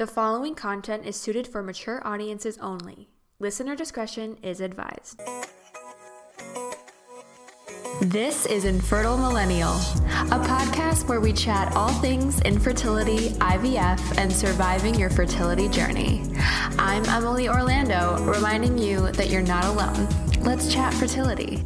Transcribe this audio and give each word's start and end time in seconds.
The 0.00 0.06
following 0.06 0.54
content 0.54 1.04
is 1.04 1.14
suited 1.14 1.46
for 1.46 1.62
mature 1.62 2.00
audiences 2.06 2.56
only. 2.62 3.10
Listener 3.38 3.76
discretion 3.76 4.38
is 4.42 4.62
advised. 4.62 5.20
This 8.00 8.46
is 8.46 8.64
Infertile 8.64 9.18
Millennial, 9.18 9.74
a 10.32 10.40
podcast 10.40 11.06
where 11.06 11.20
we 11.20 11.34
chat 11.34 11.76
all 11.76 11.92
things 12.00 12.40
infertility, 12.40 13.32
IVF, 13.40 14.16
and 14.16 14.32
surviving 14.32 14.98
your 14.98 15.10
fertility 15.10 15.68
journey. 15.68 16.22
I'm 16.78 17.04
Emily 17.04 17.50
Orlando, 17.50 18.24
reminding 18.24 18.78
you 18.78 19.12
that 19.12 19.28
you're 19.28 19.42
not 19.42 19.66
alone. 19.66 20.08
Let's 20.40 20.72
chat 20.72 20.94
fertility. 20.94 21.62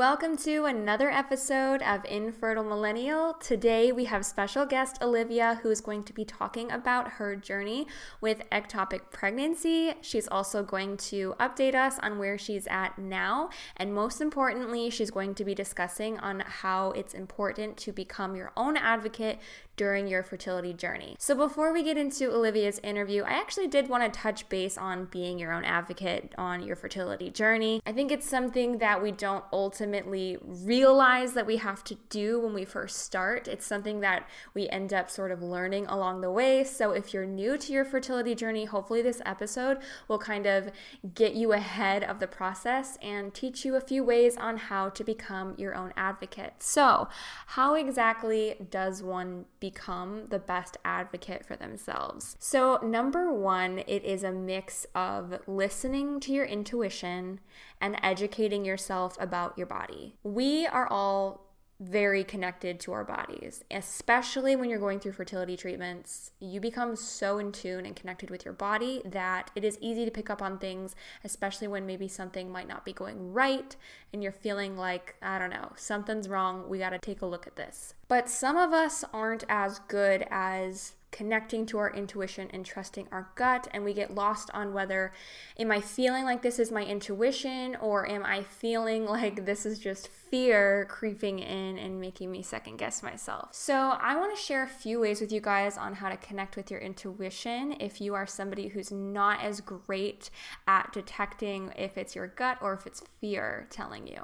Welcome 0.00 0.38
to 0.38 0.64
another 0.64 1.10
episode 1.10 1.82
of 1.82 2.06
Infertile 2.06 2.64
Millennial. 2.64 3.34
Today 3.34 3.92
we 3.92 4.06
have 4.06 4.24
special 4.24 4.64
guest 4.64 4.96
Olivia 5.02 5.60
who 5.62 5.68
is 5.68 5.82
going 5.82 6.04
to 6.04 6.14
be 6.14 6.24
talking 6.24 6.72
about 6.72 7.06
her 7.18 7.36
journey 7.36 7.86
with 8.18 8.40
ectopic 8.50 9.10
pregnancy. 9.10 9.92
She's 10.00 10.26
also 10.26 10.62
going 10.62 10.96
to 11.12 11.34
update 11.38 11.74
us 11.74 11.98
on 11.98 12.18
where 12.18 12.38
she's 12.38 12.66
at 12.68 12.98
now, 12.98 13.50
and 13.76 13.92
most 13.92 14.22
importantly, 14.22 14.88
she's 14.88 15.10
going 15.10 15.34
to 15.34 15.44
be 15.44 15.54
discussing 15.54 16.18
on 16.20 16.44
how 16.46 16.92
it's 16.92 17.12
important 17.12 17.76
to 17.76 17.92
become 17.92 18.34
your 18.34 18.52
own 18.56 18.78
advocate 18.78 19.38
during 19.80 20.06
your 20.06 20.22
fertility 20.22 20.74
journey. 20.74 21.16
So 21.18 21.34
before 21.34 21.72
we 21.72 21.82
get 21.82 21.96
into 21.96 22.30
Olivia's 22.30 22.78
interview, 22.80 23.22
I 23.22 23.30
actually 23.30 23.66
did 23.66 23.88
want 23.88 24.04
to 24.04 24.20
touch 24.20 24.46
base 24.50 24.76
on 24.76 25.06
being 25.06 25.38
your 25.38 25.54
own 25.54 25.64
advocate 25.64 26.34
on 26.36 26.62
your 26.62 26.76
fertility 26.76 27.30
journey. 27.30 27.80
I 27.86 27.92
think 27.92 28.12
it's 28.12 28.28
something 28.28 28.76
that 28.76 29.02
we 29.02 29.10
don't 29.10 29.42
ultimately 29.54 30.36
realize 30.42 31.32
that 31.32 31.46
we 31.46 31.56
have 31.56 31.82
to 31.84 31.96
do 32.10 32.38
when 32.38 32.52
we 32.52 32.66
first 32.66 32.98
start. 32.98 33.48
It's 33.48 33.64
something 33.64 34.00
that 34.00 34.28
we 34.52 34.68
end 34.68 34.92
up 34.92 35.08
sort 35.08 35.30
of 35.30 35.42
learning 35.42 35.86
along 35.86 36.20
the 36.20 36.30
way. 36.30 36.62
So 36.62 36.90
if 36.90 37.14
you're 37.14 37.24
new 37.24 37.56
to 37.56 37.72
your 37.72 37.86
fertility 37.86 38.34
journey, 38.34 38.66
hopefully 38.66 39.00
this 39.00 39.22
episode 39.24 39.78
will 40.08 40.18
kind 40.18 40.44
of 40.44 40.72
get 41.14 41.32
you 41.32 41.54
ahead 41.54 42.04
of 42.04 42.20
the 42.20 42.26
process 42.26 42.98
and 43.00 43.32
teach 43.32 43.64
you 43.64 43.76
a 43.76 43.80
few 43.80 44.04
ways 44.04 44.36
on 44.36 44.58
how 44.58 44.90
to 44.90 45.02
become 45.02 45.54
your 45.56 45.74
own 45.74 45.94
advocate. 45.96 46.56
So, 46.58 47.08
how 47.46 47.72
exactly 47.72 48.56
does 48.68 49.02
one 49.02 49.46
become 49.58 49.69
become 49.72 50.26
the 50.26 50.38
best 50.38 50.76
advocate 50.84 51.44
for 51.46 51.56
themselves. 51.56 52.36
So, 52.38 52.78
number 52.82 53.32
one, 53.32 53.80
it 53.86 54.04
is 54.04 54.24
a 54.24 54.32
mix 54.32 54.86
of 54.94 55.40
listening 55.46 56.20
to 56.20 56.32
your 56.32 56.44
intuition 56.44 57.40
and 57.80 57.98
educating 58.02 58.64
yourself 58.64 59.16
about 59.20 59.56
your 59.56 59.66
body. 59.66 60.16
We 60.22 60.66
are 60.66 60.88
all 60.88 61.49
very 61.80 62.22
connected 62.22 62.78
to 62.78 62.92
our 62.92 63.04
bodies, 63.04 63.64
especially 63.70 64.54
when 64.54 64.68
you're 64.68 64.78
going 64.78 65.00
through 65.00 65.12
fertility 65.12 65.56
treatments. 65.56 66.30
You 66.38 66.60
become 66.60 66.94
so 66.94 67.38
in 67.38 67.52
tune 67.52 67.86
and 67.86 67.96
connected 67.96 68.28
with 68.28 68.44
your 68.44 68.52
body 68.52 69.00
that 69.06 69.50
it 69.56 69.64
is 69.64 69.78
easy 69.80 70.04
to 70.04 70.10
pick 70.10 70.28
up 70.28 70.42
on 70.42 70.58
things, 70.58 70.94
especially 71.24 71.68
when 71.68 71.86
maybe 71.86 72.06
something 72.06 72.52
might 72.52 72.68
not 72.68 72.84
be 72.84 72.92
going 72.92 73.32
right 73.32 73.74
and 74.12 74.22
you're 74.22 74.30
feeling 74.30 74.76
like, 74.76 75.16
I 75.22 75.38
don't 75.38 75.50
know, 75.50 75.72
something's 75.74 76.28
wrong. 76.28 76.68
We 76.68 76.78
got 76.78 76.90
to 76.90 76.98
take 76.98 77.22
a 77.22 77.26
look 77.26 77.46
at 77.46 77.56
this. 77.56 77.94
But 78.08 78.28
some 78.28 78.58
of 78.58 78.72
us 78.74 79.02
aren't 79.14 79.44
as 79.48 79.78
good 79.88 80.26
as 80.30 80.94
connecting 81.12 81.66
to 81.66 81.78
our 81.78 81.92
intuition 81.92 82.48
and 82.52 82.64
trusting 82.64 83.08
our 83.10 83.30
gut 83.34 83.66
and 83.72 83.84
we 83.84 83.92
get 83.92 84.14
lost 84.14 84.48
on 84.54 84.72
whether 84.72 85.12
am 85.58 85.72
i 85.72 85.80
feeling 85.80 86.24
like 86.24 86.40
this 86.40 86.60
is 86.60 86.70
my 86.70 86.84
intuition 86.84 87.76
or 87.80 88.08
am 88.08 88.24
i 88.24 88.42
feeling 88.42 89.04
like 89.06 89.44
this 89.44 89.66
is 89.66 89.80
just 89.80 90.08
fear 90.30 90.86
creeping 90.88 91.40
in 91.40 91.78
and 91.78 92.00
making 92.00 92.30
me 92.30 92.42
second 92.42 92.76
guess 92.76 93.02
myself. 93.02 93.48
So 93.52 93.74
i 93.74 94.16
want 94.16 94.36
to 94.36 94.40
share 94.40 94.62
a 94.62 94.68
few 94.68 95.00
ways 95.00 95.20
with 95.20 95.32
you 95.32 95.40
guys 95.40 95.76
on 95.76 95.94
how 95.94 96.08
to 96.08 96.16
connect 96.16 96.56
with 96.56 96.70
your 96.70 96.80
intuition 96.80 97.74
if 97.80 98.00
you 98.00 98.14
are 98.14 98.26
somebody 98.26 98.68
who's 98.68 98.92
not 98.92 99.42
as 99.42 99.60
great 99.60 100.30
at 100.66 100.92
detecting 100.92 101.72
if 101.76 101.98
it's 101.98 102.14
your 102.14 102.28
gut 102.28 102.58
or 102.60 102.74
if 102.74 102.86
it's 102.86 103.02
fear 103.20 103.66
telling 103.70 104.06
you. 104.06 104.22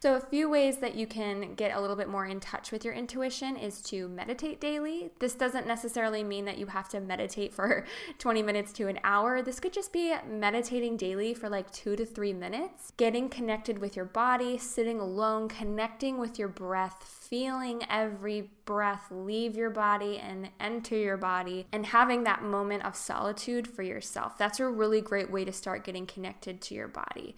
So 0.00 0.16
a 0.16 0.20
few 0.20 0.50
ways 0.50 0.78
that 0.78 0.96
you 0.96 1.06
can 1.06 1.54
get 1.54 1.76
a 1.76 1.80
little 1.80 1.94
bit 1.94 2.08
more 2.08 2.26
in 2.26 2.40
touch 2.40 2.72
with 2.72 2.84
your 2.84 2.94
intuition 2.94 3.56
is 3.56 3.80
to 3.82 4.08
meditate 4.08 4.60
daily. 4.60 5.10
This 5.20 5.34
doesn't 5.34 5.66
necessarily 5.66 6.24
mean 6.24 6.44
that 6.46 6.58
you 6.58 6.66
have 6.66 6.88
to 6.88 7.00
meditate 7.00 7.54
for 7.54 7.84
20 8.18 8.42
minutes 8.42 8.72
to 8.72 8.88
an 8.88 8.98
hour. 9.04 9.42
This 9.42 9.60
could 9.60 9.72
just 9.72 9.92
be 9.92 10.12
meditating 10.28 10.96
daily 10.96 11.34
for 11.34 11.48
like 11.48 11.70
two 11.70 11.94
to 11.94 12.04
three 12.04 12.32
minutes, 12.32 12.92
getting 12.96 13.28
connected 13.28 13.78
with 13.78 13.94
your 13.94 14.04
body, 14.04 14.58
sitting 14.58 14.98
alone, 14.98 15.41
connecting 15.48 16.18
with 16.18 16.38
your 16.38 16.48
breath, 16.48 17.04
feeling 17.04 17.82
every 17.88 18.50
breath 18.64 19.06
leave 19.10 19.56
your 19.56 19.70
body 19.70 20.18
and 20.18 20.50
enter 20.60 20.96
your 20.96 21.16
body, 21.16 21.66
and 21.72 21.86
having 21.86 22.24
that 22.24 22.42
moment 22.42 22.84
of 22.84 22.96
solitude 22.96 23.66
for 23.66 23.82
yourself. 23.82 24.36
That's 24.38 24.60
a 24.60 24.68
really 24.68 25.00
great 25.00 25.30
way 25.30 25.44
to 25.44 25.52
start 25.52 25.84
getting 25.84 26.06
connected 26.06 26.60
to 26.62 26.74
your 26.74 26.88
body. 26.88 27.36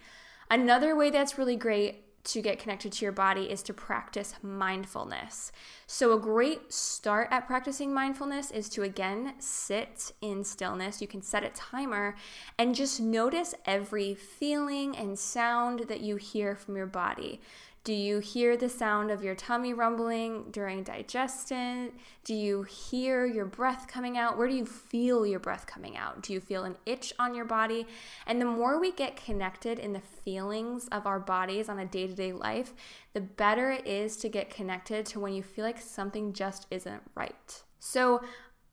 Another 0.49 0.95
way 0.95 1.09
that's 1.09 1.37
really 1.37 1.55
great 1.55 2.05
to 2.25 2.41
get 2.41 2.59
connected 2.59 2.91
to 2.91 3.05
your 3.05 3.11
body 3.11 3.43
is 3.43 3.61
to 3.63 3.73
practice 3.73 4.33
mindfulness. 4.41 5.51
So, 5.87 6.11
a 6.13 6.19
great 6.19 6.73
start 6.73 7.27
at 7.31 7.47
practicing 7.47 7.93
mindfulness 7.93 8.51
is 8.51 8.67
to 8.69 8.83
again 8.83 9.35
sit 9.39 10.11
in 10.21 10.43
stillness. 10.43 11.01
You 11.01 11.07
can 11.07 11.21
set 11.21 11.43
a 11.43 11.49
timer 11.49 12.15
and 12.57 12.75
just 12.75 12.99
notice 12.99 13.53
every 13.65 14.15
feeling 14.15 14.97
and 14.97 15.17
sound 15.17 15.81
that 15.87 16.01
you 16.01 16.15
hear 16.15 16.55
from 16.55 16.75
your 16.75 16.87
body. 16.87 17.39
Do 17.85 17.93
you 17.93 18.17
hear 18.17 18.57
the 18.57 18.67
sound 18.67 19.11
of 19.11 19.23
your 19.23 19.35
tummy 19.35 19.71
rumbling 19.71 20.45
during 20.49 20.81
digestion? 20.81 21.91
Do 22.23 22.33
you 22.33 22.63
hear 22.63 23.27
your 23.27 23.45
breath 23.45 23.87
coming 23.87 24.17
out? 24.17 24.39
Where 24.39 24.47
do 24.47 24.55
you 24.55 24.65
feel 24.65 25.23
your 25.23 25.39
breath 25.39 25.67
coming 25.67 25.95
out? 25.95 26.23
Do 26.23 26.33
you 26.33 26.39
feel 26.39 26.63
an 26.63 26.77
itch 26.87 27.13
on 27.19 27.35
your 27.35 27.45
body? 27.45 27.85
And 28.25 28.41
the 28.41 28.45
more 28.45 28.79
we 28.79 28.91
get 28.91 29.15
connected 29.15 29.77
in 29.77 29.93
the 29.93 29.99
feelings 29.99 30.87
of 30.87 31.05
our 31.05 31.19
bodies 31.19 31.69
on 31.69 31.77
a 31.77 31.85
day 31.85 32.07
to 32.07 32.15
day 32.15 32.33
life, 32.33 32.73
the 33.13 33.21
better 33.21 33.69
it 33.69 33.85
is 33.85 34.17
to 34.17 34.29
get 34.29 34.49
connected 34.49 35.05
to 35.05 35.19
when 35.19 35.33
you 35.33 35.43
feel 35.43 35.63
like 35.63 35.79
something 35.79 36.33
just 36.33 36.65
isn't 36.71 37.03
right. 37.13 37.61
So, 37.79 38.23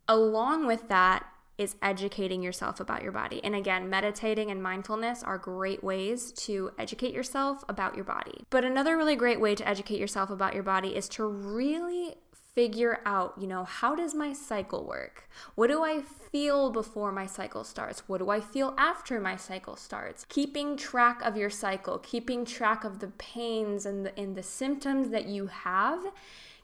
along 0.09 0.67
with 0.67 0.89
that, 0.89 1.27
is 1.59 1.77
educating 1.83 2.43
yourself 2.43 2.81
about 2.81 3.03
your 3.03 3.13
body. 3.13 3.43
And 3.45 3.55
again, 3.55 3.89
meditating 3.91 4.51
and 4.51 4.63
mindfulness 4.63 5.23
are 5.23 5.39
great 5.39 5.85
ways 5.85 6.33
to 6.33 6.73
educate 6.79 7.15
yourself 7.15 7.65
about 7.69 7.95
your 7.95 8.05
body. 8.05 8.45
But 8.51 8.65
another 8.65 8.97
really 8.97 9.17
great 9.17 9.41
way 9.41 9.55
to 9.55 9.69
educate 9.69 10.01
yourself 10.01 10.31
about 10.31 10.55
your 10.55 10.63
body 10.63 10.97
is 10.97 11.09
to 11.11 11.27
really 11.27 12.17
figure 12.55 13.01
out, 13.07 13.35
you 13.39 13.47
know, 13.47 13.65
how 13.65 13.95
does 13.95 14.15
my 14.15 14.33
cycle 14.33 14.85
work? 14.85 15.29
What 15.55 15.69
do 15.69 15.83
I 15.83 16.03
feel 16.03 16.71
before 16.71 17.11
my 17.11 17.27
cycle 17.27 17.65
starts? 17.65 18.09
What 18.09 18.19
do 18.19 18.29
I 18.29 18.41
feel 18.41 18.75
after 18.77 19.21
my 19.21 19.37
cycle 19.37 19.77
starts? 19.77 20.27
Keeping 20.29 20.77
track 20.77 21.23
of 21.23 21.37
your 21.37 21.49
cycle, 21.49 21.99
keeping 21.99 22.45
track 22.45 22.85
of 22.85 22.99
the 22.99 23.09
pains 23.09 23.87
and 23.87 24.05
the, 24.05 24.19
and 24.19 24.37
the 24.37 24.43
symptoms 24.43 25.09
that 25.11 25.27
you 25.27 25.47
have 25.47 26.05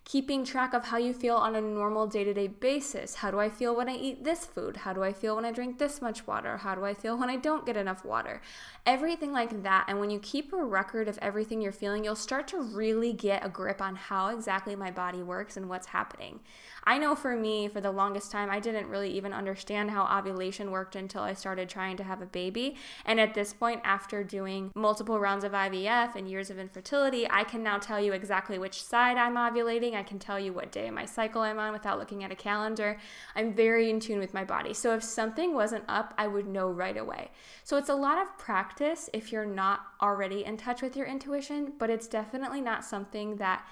keeping 0.08 0.42
track 0.42 0.72
of 0.72 0.86
how 0.86 0.96
you 0.96 1.12
feel 1.12 1.36
on 1.36 1.54
a 1.54 1.60
normal 1.60 2.06
day 2.06 2.24
to 2.24 2.32
day 2.32 2.46
basis. 2.46 3.16
How 3.16 3.30
do 3.30 3.38
I 3.38 3.50
feel 3.50 3.76
when 3.76 3.91
I 3.91 3.94
eat 3.94 4.24
this 4.24 4.46
food? 4.46 4.78
How 4.78 4.94
do 4.94 5.04
I 5.04 5.12
feel 5.12 5.36
when 5.36 5.44
I 5.44 5.52
drink 5.52 5.76
this 5.76 6.00
much 6.00 6.26
water? 6.26 6.56
How 6.56 6.74
do 6.74 6.82
I 6.82 6.94
feel 6.94 7.19
when 7.19 7.28
I 7.28 7.36
don't 7.36 7.66
get 7.66 7.76
enough 7.76 8.06
water? 8.06 8.41
Everything 8.86 9.32
like 9.32 9.62
that. 9.64 9.84
And 9.86 10.00
when 10.00 10.08
you 10.08 10.19
keep 10.19 10.54
a 10.54 10.64
record 10.64 11.08
of 11.08 11.19
everything 11.20 11.60
you're 11.60 11.72
feeling, 11.72 12.04
you'll 12.04 12.16
start 12.16 12.48
to 12.48 12.62
really 12.62 13.12
get 13.12 13.44
a 13.44 13.50
grip 13.50 13.82
on 13.82 13.96
how 13.96 14.28
exactly 14.28 14.74
my 14.74 14.91
body 14.91 15.22
works 15.22 15.58
and 15.58 15.69
what's 15.69 15.88
happening. 15.88 16.40
I 16.88 16.97
know 16.97 17.15
for 17.15 17.37
me, 17.37 17.69
for 17.69 17.82
the 17.82 17.91
longest 17.91 18.32
time, 18.32 18.49
I 18.49 18.60
didn't 18.60 18.88
really 18.88 19.10
even 19.10 19.34
understand 19.34 19.91
how 19.91 20.06
ovulation 20.06 20.71
worked 20.71 20.97
until 20.97 21.21
I 21.21 21.34
started 21.34 21.69
trying 21.69 21.99
to 21.99 22.03
have 22.03 22.22
a 22.22 22.26
baby. 22.26 22.76
And 23.04 23.21
at 23.21 23.34
this 23.34 23.53
point, 23.53 23.82
after 23.84 24.25
doing 24.25 24.71
multiple 24.75 25.21
rounds 25.21 25.44
of 25.44 25.53
IVF 25.53 26.15
and 26.15 26.31
years 26.31 26.49
of 26.49 26.59
infertility, 26.59 27.28
I 27.28 27.44
can 27.44 27.62
now 27.62 27.76
tell 27.76 28.00
you 28.00 28.15
exactly 28.15 28.59
which 28.59 28.82
side 28.82 29.19
I'm 29.19 29.34
ovulating. 29.34 29.97
I 29.97 30.03
can 30.03 30.19
tell 30.19 30.41
you 30.41 30.54
what 30.54 30.72
day 30.72 30.88
of 30.88 30.94
my 30.94 31.04
cycle 31.04 31.43
I'm 31.43 31.59
on 31.59 31.75
without 31.75 31.99
looking 31.99 32.25
at 32.25 32.32
a 32.32 32.34
calendar. 32.34 32.97
I'm 33.37 33.53
very 33.53 33.91
in 33.91 34.00
tune 34.00 34.19
with 34.19 34.32
my 34.32 34.44
body. 34.44 34.72
So 34.72 34.94
if 34.94 35.03
something 35.03 35.53
wasn't 35.53 35.84
up, 35.88 36.14
I 36.17 36.26
would 36.26 36.46
know 36.46 36.70
right 36.70 36.96
away. 36.96 37.32
So 37.64 37.76
it's 37.76 37.91
a 37.91 37.94
lot 37.94 38.17
of 38.17 38.38
practice 38.38 39.11
if 39.12 39.31
you're 39.31 39.44
not 39.44 39.81
already 40.00 40.43
in 40.43 40.56
touch 40.56 40.81
with 40.81 40.96
your 40.96 41.06
intuition, 41.06 41.75
but 41.79 41.91
it's 41.91 42.08
definitely 42.08 42.62
not 42.62 42.82
something 42.82 43.37
that 43.37 43.67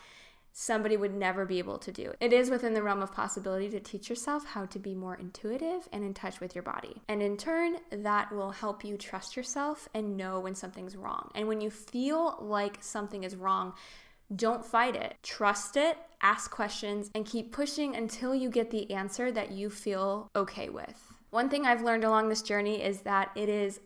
somebody 0.59 0.97
would 0.97 1.15
never 1.15 1.45
be 1.45 1.59
able 1.59 1.77
to 1.77 1.93
do. 1.93 2.15
It 2.19 2.33
is 2.33 2.49
within 2.49 2.73
the 2.73 2.83
realm 2.83 3.03
of 3.03 3.13
possibility 3.13 3.69
to 3.69 3.79
teach 3.79 4.09
yourself 4.09 4.47
how 4.47 4.65
to 4.65 4.79
be 4.79 4.95
more 4.95 5.15
intuitive 5.15 5.87
and 5.93 6.03
in 6.03 6.15
touch 6.15 6.41
with 6.41 6.55
your 6.55 6.63
body. 6.63 7.03
And 7.09 7.21
in 7.21 7.37
turn, 7.37 7.77
that 7.91 8.33
will 8.33 8.53
help 8.53 8.83
you 8.83 8.97
trust 8.97 9.37
yourself 9.37 9.87
and 9.93 10.17
know 10.17 10.41
when 10.41 10.55
something's 10.55 10.97
wrong. 10.97 11.31
And 11.35 11.47
when 11.47 11.61
you 11.61 11.69
feel 11.69 12.39
like 12.41 12.79
something 12.81 13.23
is 13.23 13.37
wrong, 13.37 13.75
don't 14.35 14.65
fight 14.65 14.97
it. 14.97 15.17
Trust 15.23 15.77
it, 15.77 15.99
ask 16.23 16.51
questions, 16.51 17.11
and 17.15 17.27
keep 17.27 17.53
pushing 17.53 17.95
until 17.95 18.35
you 18.35 18.49
get 18.49 18.71
the 18.71 18.91
answer 18.91 19.31
that 19.31 19.51
you 19.51 19.69
feel 19.69 20.31
okay 20.35 20.71
with. 20.71 21.13
One 21.29 21.51
thing 21.51 21.67
I've 21.67 21.83
learned 21.83 22.05
along 22.05 22.31
this 22.31 22.41
journey 22.41 22.83
is 22.83 23.03
that 23.03 23.31
it 23.37 23.51
is 23.51 23.79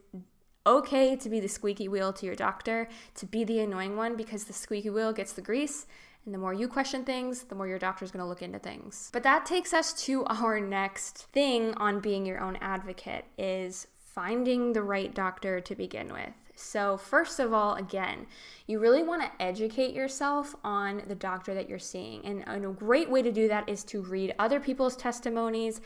okay 0.65 1.17
to 1.17 1.29
be 1.29 1.41
the 1.41 1.49
squeaky 1.49 1.89
wheel 1.89 2.13
to 2.13 2.27
your 2.27 2.37
doctor, 2.37 2.89
to 3.17 3.27
be 3.27 3.43
the 3.43 3.59
annoying 3.59 3.97
one 3.97 4.15
because 4.15 4.45
the 4.45 4.53
squeaky 4.53 4.91
wheel 4.91 5.13
gets 5.13 5.33
the 5.33 5.43
grease 5.43 5.87
And 6.25 6.35
the 6.35 6.39
more 6.39 6.53
you 6.53 6.69
question 6.69 7.05
things, 7.05 7.45
the 7.45 7.55
more 7.55 7.67
your 7.67 7.79
doctor's 7.79 8.11
to 8.11 8.25
look 8.25 8.43
into 8.43 8.59
things. 8.59 9.11
But 9.13 9.23
that 9.23 9.47
takes 9.47 9.73
us 9.73 9.93
to 10.05 10.25
our 10.27 10.61
next 10.61 11.27
thing 11.33 11.75
on 11.75 12.01
being 12.01 12.27
your 12.27 12.41
own 12.41 12.57
advocate 12.61 13.25
is 13.39 13.87
finding 13.99 14.73
the 14.73 14.83
right 14.83 15.15
doctor 15.15 15.61
to 15.61 15.75
begin 15.75 16.13
with. 16.13 16.33
So, 16.57 16.99
first 16.99 17.41
of 17.41 17.55
all, 17.55 17.77
again, 17.77 18.27
you 18.67 18.81
really 18.81 19.03
want 19.03 19.23
to 19.23 19.43
educate 19.43 19.95
yourself 19.95 20.55
on 20.63 21.03
the 21.09 21.15
doctor 21.15 21.55
that 21.55 21.71
you're 21.71 21.79
seeing. 21.79 22.23
And, 22.27 22.47
and, 22.47 22.67
a 22.67 22.69
great 22.69 23.09
way 23.09 23.23
to 23.23 23.33
do 23.33 23.49
that 23.49 23.67
is 23.67 23.83
to 23.85 24.03
read 24.03 24.35
other 24.39 24.61
people's 24.61 24.95
testimonies, 24.95 25.81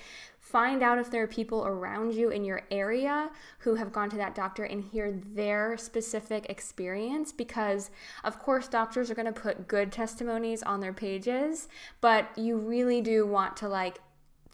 find 0.54 0.84
out 0.84 1.00
if 1.00 1.10
there 1.10 1.24
are 1.24 1.26
people 1.26 1.66
around 1.66 2.14
you 2.14 2.30
in 2.30 2.44
your 2.44 2.62
area 2.70 3.28
who 3.58 3.74
have 3.74 3.92
gone 3.92 4.08
to 4.08 4.16
that 4.16 4.36
doctor 4.36 4.62
and 4.62 4.84
hear 4.84 5.10
their 5.34 5.76
specific 5.76 6.46
experience. 6.48 7.32
Because, 7.32 7.90
of 8.22 8.38
course, 8.38 8.68
doctors 8.68 9.10
are 9.10 9.16
going 9.16 9.26
to 9.26 9.32
put 9.32 9.66
good 9.66 9.90
testimonies 9.90 10.62
on 10.62 10.78
their 10.78 10.92
pages, 10.92 11.66
but 12.00 12.28
you 12.38 12.56
really 12.56 13.00
do 13.00 13.26
want 13.26 13.56
to 13.56 13.68
like 13.68 13.98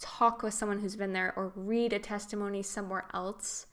talk 0.00 0.42
with 0.42 0.54
someone 0.54 0.78
who's 0.78 0.96
been 0.96 1.12
there 1.12 1.34
or 1.36 1.52
read 1.54 1.92
a 1.92 1.98
testimony 1.98 2.62
somewhere 2.62 3.04
else 3.12 3.66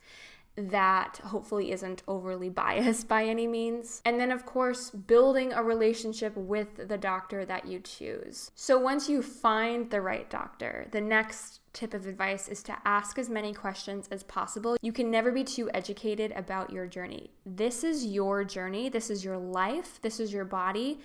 that 0.57 1.21
hopefully 1.24 1.71
isn't 1.71 2.03
overly 2.09 2.50
biased 2.65 3.07
by 3.07 3.24
any 3.24 3.47
means. 3.47 4.01
And 4.03 4.19
then, 4.19 4.31
of 4.31 4.45
course, 4.45 4.89
building 4.89 5.53
a 5.53 5.63
relationship 5.63 6.35
with 6.35 6.89
the 6.89 6.97
doctor 6.97 7.45
that 7.45 7.68
you 7.68 7.79
choose. 7.79 8.51
So, 8.53 8.77
once 8.77 9.07
you 9.07 9.21
find 9.21 9.89
the 9.89 10.01
right 10.01 10.29
doctor, 10.29 10.88
the 10.91 11.00
next 11.00 11.62
tip 11.77 11.94
of 11.94 12.07
advice 12.07 12.47
is 12.47 12.63
to 12.63 12.75
ask 12.85 13.19
as 13.19 13.29
many 13.29 13.53
questions 13.53 14.07
as 14.09 14.24
possible. 14.24 14.77
You 14.81 14.91
can 14.91 15.12
never 15.12 15.31
be 15.31 15.44
too 15.44 15.69
educated 15.75 16.31
about 16.31 16.71
your 16.71 16.88
journey. 16.88 17.29
This 17.45 17.83
is 17.83 18.03
your 18.03 18.44
journey, 18.44 18.89
this 18.89 19.12
is 19.12 19.24
your 19.24 19.38
life, 19.38 20.01
this 20.01 20.19
is 20.19 20.33
your 20.33 20.44
body. 20.44 21.00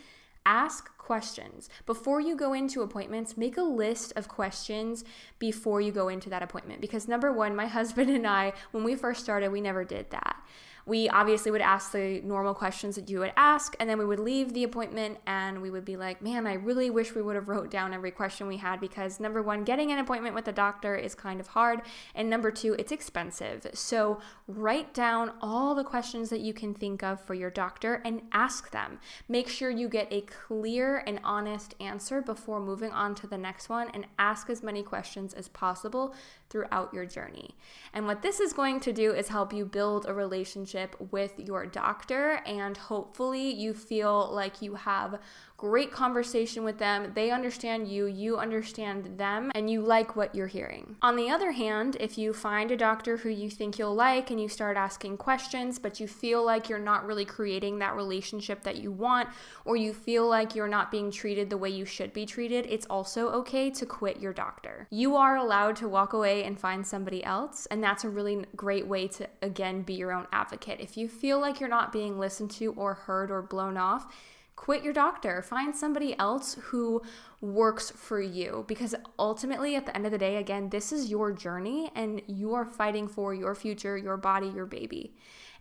Ask 0.47 0.97
questions. 0.97 1.69
Before 1.85 2.21
you 2.21 2.35
go 2.37 2.55
into 2.55 2.81
appointments, 2.81 3.37
make 3.37 3.59
a 3.59 3.63
list 3.63 4.15
of 4.17 4.29
questions 4.29 5.05
before 5.39 5.83
you 5.83 5.93
go 5.93 6.09
into 6.09 6.31
that 6.31 6.43
appointment. 6.43 6.81
Because 6.81 7.07
number 7.07 7.31
one, 7.31 7.55
my 7.55 7.67
husband 7.79 8.09
and 8.09 8.27
I, 8.27 8.55
when 8.71 8.83
we 8.83 8.95
first 8.95 9.21
started, 9.21 9.53
we 9.53 9.61
never 9.61 9.85
did 9.85 10.11
that 10.11 10.37
we 10.87 11.09
obviously 11.09 11.51
would 11.51 11.61
ask 11.61 11.93
the 11.93 12.21
normal 12.23 12.55
questions 12.55 12.97
that 12.97 13.09
you 13.09 13.19
would 13.21 13.33
ask 13.37 13.75
and 13.81 13.89
then 13.89 13.99
we 13.99 14.05
would 14.05 14.21
leave 14.21 14.53
the 14.53 14.65
appointment 14.65 15.19
and 15.27 15.61
we 15.63 15.71
would 15.71 15.85
be 15.85 15.97
like 15.97 16.21
man 16.21 16.47
i 16.47 16.55
really 16.55 16.91
wish 16.91 17.15
we 17.15 17.23
would 17.23 17.37
have 17.37 17.49
wrote 17.49 17.71
down 17.71 17.95
every 17.95 18.11
question 18.11 18.47
we 18.47 18.57
had 18.57 18.81
because 18.81 19.21
number 19.21 19.43
one 19.43 19.65
getting 19.65 19.93
an 19.93 19.99
appointment 19.99 20.35
with 20.35 20.47
a 20.49 20.53
doctor 20.53 20.95
is 20.95 21.15
kind 21.15 21.41
of 21.41 21.49
hard 21.49 21.83
and 22.15 22.29
number 22.29 22.51
two 22.51 22.75
it's 22.79 22.93
expensive. 22.93 23.67
So 23.75 24.21
write 24.49 24.93
down 24.95 25.33
all 25.41 25.75
the 25.75 25.85
questions 25.85 26.31
that 26.31 26.41
you 26.41 26.53
can 26.53 26.75
think 26.75 27.03
of 27.03 27.21
for 27.21 27.35
your 27.35 27.51
doctor 27.51 28.03
and 28.05 28.23
ask 28.33 28.71
them. 28.71 28.99
Make 29.29 29.49
sure 29.49 29.71
you 29.71 29.89
get 29.89 30.09
a 30.11 30.23
clear 30.23 31.05
and 31.07 31.21
honest 31.25 31.75
answer 31.81 32.21
before 32.21 32.61
moving 32.61 32.91
on 32.91 33.15
to 33.17 33.27
the 33.27 33.39
next 33.39 33.69
one 33.69 33.89
and 33.95 34.07
ask 34.19 34.51
as 34.51 34.63
many 34.63 34.83
questions 34.83 35.33
as 35.35 35.49
possible 35.49 36.15
throughout 36.53 36.93
your 36.93 37.07
journey. 37.07 37.57
And 37.95 38.07
what 38.07 38.21
this 38.21 38.39
is 38.39 38.53
going 38.53 38.79
to 38.81 38.93
do 38.93 39.13
is 39.13 39.29
help 39.29 39.53
you 39.53 39.65
build 39.65 40.07
a 40.07 40.13
relationship 40.13 40.95
with 41.11 41.33
your 41.39 41.65
doctor, 41.67 42.43
and 42.47 42.77
hopefully, 42.77 43.51
you 43.51 43.73
feel 43.73 44.31
like 44.31 44.61
you 44.61 44.75
have 44.75 45.19
great 45.63 45.93
conversation 45.93 46.65
with 46.65 46.79
them. 46.79 47.13
They 47.15 47.31
understand 47.31 47.87
you, 47.87 48.07
you 48.07 48.37
understand 48.37 49.17
them, 49.17 49.53
and 49.55 49.71
you 49.71 49.81
like 49.81 50.17
what 50.17 50.35
you're 50.35 50.49
hearing. 50.49 50.97
On 51.03 51.15
the 51.15 51.31
other 51.31 51.53
hand, 51.53 51.97
if 52.01 52.19
you 52.19 52.33
find 52.33 52.73
a 52.73 52.77
doctor 52.77 53.19
who 53.19 53.29
you 53.29 53.49
think 53.49 53.79
you'll 53.79 53.95
like 53.95 54.33
and 54.33 54.41
you 54.41 54.49
start 54.49 54.77
asking 54.77 55.19
questions, 55.19 55.79
but 55.79 56.01
you 56.01 56.09
feel 56.09 56.45
like 56.45 56.69
you're 56.69 56.81
not 56.81 57.07
really 57.07 57.25
creating 57.25 57.79
that 57.79 57.95
relationship 57.95 58.65
that 58.65 58.79
you 58.79 58.91
want, 58.91 59.29
or 59.65 59.77
you 59.77 59.95
feel 59.95 60.29
like 60.29 60.57
you're 60.57 60.67
not 60.67 60.91
being 60.91 61.13
treated 61.13 61.49
the 61.49 61.57
way 61.57 61.71
you 61.71 61.85
should 61.85 62.13
be 62.13 62.27
treated, 62.27 62.67
it's 62.69 62.87
also 62.87 63.29
okay 63.29 63.71
to 63.71 63.87
quit 63.87 64.19
your 64.19 64.33
doctor. 64.33 64.89
You 64.91 65.15
are 65.15 65.37
allowed 65.37 65.77
to 65.77 65.87
walk 65.87 66.13
away 66.13 66.43
and 66.43 66.59
find 66.59 66.85
somebody 66.85 67.23
else, 67.23 67.67
and 67.67 67.81
that's 67.81 68.03
a 68.03 68.11
really 68.11 68.47
great 68.57 68.89
way 68.89 69.07
to, 69.07 69.29
again, 69.43 69.83
be 69.83 69.95
your 69.95 70.11
own 70.11 70.27
advocate. 70.33 70.81
If 70.81 70.97
you 70.97 71.09
feel 71.09 71.39
like 71.39 71.61
you're 71.61 71.69
not 71.69 71.93
being 71.93 72.19
listened 72.19 72.51
to 72.53 72.73
or 72.73 72.95
heard 72.95 73.31
or 73.31 73.43
blown 73.43 73.77
off, 73.77 74.13
quit 74.63 74.85
your 74.85 74.93
doctor. 74.93 75.43
Find 75.43 75.75
somebody 75.75 76.17
else 76.21 76.57
who 76.67 77.03
works 77.41 77.91
for 77.91 78.21
you. 78.21 78.65
Because 78.69 78.95
ultimately 79.19 79.75
at 79.75 79.87
the 79.87 79.97
end 79.97 80.07
of 80.07 80.13
the 80.13 80.19
day 80.19 80.37
again 80.37 80.69
this 80.69 80.93
is 80.93 81.11
your 81.11 81.33
journey 81.33 81.91
and 81.97 82.23
you 82.29 82.55
are 82.55 82.65
fighting 82.65 83.09
for 83.09 83.35
your 83.35 83.57
future 83.57 83.99
your 83.99 84.17
body 84.17 84.47
your 84.47 84.67
baby. 84.67 85.17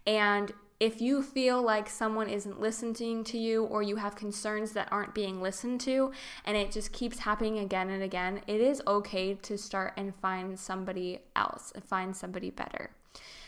And 0.05 0.53
if 0.79 1.01
you 1.01 1.23
feel 1.23 1.63
like 1.63 1.89
someone 1.89 2.29
isn't 2.29 2.59
listening 2.59 3.23
to 3.23 3.39
you 3.39 3.63
or 3.63 3.81
you 3.81 3.95
have 3.95 4.15
concerns 4.15 4.73
that 4.73 4.87
aren't 4.91 5.15
being 5.15 5.41
listened 5.41 5.81
to 5.81 6.11
and 6.45 6.55
it 6.55 6.71
just 6.71 6.91
keeps 6.91 7.17
happening 7.17 7.57
again 7.57 7.89
and 7.89 8.03
again, 8.03 8.41
it 8.45 8.61
is 8.61 8.83
okay 8.85 9.33
to 9.33 9.57
start 9.57 9.93
and 9.97 10.13
find 10.13 10.59
somebody 10.59 11.21
else, 11.35 11.73
find 11.87 12.15
somebody 12.15 12.51
better. 12.51 12.91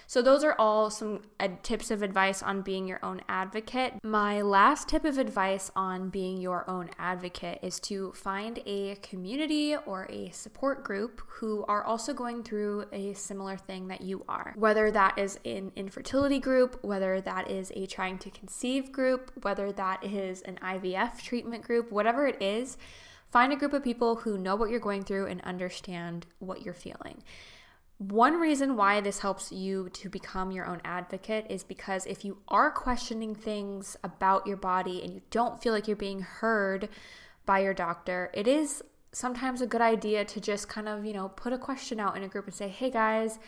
So, 0.07 0.21
those 0.21 0.43
are 0.43 0.55
all 0.59 0.89
some 0.89 1.21
tips 1.63 1.91
of 1.91 2.01
advice 2.01 2.43
on 2.43 2.61
being 2.61 2.87
your 2.87 3.03
own 3.03 3.21
advocate. 3.27 3.93
My 4.03 4.41
last 4.41 4.89
tip 4.89 5.05
of 5.05 5.17
advice 5.17 5.71
on 5.75 6.09
being 6.09 6.39
your 6.39 6.69
own 6.69 6.89
advocate 6.99 7.59
is 7.61 7.79
to 7.81 8.11
find 8.13 8.59
a 8.65 8.95
community 9.01 9.75
or 9.75 10.07
a 10.09 10.29
support 10.31 10.83
group 10.83 11.21
who 11.27 11.63
are 11.65 11.83
also 11.83 12.13
going 12.13 12.43
through 12.43 12.85
a 12.91 13.13
similar 13.13 13.57
thing 13.57 13.87
that 13.87 14.01
you 14.01 14.23
are. 14.27 14.53
Whether 14.57 14.91
that 14.91 15.17
is 15.17 15.39
an 15.45 15.71
infertility 15.75 16.39
group, 16.39 16.83
whether 16.83 17.21
that 17.21 17.49
is 17.49 17.71
a 17.75 17.85
trying 17.85 18.17
to 18.19 18.29
conceive 18.29 18.91
group, 18.91 19.31
whether 19.41 19.71
that 19.71 20.03
is 20.03 20.41
an 20.41 20.57
IVF 20.61 21.21
treatment 21.21 21.63
group, 21.63 21.91
whatever 21.91 22.27
it 22.27 22.41
is. 22.41 22.77
Find 23.31 23.51
a 23.51 23.55
group 23.55 23.73
of 23.73 23.83
people 23.83 24.17
who 24.17 24.37
know 24.37 24.55
what 24.55 24.69
you're 24.69 24.79
going 24.79 25.03
through 25.03 25.25
and 25.25 25.41
understand 25.41 26.27
what 26.37 26.61
you're 26.61 26.73
feeling. 26.73 27.23
One 27.97 28.39
reason 28.39 28.75
why 28.75 29.01
this 29.01 29.19
helps 29.19 29.51
you 29.51 29.89
to 29.89 30.09
become 30.09 30.51
your 30.51 30.65
own 30.65 30.81
advocate 30.83 31.45
is 31.49 31.63
because 31.63 32.05
if 32.05 32.25
you 32.25 32.39
are 32.47 32.71
questioning 32.71 33.35
things 33.35 33.95
about 34.03 34.47
your 34.47 34.57
body 34.57 35.01
and 35.03 35.13
you 35.13 35.21
don't 35.29 35.61
feel 35.61 35.73
like 35.73 35.87
you're 35.87 35.95
being 35.95 36.21
heard 36.21 36.89
by 37.45 37.59
your 37.59 37.73
doctor, 37.73 38.31
it 38.33 38.47
is 38.47 38.81
sometimes 39.11 39.61
a 39.61 39.67
good 39.67 39.81
idea 39.81 40.25
to 40.25 40.41
just 40.41 40.67
kind 40.67 40.89
of, 40.89 41.05
you 41.05 41.13
know, 41.13 41.29
put 41.29 41.53
a 41.53 41.57
question 41.57 41.99
out 41.99 42.17
in 42.17 42.23
a 42.23 42.27
group 42.27 42.45
and 42.45 42.55
say, 42.55 42.67
hey 42.67 42.89
guys, 42.89 43.39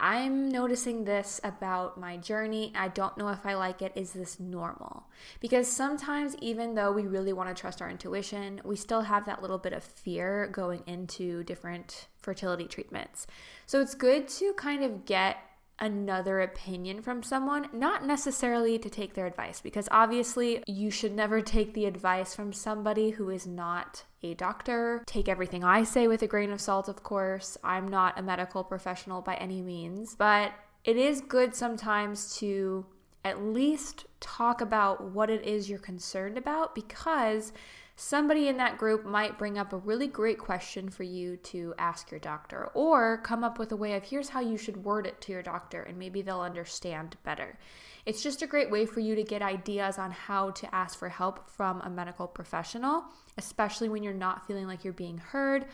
I'm 0.00 0.48
noticing 0.48 1.04
this 1.04 1.40
about 1.44 2.00
my 2.00 2.16
journey. 2.16 2.72
I 2.74 2.88
don't 2.88 3.18
know 3.18 3.28
if 3.28 3.44
I 3.44 3.54
like 3.54 3.82
it. 3.82 3.92
Is 3.94 4.12
this 4.12 4.40
normal? 4.40 5.04
Because 5.40 5.70
sometimes, 5.70 6.34
even 6.40 6.74
though 6.74 6.90
we 6.90 7.02
really 7.02 7.34
want 7.34 7.54
to 7.54 7.60
trust 7.60 7.82
our 7.82 7.90
intuition, 7.90 8.62
we 8.64 8.76
still 8.76 9.02
have 9.02 9.26
that 9.26 9.42
little 9.42 9.58
bit 9.58 9.74
of 9.74 9.84
fear 9.84 10.48
going 10.52 10.82
into 10.86 11.44
different 11.44 12.06
fertility 12.18 12.64
treatments. 12.64 13.26
So 13.66 13.80
it's 13.80 13.94
good 13.94 14.26
to 14.28 14.54
kind 14.54 14.82
of 14.82 15.04
get 15.04 15.36
another 15.80 16.40
opinion 16.40 17.02
from 17.02 17.22
someone, 17.22 17.68
not 17.72 18.06
necessarily 18.06 18.78
to 18.78 18.90
take 18.90 19.14
their 19.14 19.26
advice, 19.26 19.60
because 19.60 19.88
obviously 19.90 20.62
you 20.66 20.90
should 20.90 21.14
never 21.14 21.40
take 21.40 21.74
the 21.74 21.86
advice 21.86 22.34
from 22.34 22.52
somebody 22.52 23.10
who 23.10 23.30
is 23.30 23.46
not 23.46 24.04
a 24.22 24.34
doctor. 24.34 25.02
Take 25.06 25.28
everything 25.28 25.64
I 25.64 25.84
say 25.84 26.06
with 26.06 26.22
a 26.22 26.26
grain 26.26 26.50
of 26.50 26.60
salt, 26.60 26.88
of 26.88 27.02
course. 27.02 27.56
I'm 27.64 27.88
not 27.88 28.18
a 28.18 28.22
medical 28.22 28.62
professional 28.62 29.22
by 29.22 29.36
any 29.36 29.62
means, 29.62 30.14
but 30.14 30.52
it 30.84 30.96
is 30.96 31.20
good 31.20 31.54
sometimes 31.54 32.36
to 32.38 32.86
at 33.24 33.42
least 33.42 34.06
talk 34.20 34.60
about 34.60 35.12
what 35.12 35.30
it 35.30 35.44
is 35.44 35.68
you're 35.68 35.78
concerned 35.78 36.38
about 36.38 36.74
because 36.74 37.52
somebody 38.00 38.48
in 38.48 38.56
that 38.56 38.78
group 38.78 39.04
might 39.04 39.36
bring 39.36 39.58
up 39.58 39.74
a 39.74 39.76
really 39.76 40.06
great 40.06 40.38
question 40.38 40.88
for 40.88 41.02
you 41.02 41.36
to 41.36 41.74
ask 41.76 42.10
your 42.10 42.18
doctor 42.18 42.70
or 42.72 43.18
come 43.18 43.44
up 43.44 43.58
with 43.58 43.72
a 43.72 43.76
way 43.76 43.92
of 43.92 44.02
here's 44.02 44.30
how 44.30 44.40
you 44.40 44.56
should 44.56 44.84
word 44.84 45.06
it 45.06 45.20
to 45.20 45.32
your 45.32 45.42
doctor 45.42 45.82
and 45.82 45.98
maybe 45.98 46.22
they'll 46.22 46.40
understand 46.40 47.14
better. 47.24 47.58
It's 48.06 48.22
just 48.22 48.40
a 48.40 48.46
great 48.46 48.70
way 48.70 48.86
for 48.86 49.00
you 49.00 49.14
to 49.16 49.22
get 49.22 49.42
ideas 49.42 49.98
on 49.98 50.12
how 50.12 50.50
to 50.52 50.74
ask 50.74 50.98
for 50.98 51.10
help 51.10 51.50
from 51.50 51.82
a 51.82 51.90
medical 51.90 52.26
professional, 52.26 53.04
especially 53.36 53.90
when 53.90 54.02
you're 54.02 54.14
not 54.14 54.46
feeling 54.46 54.66
like 54.66 54.82
you're 54.82 54.94
being 54.94 55.18
heard 55.18 55.66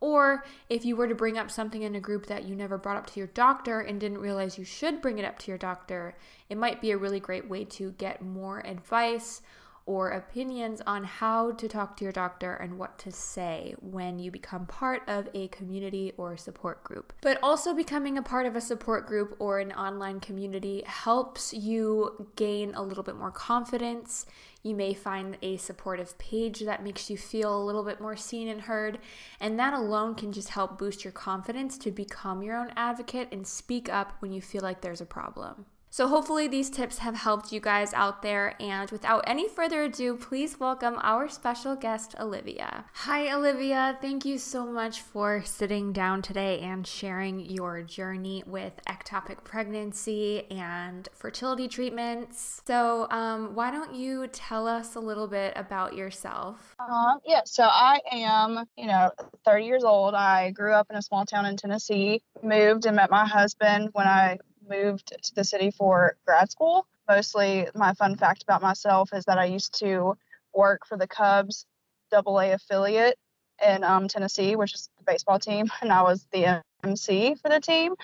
or 0.00 0.44
if 0.70 0.86
you 0.86 0.96
were 0.96 1.08
to 1.08 1.14
bring 1.14 1.36
up 1.36 1.50
something 1.50 1.82
in 1.82 1.94
a 1.96 2.00
group 2.00 2.26
that 2.26 2.44
you 2.44 2.56
never 2.56 2.78
brought 2.78 2.96
up 2.96 3.06
to 3.08 3.20
your 3.20 3.26
doctor 3.28 3.80
and 3.80 4.00
didn't 4.00 4.18
realize 4.18 4.56
you 4.56 4.64
should 4.64 5.02
bring 5.02 5.18
it 5.18 5.24
up 5.26 5.38
to 5.40 5.50
your 5.50 5.58
doctor, 5.58 6.16
it 6.48 6.56
might 6.56 6.80
be 6.80 6.92
a 6.92 6.96
really 6.96 7.20
great 7.20 7.48
way 7.48 7.64
to 7.64 7.90
get 7.92 8.22
more 8.22 8.66
advice 8.66 9.42
or 9.86 10.10
opinions 10.10 10.80
on 10.86 11.04
how 11.04 11.52
to 11.52 11.68
talk 11.68 11.96
to 11.96 12.04
your 12.04 12.12
doctor 12.12 12.54
and 12.54 12.78
what 12.78 12.98
to 12.98 13.12
say 13.12 13.74
when 13.80 14.18
you 14.18 14.30
become 14.30 14.66
part 14.66 15.02
of 15.06 15.28
a 15.34 15.48
community 15.48 16.12
or 16.16 16.36
support 16.36 16.82
group. 16.84 17.12
But 17.20 17.38
also, 17.42 17.74
becoming 17.74 18.16
a 18.16 18.22
part 18.22 18.46
of 18.46 18.56
a 18.56 18.60
support 18.60 19.06
group 19.06 19.36
or 19.38 19.58
an 19.58 19.72
online 19.72 20.20
community 20.20 20.82
helps 20.86 21.52
you 21.52 22.28
gain 22.36 22.74
a 22.74 22.82
little 22.82 23.02
bit 23.02 23.16
more 23.16 23.30
confidence. 23.30 24.26
You 24.62 24.74
may 24.74 24.94
find 24.94 25.36
a 25.42 25.58
supportive 25.58 26.16
page 26.18 26.60
that 26.60 26.82
makes 26.82 27.10
you 27.10 27.18
feel 27.18 27.54
a 27.54 27.62
little 27.62 27.84
bit 27.84 28.00
more 28.00 28.16
seen 28.16 28.48
and 28.48 28.62
heard, 28.62 28.98
and 29.38 29.58
that 29.58 29.74
alone 29.74 30.14
can 30.14 30.32
just 30.32 30.48
help 30.48 30.78
boost 30.78 31.04
your 31.04 31.12
confidence 31.12 31.76
to 31.78 31.90
become 31.90 32.42
your 32.42 32.56
own 32.56 32.72
advocate 32.74 33.28
and 33.30 33.46
speak 33.46 33.90
up 33.90 34.14
when 34.20 34.32
you 34.32 34.40
feel 34.40 34.62
like 34.62 34.80
there's 34.80 35.02
a 35.02 35.06
problem. 35.06 35.66
So, 35.94 36.08
hopefully, 36.08 36.48
these 36.48 36.70
tips 36.70 36.98
have 36.98 37.14
helped 37.14 37.52
you 37.52 37.60
guys 37.60 37.94
out 37.94 38.20
there. 38.20 38.56
And 38.58 38.90
without 38.90 39.22
any 39.28 39.48
further 39.48 39.84
ado, 39.84 40.16
please 40.16 40.58
welcome 40.58 40.98
our 41.00 41.28
special 41.28 41.76
guest, 41.76 42.16
Olivia. 42.18 42.86
Hi, 42.94 43.32
Olivia. 43.32 43.96
Thank 44.00 44.24
you 44.24 44.36
so 44.38 44.66
much 44.66 45.02
for 45.02 45.44
sitting 45.44 45.92
down 45.92 46.20
today 46.20 46.58
and 46.58 46.84
sharing 46.84 47.38
your 47.38 47.82
journey 47.82 48.42
with 48.44 48.72
ectopic 48.88 49.44
pregnancy 49.44 50.50
and 50.50 51.08
fertility 51.12 51.68
treatments. 51.68 52.60
So, 52.66 53.06
um, 53.12 53.54
why 53.54 53.70
don't 53.70 53.94
you 53.94 54.26
tell 54.26 54.66
us 54.66 54.96
a 54.96 55.00
little 55.00 55.28
bit 55.28 55.52
about 55.54 55.94
yourself? 55.94 56.74
Um, 56.80 57.20
yeah, 57.24 57.42
so 57.44 57.62
I 57.62 58.00
am, 58.10 58.64
you 58.76 58.88
know, 58.88 59.12
30 59.44 59.64
years 59.64 59.84
old. 59.84 60.14
I 60.14 60.50
grew 60.50 60.72
up 60.72 60.88
in 60.90 60.96
a 60.96 61.02
small 61.02 61.24
town 61.24 61.46
in 61.46 61.56
Tennessee, 61.56 62.20
moved 62.42 62.84
and 62.84 62.96
met 62.96 63.12
my 63.12 63.24
husband 63.24 63.90
when 63.92 64.08
I 64.08 64.38
moved 64.68 65.12
to 65.22 65.34
the 65.34 65.44
city 65.44 65.70
for 65.70 66.16
grad 66.26 66.50
school. 66.50 66.86
Mostly, 67.08 67.68
my 67.74 67.94
fun 67.94 68.16
fact 68.16 68.42
about 68.42 68.62
myself 68.62 69.10
is 69.12 69.24
that 69.26 69.38
I 69.38 69.44
used 69.44 69.78
to 69.80 70.16
work 70.54 70.86
for 70.86 70.96
the 70.96 71.06
Cubs 71.06 71.66
double 72.10 72.38
A 72.38 72.52
affiliate 72.52 73.18
in 73.64 73.84
um, 73.84 74.08
Tennessee, 74.08 74.56
which 74.56 74.74
is 74.74 74.88
the 74.98 75.04
baseball 75.04 75.38
team, 75.38 75.66
and 75.82 75.92
I 75.92 76.02
was 76.02 76.26
the 76.32 76.62
MC 76.82 77.34
for 77.36 77.48
the 77.48 77.60
team. 77.60 77.94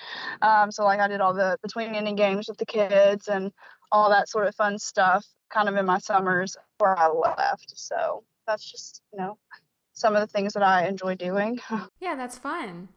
Um, 0.41 0.71
so, 0.71 0.83
like, 0.83 0.99
I 0.99 1.07
did 1.07 1.21
all 1.21 1.33
the 1.33 1.57
between 1.61 1.95
inning 1.95 2.15
games 2.15 2.47
with 2.47 2.57
the 2.57 2.65
kids 2.65 3.27
and 3.27 3.51
all 3.91 4.09
that 4.09 4.29
sort 4.29 4.47
of 4.47 4.55
fun 4.55 4.79
stuff 4.79 5.25
kind 5.49 5.67
of 5.67 5.75
in 5.75 5.85
my 5.85 5.97
summers 5.97 6.55
where 6.77 6.97
I 6.97 7.07
left. 7.09 7.73
So, 7.75 8.23
that's 8.47 8.69
just, 8.69 9.01
you 9.13 9.19
know, 9.19 9.37
some 9.93 10.15
of 10.15 10.21
the 10.21 10.27
things 10.27 10.53
that 10.53 10.63
I 10.63 10.87
enjoy 10.87 11.15
doing. 11.15 11.59
yeah, 11.99 12.15
that's 12.15 12.37
fun. 12.37 12.89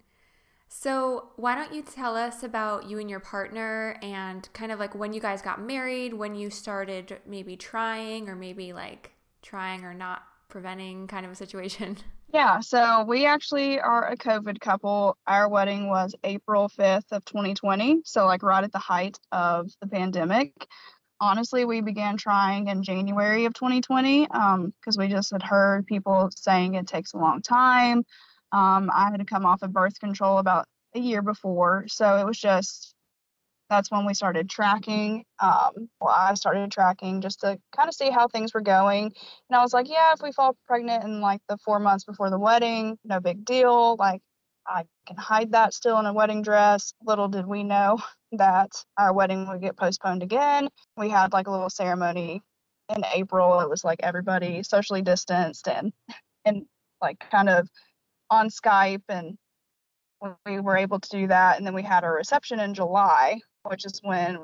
So, 0.68 1.30
why 1.36 1.54
don't 1.54 1.72
you 1.72 1.82
tell 1.82 2.16
us 2.16 2.42
about 2.42 2.88
you 2.88 2.98
and 2.98 3.08
your 3.08 3.20
partner 3.20 3.96
and 4.02 4.48
kind 4.52 4.72
of 4.72 4.78
like 4.78 4.94
when 4.94 5.12
you 5.12 5.20
guys 5.20 5.40
got 5.40 5.60
married, 5.62 6.14
when 6.14 6.34
you 6.34 6.50
started 6.50 7.18
maybe 7.26 7.56
trying 7.56 8.28
or 8.28 8.34
maybe 8.34 8.72
like 8.72 9.12
trying 9.42 9.84
or 9.84 9.94
not 9.94 10.22
preventing 10.48 11.06
kind 11.06 11.24
of 11.24 11.32
a 11.32 11.36
situation? 11.36 11.98
Yeah, 12.34 12.58
so 12.58 13.04
we 13.04 13.26
actually 13.26 13.78
are 13.78 14.08
a 14.08 14.16
COVID 14.16 14.58
couple. 14.58 15.16
Our 15.24 15.48
wedding 15.48 15.88
was 15.88 16.16
April 16.24 16.68
5th 16.68 17.12
of 17.12 17.24
2020, 17.26 18.00
so 18.04 18.26
like 18.26 18.42
right 18.42 18.64
at 18.64 18.72
the 18.72 18.78
height 18.80 19.20
of 19.30 19.70
the 19.80 19.86
pandemic. 19.86 20.66
Honestly, 21.20 21.64
we 21.64 21.80
began 21.80 22.16
trying 22.16 22.66
in 22.66 22.82
January 22.82 23.44
of 23.44 23.54
2020 23.54 24.22
because 24.26 24.32
um, 24.34 24.72
we 24.98 25.06
just 25.06 25.30
had 25.30 25.44
heard 25.44 25.86
people 25.86 26.28
saying 26.34 26.74
it 26.74 26.88
takes 26.88 27.12
a 27.12 27.18
long 27.18 27.40
time. 27.40 28.02
Um, 28.54 28.88
I 28.94 29.10
had 29.10 29.18
to 29.18 29.24
come 29.24 29.44
off 29.44 29.62
of 29.62 29.72
birth 29.72 29.98
control 29.98 30.38
about 30.38 30.66
a 30.94 31.00
year 31.00 31.22
before, 31.22 31.86
so 31.88 32.18
it 32.18 32.24
was 32.24 32.38
just 32.38 32.94
that's 33.68 33.90
when 33.90 34.06
we 34.06 34.14
started 34.14 34.48
tracking. 34.48 35.24
Um, 35.40 35.88
well, 36.00 36.14
I 36.14 36.34
started 36.34 36.70
tracking 36.70 37.20
just 37.20 37.40
to 37.40 37.58
kind 37.76 37.88
of 37.88 37.94
see 37.94 38.10
how 38.10 38.28
things 38.28 38.54
were 38.54 38.60
going, 38.60 39.06
and 39.06 39.56
I 39.56 39.60
was 39.60 39.72
like, 39.72 39.88
yeah, 39.88 40.12
if 40.12 40.22
we 40.22 40.30
fall 40.30 40.56
pregnant 40.68 41.02
in 41.02 41.20
like 41.20 41.40
the 41.48 41.58
four 41.64 41.80
months 41.80 42.04
before 42.04 42.30
the 42.30 42.38
wedding, 42.38 42.96
no 43.04 43.18
big 43.18 43.44
deal. 43.44 43.96
Like 43.96 44.22
I 44.66 44.84
can 45.06 45.16
hide 45.16 45.52
that 45.52 45.74
still 45.74 45.98
in 45.98 46.06
a 46.06 46.12
wedding 46.12 46.42
dress. 46.42 46.94
Little 47.04 47.28
did 47.28 47.46
we 47.46 47.64
know 47.64 47.98
that 48.32 48.70
our 48.96 49.12
wedding 49.12 49.48
would 49.48 49.62
get 49.62 49.76
postponed 49.76 50.22
again. 50.22 50.68
We 50.96 51.08
had 51.08 51.32
like 51.32 51.48
a 51.48 51.50
little 51.50 51.70
ceremony 51.70 52.40
in 52.94 53.04
April. 53.14 53.60
It 53.60 53.68
was 53.68 53.82
like 53.82 54.00
everybody 54.02 54.62
socially 54.62 55.02
distanced 55.02 55.66
and 55.66 55.92
and 56.44 56.66
like 57.00 57.18
kind 57.30 57.48
of 57.48 57.68
on 58.30 58.48
Skype 58.48 59.02
and 59.08 59.36
we 60.46 60.60
were 60.60 60.76
able 60.76 60.98
to 60.98 61.08
do 61.08 61.26
that. 61.28 61.58
And 61.58 61.66
then 61.66 61.74
we 61.74 61.82
had 61.82 62.04
our 62.04 62.14
reception 62.14 62.60
in 62.60 62.74
July, 62.74 63.40
which 63.64 63.84
is 63.84 64.00
when 64.02 64.38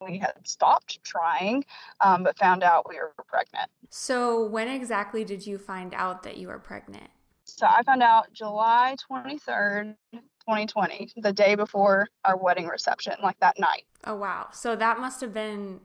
we 0.00 0.18
had 0.18 0.34
stopped 0.44 1.02
trying, 1.04 1.64
um, 2.00 2.22
but 2.22 2.38
found 2.38 2.62
out 2.62 2.88
we 2.88 2.96
were 2.96 3.12
pregnant. 3.26 3.70
So, 3.90 4.46
when 4.46 4.68
exactly 4.68 5.24
did 5.24 5.46
you 5.46 5.58
find 5.58 5.94
out 5.94 6.22
that 6.24 6.36
you 6.36 6.48
were 6.48 6.58
pregnant? 6.58 7.08
So, 7.44 7.66
I 7.66 7.82
found 7.82 8.02
out 8.02 8.32
July 8.32 8.96
23rd, 9.10 9.94
2020, 10.12 11.12
the 11.16 11.32
day 11.32 11.54
before 11.54 12.08
our 12.24 12.36
wedding 12.36 12.66
reception, 12.66 13.14
like 13.22 13.38
that 13.40 13.58
night. 13.58 13.84
Oh, 14.04 14.16
wow. 14.16 14.48
So, 14.52 14.76
that 14.76 15.00
must 15.00 15.20
have 15.20 15.32
been, 15.32 15.80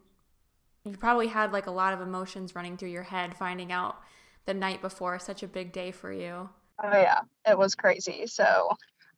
you 0.83 0.97
probably 0.97 1.27
had 1.27 1.53
like 1.53 1.67
a 1.67 1.71
lot 1.71 1.93
of 1.93 2.01
emotions 2.01 2.55
running 2.55 2.75
through 2.77 2.89
your 2.89 3.03
head 3.03 3.35
finding 3.37 3.71
out 3.71 4.01
the 4.45 4.53
night 4.53 4.81
before 4.81 5.19
such 5.19 5.43
a 5.43 5.47
big 5.47 5.71
day 5.71 5.91
for 5.91 6.11
you. 6.11 6.49
Oh 6.83 6.97
yeah, 6.97 7.21
it 7.47 7.57
was 7.57 7.75
crazy. 7.75 8.25
So 8.27 8.69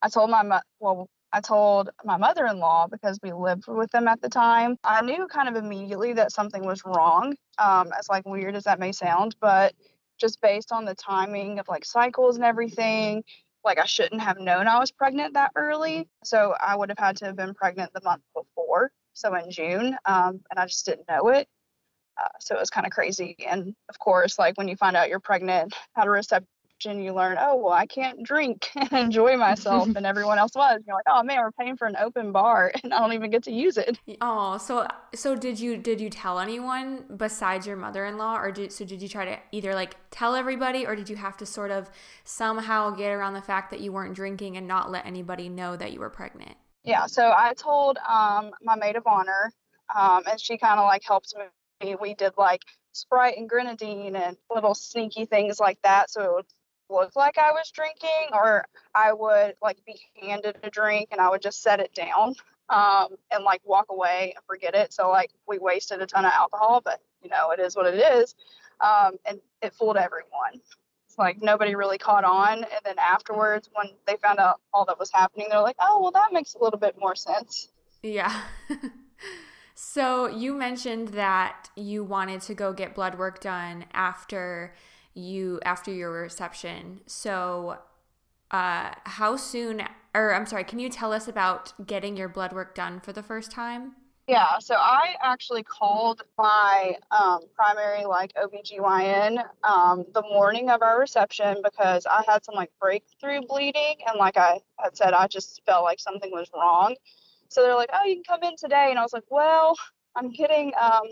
I 0.01 0.09
told 0.09 0.29
my 0.29 0.61
well, 0.79 1.07
I 1.31 1.39
told 1.41 1.89
my 2.03 2.17
mother-in-law 2.17 2.87
because 2.87 3.19
we 3.23 3.31
lived 3.31 3.65
with 3.67 3.89
them 3.91 4.07
at 4.07 4.21
the 4.21 4.29
time. 4.29 4.77
I 4.83 5.01
knew 5.01 5.27
kind 5.27 5.49
of 5.49 5.55
immediately 5.55 6.13
that 6.13 6.31
something 6.31 6.65
was 6.65 6.83
wrong. 6.85 7.35
Um, 7.57 7.91
as 7.97 8.09
like 8.09 8.25
weird 8.25 8.55
as 8.55 8.65
that 8.65 8.79
may 8.79 8.91
sound, 8.91 9.35
but 9.39 9.73
just 10.19 10.41
based 10.41 10.71
on 10.71 10.85
the 10.85 10.95
timing 10.95 11.59
of 11.59 11.67
like 11.67 11.85
cycles 11.85 12.35
and 12.35 12.45
everything, 12.45 13.23
like 13.63 13.79
I 13.79 13.85
shouldn't 13.85 14.21
have 14.21 14.39
known 14.39 14.67
I 14.67 14.79
was 14.79 14.91
pregnant 14.91 15.33
that 15.35 15.51
early. 15.55 16.07
So 16.23 16.55
I 16.59 16.75
would 16.75 16.89
have 16.89 16.99
had 16.99 17.17
to 17.17 17.25
have 17.25 17.35
been 17.35 17.53
pregnant 17.53 17.93
the 17.93 18.01
month 18.03 18.23
before, 18.35 18.91
so 19.13 19.33
in 19.35 19.49
June, 19.51 19.95
um, 20.05 20.41
and 20.51 20.59
I 20.59 20.65
just 20.65 20.85
didn't 20.85 21.07
know 21.07 21.29
it. 21.29 21.47
Uh, 22.15 22.27
so 22.39 22.55
it 22.55 22.59
was 22.59 22.69
kind 22.69 22.85
of 22.85 22.91
crazy. 22.91 23.35
And 23.47 23.73
of 23.89 23.97
course, 23.97 24.37
like 24.37 24.57
when 24.57 24.67
you 24.67 24.75
find 24.75 24.95
out 24.95 25.09
you're 25.09 25.19
pregnant 25.19 25.73
at 25.97 26.07
a 26.07 26.09
reception 26.09 26.47
and 26.85 27.03
you 27.03 27.13
learn, 27.13 27.37
oh, 27.39 27.55
well, 27.55 27.73
I 27.73 27.85
can't 27.85 28.23
drink 28.23 28.69
and 28.75 28.91
enjoy 28.91 29.37
myself, 29.37 29.87
and 29.95 30.05
everyone 30.05 30.37
else 30.37 30.53
was. 30.55 30.81
You're 30.85 30.95
like, 30.95 31.05
oh 31.07 31.23
man, 31.23 31.39
we're 31.39 31.51
paying 31.51 31.77
for 31.77 31.87
an 31.87 31.95
open 31.95 32.31
bar, 32.31 32.71
and 32.83 32.93
I 32.93 32.99
don't 32.99 33.13
even 33.13 33.31
get 33.31 33.43
to 33.43 33.51
use 33.51 33.77
it. 33.77 33.97
Oh, 34.21 34.57
so 34.57 34.87
so 35.13 35.35
did 35.35 35.59
you 35.59 35.77
did 35.77 36.01
you 36.01 36.09
tell 36.09 36.39
anyone 36.39 37.05
besides 37.17 37.65
your 37.65 37.77
mother-in-law, 37.77 38.37
or 38.37 38.51
did 38.51 38.71
so 38.71 38.85
did 38.85 39.01
you 39.01 39.07
try 39.07 39.25
to 39.25 39.39
either 39.51 39.73
like 39.73 39.95
tell 40.11 40.35
everybody, 40.35 40.85
or 40.85 40.95
did 40.95 41.09
you 41.09 41.15
have 41.15 41.37
to 41.37 41.45
sort 41.45 41.71
of 41.71 41.89
somehow 42.23 42.91
get 42.91 43.11
around 43.11 43.33
the 43.33 43.41
fact 43.41 43.71
that 43.71 43.79
you 43.79 43.91
weren't 43.91 44.15
drinking 44.15 44.57
and 44.57 44.67
not 44.67 44.91
let 44.91 45.05
anybody 45.05 45.49
know 45.49 45.75
that 45.75 45.93
you 45.93 45.99
were 45.99 46.09
pregnant? 46.09 46.55
Yeah, 46.83 47.05
so 47.05 47.31
I 47.35 47.53
told 47.53 47.97
um, 47.97 48.51
my 48.61 48.75
maid 48.75 48.97
of 48.97 49.07
honor, 49.07 49.53
um, 49.95 50.23
and 50.29 50.39
she 50.39 50.57
kind 50.57 50.79
of 50.79 50.85
like 50.85 51.03
helped 51.05 51.33
me. 51.81 51.95
We 51.99 52.13
did 52.13 52.33
like 52.37 52.61
Sprite 52.93 53.37
and 53.37 53.49
grenadine 53.49 54.15
and 54.15 54.37
little 54.53 54.75
sneaky 54.75 55.25
things 55.25 55.59
like 55.59 55.81
that, 55.83 56.09
so 56.09 56.21
it 56.21 56.33
would 56.33 56.45
look 56.93 57.15
like 57.15 57.37
I 57.37 57.51
was 57.51 57.71
drinking, 57.71 58.29
or 58.31 58.65
I 58.93 59.13
would 59.13 59.55
like 59.61 59.83
be 59.85 59.99
handed 60.21 60.57
a 60.63 60.69
drink 60.69 61.09
and 61.11 61.19
I 61.19 61.29
would 61.29 61.41
just 61.41 61.61
set 61.61 61.79
it 61.79 61.93
down 61.93 62.35
um, 62.69 63.09
and 63.31 63.43
like 63.43 63.61
walk 63.65 63.87
away 63.89 64.33
and 64.35 64.45
forget 64.45 64.75
it. 64.75 64.93
So 64.93 65.09
like 65.09 65.31
we 65.47 65.59
wasted 65.59 66.01
a 66.01 66.05
ton 66.05 66.25
of 66.25 66.31
alcohol, 66.31 66.81
but 66.83 67.01
you 67.21 67.29
know 67.29 67.51
it 67.51 67.59
is 67.59 67.75
what 67.75 67.85
it 67.85 67.97
is, 67.97 68.35
um, 68.81 69.13
and 69.25 69.39
it 69.61 69.73
fooled 69.73 69.97
everyone. 69.97 70.61
It's 71.07 71.17
like 71.17 71.41
nobody 71.41 71.75
really 71.75 71.97
caught 71.97 72.23
on, 72.23 72.59
and 72.59 72.81
then 72.83 72.95
afterwards 72.97 73.69
when 73.73 73.87
they 74.07 74.17
found 74.17 74.39
out 74.39 74.61
all 74.73 74.85
that 74.85 74.99
was 74.99 75.11
happening, 75.11 75.47
they're 75.49 75.61
like, 75.61 75.77
oh 75.79 76.01
well, 76.01 76.11
that 76.11 76.33
makes 76.33 76.55
a 76.55 76.59
little 76.59 76.79
bit 76.79 76.95
more 76.99 77.15
sense. 77.15 77.69
Yeah. 78.01 78.41
so 79.75 80.27
you 80.27 80.53
mentioned 80.53 81.09
that 81.09 81.69
you 81.75 82.03
wanted 82.03 82.41
to 82.41 82.53
go 82.53 82.73
get 82.73 82.95
blood 82.95 83.17
work 83.17 83.39
done 83.39 83.85
after 83.93 84.73
you 85.13 85.59
after 85.65 85.91
your 85.91 86.11
reception. 86.11 87.01
So, 87.05 87.79
uh, 88.51 88.91
how 89.05 89.35
soon, 89.35 89.83
or 90.13 90.33
I'm 90.33 90.45
sorry, 90.45 90.63
can 90.63 90.79
you 90.79 90.89
tell 90.89 91.11
us 91.11 91.27
about 91.27 91.73
getting 91.87 92.15
your 92.15 92.29
blood 92.29 92.53
work 92.53 92.75
done 92.75 92.99
for 92.99 93.13
the 93.13 93.23
first 93.23 93.51
time? 93.51 93.95
Yeah, 94.27 94.59
so 94.59 94.75
I 94.75 95.15
actually 95.21 95.63
called 95.63 96.21
my 96.37 96.95
um, 97.11 97.41
primary 97.53 98.05
like 98.05 98.31
OBGYN 98.35 99.43
um, 99.65 100.05
the 100.13 100.21
morning 100.21 100.69
of 100.69 100.81
our 100.81 100.97
reception 100.97 101.57
because 101.61 102.05
I 102.05 102.23
had 102.25 102.45
some 102.45 102.55
like 102.55 102.71
breakthrough 102.79 103.41
bleeding 103.41 103.95
and 104.07 104.17
like 104.17 104.37
I 104.37 104.61
had 104.79 104.95
said 104.95 105.13
I 105.13 105.27
just 105.27 105.61
felt 105.65 105.83
like 105.83 105.99
something 105.99 106.31
was 106.31 106.49
wrong. 106.53 106.95
So 107.49 107.61
they're 107.61 107.75
like, 107.75 107.89
"Oh, 107.93 108.05
you 108.05 108.15
can 108.15 108.23
come 108.23 108.43
in 108.49 108.55
today." 108.55 108.87
And 108.89 108.97
I 108.97 109.01
was 109.01 109.13
like, 109.13 109.29
"Well, 109.29 109.75
I'm 110.15 110.31
getting 110.31 110.71
um, 110.81 111.03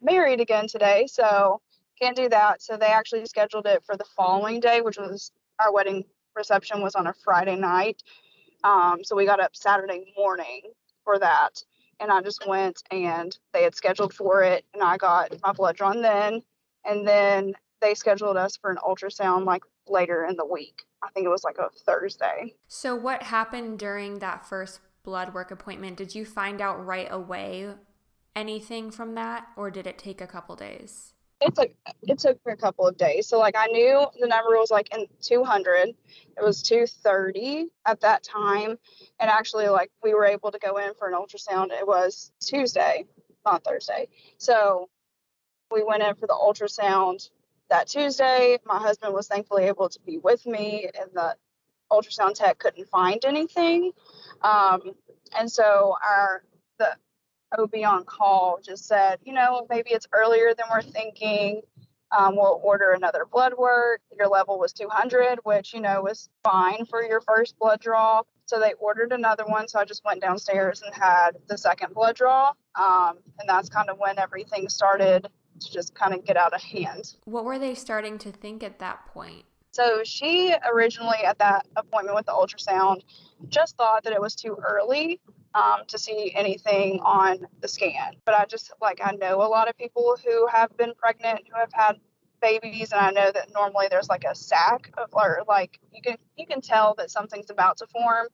married 0.00 0.40
again 0.40 0.68
today, 0.68 1.06
so 1.10 1.60
can't 2.02 2.16
do 2.16 2.28
that. 2.28 2.62
So 2.62 2.76
they 2.76 2.86
actually 2.86 3.24
scheduled 3.26 3.66
it 3.66 3.84
for 3.84 3.96
the 3.96 4.04
following 4.16 4.58
day, 4.58 4.80
which 4.80 4.98
was 4.98 5.30
our 5.60 5.72
wedding 5.72 6.04
reception 6.34 6.82
was 6.82 6.94
on 6.94 7.06
a 7.06 7.14
Friday 7.24 7.56
night. 7.56 8.02
Um, 8.64 9.00
so 9.04 9.14
we 9.14 9.24
got 9.24 9.40
up 9.40 9.54
Saturday 9.54 10.12
morning 10.16 10.62
for 11.04 11.18
that. 11.18 11.62
And 12.00 12.10
I 12.10 12.20
just 12.20 12.46
went 12.46 12.82
and 12.90 13.36
they 13.52 13.62
had 13.62 13.76
scheduled 13.76 14.12
for 14.12 14.42
it 14.42 14.64
and 14.74 14.82
I 14.82 14.96
got 14.96 15.32
my 15.42 15.52
blood 15.52 15.76
drawn 15.76 16.02
then. 16.02 16.42
And 16.84 17.06
then 17.06 17.52
they 17.80 17.94
scheduled 17.94 18.36
us 18.36 18.56
for 18.56 18.70
an 18.70 18.78
ultrasound 18.78 19.44
like 19.44 19.62
later 19.86 20.24
in 20.24 20.36
the 20.36 20.46
week. 20.46 20.82
I 21.04 21.10
think 21.10 21.26
it 21.26 21.30
was 21.30 21.44
like 21.44 21.58
a 21.58 21.68
Thursday. 21.84 22.54
So 22.66 22.96
what 22.96 23.24
happened 23.24 23.78
during 23.78 24.18
that 24.18 24.46
first 24.46 24.80
blood 25.04 25.34
work 25.34 25.52
appointment? 25.52 25.96
Did 25.96 26.14
you 26.14 26.24
find 26.24 26.60
out 26.60 26.84
right 26.84 27.08
away 27.10 27.74
anything 28.34 28.90
from 28.90 29.14
that 29.14 29.46
or 29.56 29.70
did 29.70 29.86
it 29.86 29.98
take 29.98 30.20
a 30.20 30.26
couple 30.26 30.56
days? 30.56 31.11
It 31.42 31.54
took 31.54 31.70
it 32.02 32.18
took 32.18 32.38
a 32.46 32.56
couple 32.56 32.86
of 32.86 32.96
days. 32.96 33.26
So 33.26 33.38
like 33.38 33.54
I 33.56 33.66
knew 33.66 34.06
the 34.20 34.26
number 34.26 34.50
was 34.50 34.70
like 34.70 34.94
in 34.94 35.06
200. 35.20 35.88
It 35.88 35.96
was 36.42 36.62
230 36.62 37.66
at 37.86 38.00
that 38.00 38.22
time, 38.22 38.78
and 39.20 39.30
actually 39.30 39.68
like 39.68 39.90
we 40.02 40.14
were 40.14 40.24
able 40.24 40.50
to 40.50 40.58
go 40.58 40.76
in 40.78 40.94
for 40.94 41.08
an 41.08 41.14
ultrasound. 41.14 41.70
It 41.70 41.86
was 41.86 42.32
Tuesday, 42.40 43.04
not 43.44 43.64
Thursday. 43.64 44.08
So 44.38 44.88
we 45.70 45.82
went 45.82 46.02
in 46.02 46.14
for 46.14 46.26
the 46.26 46.34
ultrasound 46.34 47.30
that 47.70 47.88
Tuesday. 47.88 48.58
My 48.64 48.78
husband 48.78 49.14
was 49.14 49.26
thankfully 49.26 49.64
able 49.64 49.88
to 49.88 50.00
be 50.00 50.18
with 50.18 50.46
me, 50.46 50.88
and 50.98 51.10
the 51.12 51.36
ultrasound 51.90 52.34
tech 52.34 52.58
couldn't 52.58 52.88
find 52.88 53.24
anything. 53.24 53.92
Um, 54.42 54.92
and 55.38 55.50
so 55.50 55.96
our 56.02 56.44
the 56.78 56.96
OB 57.58 57.74
on 57.86 58.04
call 58.04 58.60
just 58.62 58.86
said, 58.86 59.18
you 59.24 59.32
know, 59.32 59.66
maybe 59.70 59.90
it's 59.90 60.06
earlier 60.12 60.54
than 60.54 60.66
we're 60.70 60.82
thinking. 60.82 61.62
Um, 62.16 62.36
we'll 62.36 62.60
order 62.62 62.92
another 62.92 63.24
blood 63.30 63.54
work. 63.56 64.00
Your 64.16 64.28
level 64.28 64.58
was 64.58 64.72
200, 64.74 65.38
which, 65.44 65.72
you 65.72 65.80
know, 65.80 66.02
was 66.02 66.28
fine 66.44 66.84
for 66.84 67.02
your 67.02 67.22
first 67.22 67.58
blood 67.58 67.80
draw. 67.80 68.22
So 68.44 68.60
they 68.60 68.74
ordered 68.74 69.12
another 69.12 69.44
one. 69.46 69.66
So 69.66 69.78
I 69.78 69.84
just 69.84 70.04
went 70.04 70.20
downstairs 70.20 70.82
and 70.82 70.94
had 70.94 71.32
the 71.48 71.56
second 71.56 71.94
blood 71.94 72.16
draw. 72.16 72.52
Um, 72.74 73.18
and 73.38 73.48
that's 73.48 73.70
kind 73.70 73.88
of 73.88 73.98
when 73.98 74.18
everything 74.18 74.68
started 74.68 75.28
to 75.60 75.72
just 75.72 75.94
kind 75.94 76.12
of 76.12 76.24
get 76.24 76.36
out 76.36 76.52
of 76.52 76.62
hand. 76.62 77.14
What 77.24 77.44
were 77.44 77.58
they 77.58 77.74
starting 77.74 78.18
to 78.18 78.32
think 78.32 78.62
at 78.62 78.78
that 78.80 79.06
point? 79.06 79.44
So 79.70 80.02
she 80.04 80.54
originally, 80.70 81.18
at 81.24 81.38
that 81.38 81.66
appointment 81.76 82.14
with 82.14 82.26
the 82.26 82.32
ultrasound, 82.32 83.00
just 83.48 83.78
thought 83.78 84.04
that 84.04 84.12
it 84.12 84.20
was 84.20 84.34
too 84.34 84.58
early 84.62 85.18
um, 85.54 85.82
to 85.88 85.98
see 85.98 86.32
anything 86.34 87.00
on 87.00 87.46
the 87.60 87.68
scan. 87.68 88.14
But 88.24 88.34
I 88.34 88.44
just 88.46 88.72
like 88.80 89.00
I 89.02 89.12
know 89.12 89.42
a 89.42 89.48
lot 89.48 89.68
of 89.68 89.76
people 89.76 90.16
who 90.24 90.46
have 90.48 90.76
been 90.76 90.92
pregnant 90.96 91.40
who 91.50 91.58
have 91.58 91.72
had 91.72 91.96
babies, 92.40 92.92
and 92.92 93.00
I 93.00 93.10
know 93.10 93.30
that 93.32 93.52
normally 93.52 93.86
there's 93.90 94.08
like 94.08 94.24
a 94.24 94.34
sac 94.34 94.90
of 94.98 95.08
or 95.12 95.42
like 95.48 95.78
you 95.92 96.02
can 96.02 96.16
you 96.36 96.46
can 96.46 96.60
tell 96.60 96.94
that 96.98 97.10
something's 97.10 97.50
about 97.50 97.76
to 97.78 97.86
form. 97.86 98.28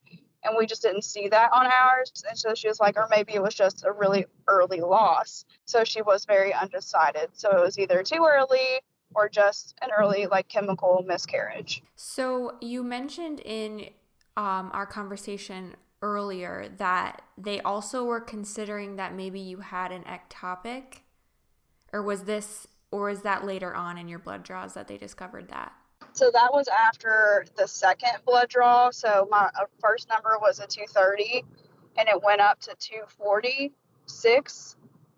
And 0.44 0.54
we 0.56 0.66
just 0.66 0.82
didn't 0.82 1.02
see 1.02 1.28
that 1.28 1.50
on 1.52 1.66
ours. 1.66 2.12
And 2.28 2.38
so 2.38 2.54
she 2.54 2.68
was 2.68 2.78
like, 2.78 2.96
or 2.96 3.08
maybe 3.10 3.34
it 3.34 3.42
was 3.42 3.54
just 3.54 3.84
a 3.84 3.90
really 3.90 4.24
early 4.46 4.80
loss. 4.80 5.44
So 5.64 5.82
she 5.82 6.00
was 6.00 6.24
very 6.26 6.54
undecided. 6.54 7.30
So 7.32 7.50
it 7.50 7.60
was 7.60 7.76
either 7.76 8.04
too 8.04 8.24
early 8.24 8.80
or 9.16 9.28
just 9.28 9.76
an 9.82 9.90
early 9.96 10.26
like 10.26 10.48
chemical 10.48 11.04
miscarriage. 11.06 11.82
So 11.96 12.56
you 12.60 12.84
mentioned 12.84 13.40
in 13.40 13.90
um, 14.36 14.70
our 14.72 14.86
conversation 14.86 15.74
earlier 16.02 16.70
that 16.76 17.22
they 17.36 17.60
also 17.60 18.04
were 18.04 18.20
considering 18.20 18.96
that 18.96 19.14
maybe 19.14 19.40
you 19.40 19.58
had 19.58 19.92
an 19.92 20.04
ectopic 20.04 21.00
or 21.92 22.02
was 22.02 22.24
this 22.24 22.66
or 22.90 23.10
is 23.10 23.22
that 23.22 23.44
later 23.44 23.74
on 23.74 23.98
in 23.98 24.08
your 24.08 24.18
blood 24.18 24.42
draws 24.42 24.74
that 24.74 24.88
they 24.88 24.96
discovered 24.96 25.48
that? 25.48 25.72
So 26.12 26.30
that 26.32 26.52
was 26.52 26.68
after 26.68 27.44
the 27.56 27.68
second 27.68 28.12
blood 28.24 28.48
draw. 28.48 28.90
So 28.90 29.28
my 29.30 29.50
uh, 29.54 29.64
first 29.80 30.08
number 30.08 30.38
was 30.40 30.58
a 30.58 30.66
230 30.66 31.44
and 31.98 32.08
it 32.08 32.22
went 32.22 32.40
up 32.40 32.60
to 32.60 32.74
246 32.78 34.76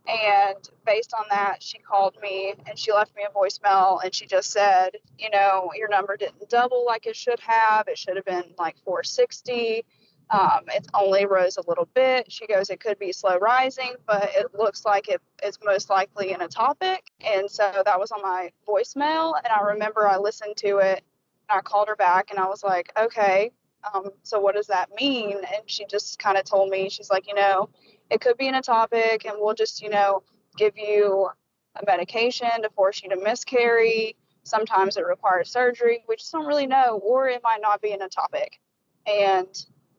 and 0.09 0.71
based 0.85 1.13
on 1.17 1.27
that 1.31 1.63
she 1.63 1.79
called 1.79 2.17
me 2.21 2.55
and 2.67 2.79
she 2.79 2.93
left 2.93 3.15
me 3.15 3.23
a 3.29 3.31
voicemail 3.33 4.03
and 4.03 4.15
she 4.15 4.27
just 4.27 4.51
said 4.51 4.97
you 5.19 5.31
know 5.31 5.71
your 5.77 5.89
number 5.89 6.17
didn't 6.17 6.49
double 6.49 6.85
like 6.87 7.07
it 7.07 7.15
should 7.15 7.39
have. 7.41 7.87
It 7.87 7.99
should 7.99 8.17
have 8.17 8.25
been 8.25 8.55
like 8.59 8.77
460 8.85 9.85
um, 10.31 10.61
it 10.69 10.87
only 10.95 11.27
rose 11.27 11.57
a 11.57 11.69
little 11.69 11.89
bit. 11.95 12.31
She 12.31 12.47
goes, 12.47 12.71
it 12.71 12.79
could 12.79 12.99
be 12.99 13.13
slow 13.13 13.37
rising, 13.39 13.95
but 14.07 14.31
it 14.35 14.55
looks 14.55 14.85
like 14.85 15.09
it 15.09 15.21
is 15.45 15.59
most 15.65 15.91
likely 15.91 16.33
an 16.33 16.41
ectopic. 16.41 16.99
And 17.21 17.51
so 17.51 17.83
that 17.85 17.99
was 17.99 18.13
on 18.13 18.23
my 18.23 18.51
voicemail. 18.67 19.35
And 19.43 19.49
I 19.49 19.61
remember 19.73 20.07
I 20.07 20.19
listened 20.19 20.57
to 20.59 20.79
it 20.79 21.03
and 21.49 21.59
I 21.59 21.61
called 21.61 21.89
her 21.89 21.97
back 21.97 22.31
and 22.31 22.39
I 22.39 22.47
was 22.47 22.63
like, 22.63 22.93
okay, 22.99 23.51
um, 23.93 24.11
so 24.23 24.39
what 24.39 24.55
does 24.55 24.69
that 24.69 24.91
mean? 24.95 25.39
And 25.39 25.63
she 25.67 25.85
just 25.87 26.19
kind 26.19 26.37
of 26.37 26.45
told 26.45 26.71
me, 26.71 26.89
she's 26.89 27.11
like, 27.11 27.27
you 27.27 27.35
know, 27.35 27.71
it 28.09 28.21
could 28.21 28.37
be 28.37 28.47
an 28.47 28.55
ectopic 28.55 29.25
and 29.25 29.35
we'll 29.39 29.55
just, 29.55 29.83
you 29.83 29.91
know, 29.91 30.23
give 30.57 30.77
you 30.77 31.29
a 31.77 31.87
medication 31.87 32.63
to 32.63 32.71
force 32.71 33.03
you 33.03 33.11
to 33.11 33.17
miscarry. 33.17 34.17
Sometimes 34.45 34.97
it 34.97 35.07
requires 35.07 35.51
surgery. 35.51 36.05
We 36.09 36.17
just 36.17 36.31
don't 36.31 36.47
really 36.47 36.67
know, 36.67 37.01
or 37.03 37.29
it 37.29 37.41
might 37.43 37.61
not 37.61 37.81
be 37.81 37.93
an 37.93 38.01
ectopic. 38.01 38.59
And 39.07 39.49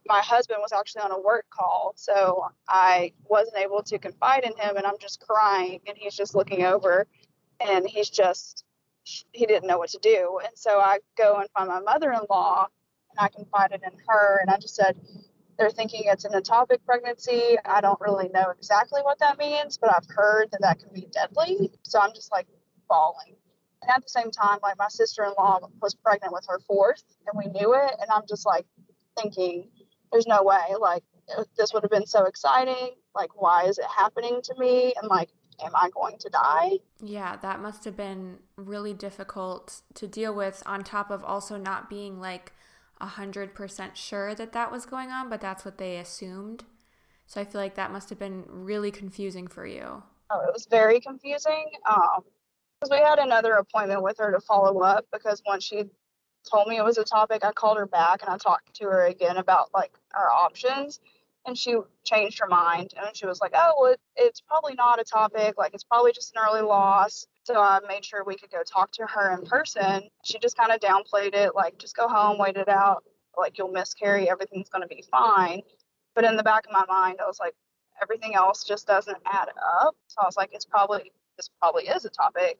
my 0.07 0.19
husband 0.21 0.59
was 0.61 0.71
actually 0.71 1.03
on 1.03 1.11
a 1.11 1.19
work 1.19 1.45
call, 1.49 1.93
so 1.95 2.45
I 2.67 3.13
wasn't 3.29 3.57
able 3.57 3.83
to 3.83 3.99
confide 3.99 4.43
in 4.43 4.55
him, 4.57 4.77
and 4.77 4.85
I'm 4.85 4.97
just 4.99 5.19
crying, 5.21 5.79
and 5.87 5.97
he's 5.97 6.15
just 6.15 6.35
looking 6.35 6.63
over, 6.63 7.07
and 7.59 7.87
he's 7.87 8.09
just 8.09 8.65
he 9.03 9.45
didn't 9.47 9.67
know 9.67 9.79
what 9.79 9.89
to 9.89 9.99
do, 9.99 10.39
and 10.43 10.51
so 10.55 10.79
I 10.79 10.99
go 11.17 11.37
and 11.37 11.49
find 11.51 11.69
my 11.69 11.79
mother-in-law, 11.79 12.67
and 13.09 13.19
I 13.19 13.29
confided 13.29 13.81
in 13.83 13.97
her, 14.07 14.39
and 14.41 14.49
I 14.49 14.57
just 14.57 14.75
said 14.75 14.95
they're 15.57 15.69
thinking 15.69 16.03
it's 16.05 16.25
an 16.25 16.33
ectopic 16.33 16.83
pregnancy. 16.85 17.55
I 17.65 17.81
don't 17.81 17.99
really 18.01 18.29
know 18.29 18.51
exactly 18.57 19.01
what 19.01 19.19
that 19.19 19.37
means, 19.37 19.77
but 19.77 19.93
I've 19.95 20.07
heard 20.09 20.49
that 20.51 20.61
that 20.61 20.79
can 20.79 20.89
be 20.93 21.07
deadly. 21.11 21.71
So 21.83 21.99
I'm 21.99 22.13
just 22.15 22.31
like 22.31 22.47
bawling. 22.89 23.35
And 23.81 23.91
at 23.91 24.01
the 24.01 24.09
same 24.09 24.31
time, 24.31 24.59
like 24.63 24.77
my 24.77 24.87
sister 24.89 25.23
in 25.23 25.33
law 25.37 25.59
was 25.81 25.93
pregnant 25.93 26.33
with 26.33 26.45
her 26.47 26.59
fourth, 26.67 27.03
and 27.27 27.37
we 27.37 27.51
knew 27.51 27.73
it. 27.75 27.95
And 27.99 28.09
I'm 28.11 28.23
just 28.27 28.45
like 28.45 28.65
thinking, 29.19 29.69
there's 30.11 30.27
no 30.27 30.43
way 30.43 30.75
like 30.79 31.03
this 31.57 31.73
would 31.73 31.83
have 31.83 31.91
been 31.91 32.05
so 32.05 32.25
exciting. 32.25 32.91
Like 33.15 33.41
why 33.41 33.65
is 33.65 33.77
it 33.77 33.85
happening 33.85 34.41
to 34.43 34.55
me? 34.57 34.93
And 35.01 35.09
like 35.09 35.29
am 35.63 35.71
i 35.75 35.89
going 35.93 36.17
to 36.17 36.29
die? 36.29 36.79
Yeah 37.01 37.35
that 37.37 37.61
must 37.61 37.85
have 37.85 37.95
been 37.95 38.39
really 38.55 38.93
difficult 38.93 39.81
to 39.95 40.07
deal 40.07 40.33
with 40.33 40.63
on 40.65 40.83
top 40.83 41.11
of 41.11 41.23
also 41.23 41.57
not 41.57 41.89
being 41.89 42.19
like 42.19 42.53
a 42.99 43.05
hundred 43.05 43.53
percent 43.53 43.97
sure 43.97 44.35
that 44.35 44.53
that 44.53 44.71
was 44.71 44.85
going 44.85 45.09
on 45.09 45.29
but 45.29 45.41
that's 45.41 45.65
what 45.65 45.77
they 45.77 45.97
assumed. 45.97 46.63
So 47.27 47.39
i 47.39 47.45
feel 47.45 47.61
like 47.61 47.75
that 47.75 47.91
must 47.91 48.09
have 48.09 48.19
been 48.19 48.43
really 48.47 48.91
confusing 48.91 49.47
for 49.47 49.65
you. 49.65 50.03
Oh 50.29 50.41
it 50.41 50.53
was 50.53 50.67
very 50.69 50.99
confusing. 50.99 51.65
Um 51.89 52.23
because 52.79 52.97
we 52.97 53.03
had 53.05 53.19
another 53.19 53.53
appointment 53.53 54.01
with 54.01 54.17
her 54.17 54.31
to 54.31 54.39
follow 54.39 54.81
up 54.81 55.05
because 55.13 55.43
once 55.45 55.63
she 55.63 55.83
told 56.49 56.67
me 56.67 56.77
it 56.77 56.83
was 56.83 56.97
ectopic, 56.97 57.43
I 57.43 57.51
called 57.51 57.77
her 57.77 57.85
back 57.85 58.21
and 58.21 58.29
I 58.31 58.37
talked 58.37 58.73
to 58.75 58.85
her 58.85 59.05
again 59.05 59.37
about 59.37 59.69
like 59.73 59.91
our 60.15 60.31
options. 60.31 60.99
And 61.45 61.57
she 61.57 61.75
changed 62.03 62.39
her 62.39 62.47
mind 62.47 62.93
and 62.95 63.15
she 63.15 63.25
was 63.25 63.41
like, 63.41 63.53
oh, 63.55 63.73
well, 63.79 63.95
it's 64.15 64.41
probably 64.41 64.75
not 64.75 64.99
ectopic. 64.99 65.53
Like, 65.57 65.73
it's 65.73 65.83
probably 65.83 66.11
just 66.11 66.35
an 66.35 66.43
early 66.47 66.61
loss. 66.61 67.25
So 67.45 67.55
I 67.55 67.79
made 67.87 68.05
sure 68.05 68.23
we 68.23 68.35
could 68.35 68.51
go 68.51 68.61
talk 68.61 68.91
to 68.91 69.07
her 69.07 69.35
in 69.35 69.47
person. 69.47 70.03
She 70.23 70.37
just 70.37 70.55
kind 70.55 70.71
of 70.71 70.79
downplayed 70.79 71.33
it, 71.33 71.55
like, 71.55 71.79
just 71.79 71.95
go 71.95 72.07
home, 72.07 72.37
wait 72.37 72.57
it 72.57 72.69
out. 72.69 73.03
Like, 73.35 73.57
you'll 73.57 73.71
miscarry, 73.71 74.29
everything's 74.29 74.69
going 74.69 74.83
to 74.83 74.87
be 74.87 75.03
fine. 75.09 75.61
But 76.13 76.25
in 76.25 76.37
the 76.37 76.43
back 76.43 76.67
of 76.67 76.73
my 76.73 76.85
mind, 76.87 77.17
I 77.19 77.25
was 77.25 77.39
like, 77.39 77.55
everything 77.99 78.35
else 78.35 78.63
just 78.63 78.85
doesn't 78.85 79.17
add 79.25 79.49
up. 79.81 79.95
So 80.09 80.21
I 80.21 80.25
was 80.25 80.37
like, 80.37 80.51
it's 80.53 80.65
probably, 80.65 81.11
this 81.37 81.49
probably 81.59 81.87
is 81.87 82.05
ectopic 82.05 82.57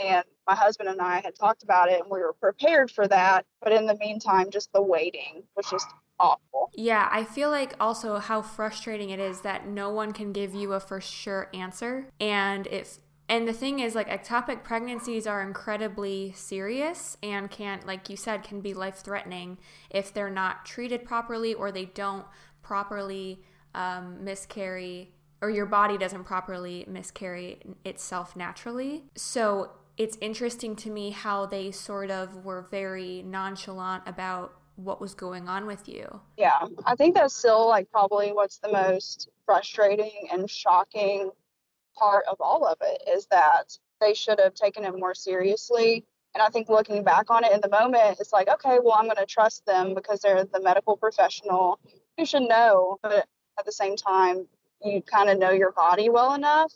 and 0.00 0.24
my 0.46 0.54
husband 0.54 0.88
and 0.88 1.00
I 1.00 1.20
had 1.20 1.34
talked 1.34 1.62
about 1.62 1.90
it 1.90 2.00
and 2.00 2.10
we 2.10 2.20
were 2.20 2.32
prepared 2.34 2.90
for 2.90 3.06
that. 3.08 3.46
But 3.62 3.72
in 3.72 3.86
the 3.86 3.96
meantime, 3.96 4.50
just 4.50 4.72
the 4.72 4.82
waiting 4.82 5.42
was 5.56 5.66
just 5.70 5.88
awful. 6.18 6.70
Yeah, 6.74 7.08
I 7.10 7.24
feel 7.24 7.50
like 7.50 7.74
also 7.80 8.18
how 8.18 8.42
frustrating 8.42 9.10
it 9.10 9.20
is 9.20 9.40
that 9.42 9.66
no 9.66 9.90
one 9.90 10.12
can 10.12 10.32
give 10.32 10.54
you 10.54 10.72
a 10.72 10.80
for 10.80 11.00
sure 11.00 11.50
answer. 11.54 12.06
And 12.20 12.66
if 12.66 12.98
and 13.26 13.48
the 13.48 13.54
thing 13.54 13.80
is 13.80 13.94
like 13.94 14.08
ectopic 14.08 14.62
pregnancies 14.62 15.26
are 15.26 15.40
incredibly 15.40 16.32
serious 16.36 17.16
and 17.22 17.50
can 17.50 17.80
like 17.86 18.10
you 18.10 18.16
said 18.16 18.42
can 18.42 18.60
be 18.60 18.74
life 18.74 18.96
threatening 18.96 19.56
if 19.88 20.12
they're 20.12 20.28
not 20.28 20.66
treated 20.66 21.06
properly 21.06 21.54
or 21.54 21.72
they 21.72 21.86
don't 21.86 22.26
properly 22.62 23.42
um, 23.74 24.22
miscarry 24.22 25.14
or 25.40 25.50
your 25.50 25.66
body 25.66 25.98
doesn't 25.98 26.24
properly 26.24 26.84
miscarry 26.88 27.60
itself 27.84 28.34
naturally. 28.34 29.04
So 29.14 29.72
it's 29.96 30.18
interesting 30.20 30.74
to 30.76 30.90
me 30.90 31.10
how 31.10 31.46
they 31.46 31.70
sort 31.70 32.10
of 32.10 32.44
were 32.44 32.62
very 32.70 33.22
nonchalant 33.22 34.02
about 34.06 34.54
what 34.76 35.00
was 35.00 35.14
going 35.14 35.48
on 35.48 35.66
with 35.66 35.88
you. 35.88 36.20
Yeah, 36.36 36.66
I 36.84 36.96
think 36.96 37.14
that's 37.14 37.34
still 37.34 37.68
like 37.68 37.90
probably 37.90 38.32
what's 38.32 38.58
the 38.58 38.72
most 38.72 39.28
frustrating 39.46 40.28
and 40.32 40.50
shocking 40.50 41.30
part 41.96 42.24
of 42.28 42.40
all 42.40 42.66
of 42.66 42.76
it 42.80 43.02
is 43.08 43.26
that 43.26 43.78
they 44.00 44.14
should 44.14 44.40
have 44.40 44.54
taken 44.54 44.84
it 44.84 44.98
more 44.98 45.14
seriously. 45.14 46.04
And 46.34 46.42
I 46.42 46.48
think 46.48 46.68
looking 46.68 47.04
back 47.04 47.30
on 47.30 47.44
it 47.44 47.52
in 47.52 47.60
the 47.60 47.68
moment, 47.68 48.18
it's 48.18 48.32
like, 48.32 48.48
okay, 48.48 48.80
well, 48.82 48.94
I'm 48.94 49.04
going 49.04 49.16
to 49.16 49.26
trust 49.26 49.64
them 49.64 49.94
because 49.94 50.20
they're 50.20 50.44
the 50.44 50.60
medical 50.60 50.96
professional 50.96 51.78
who 52.18 52.26
should 52.26 52.42
know. 52.42 52.98
But 53.02 53.28
at 53.56 53.64
the 53.64 53.70
same 53.70 53.94
time, 53.94 54.48
you 54.84 55.00
kind 55.02 55.30
of 55.30 55.38
know 55.38 55.52
your 55.52 55.70
body 55.70 56.08
well 56.08 56.34
enough 56.34 56.72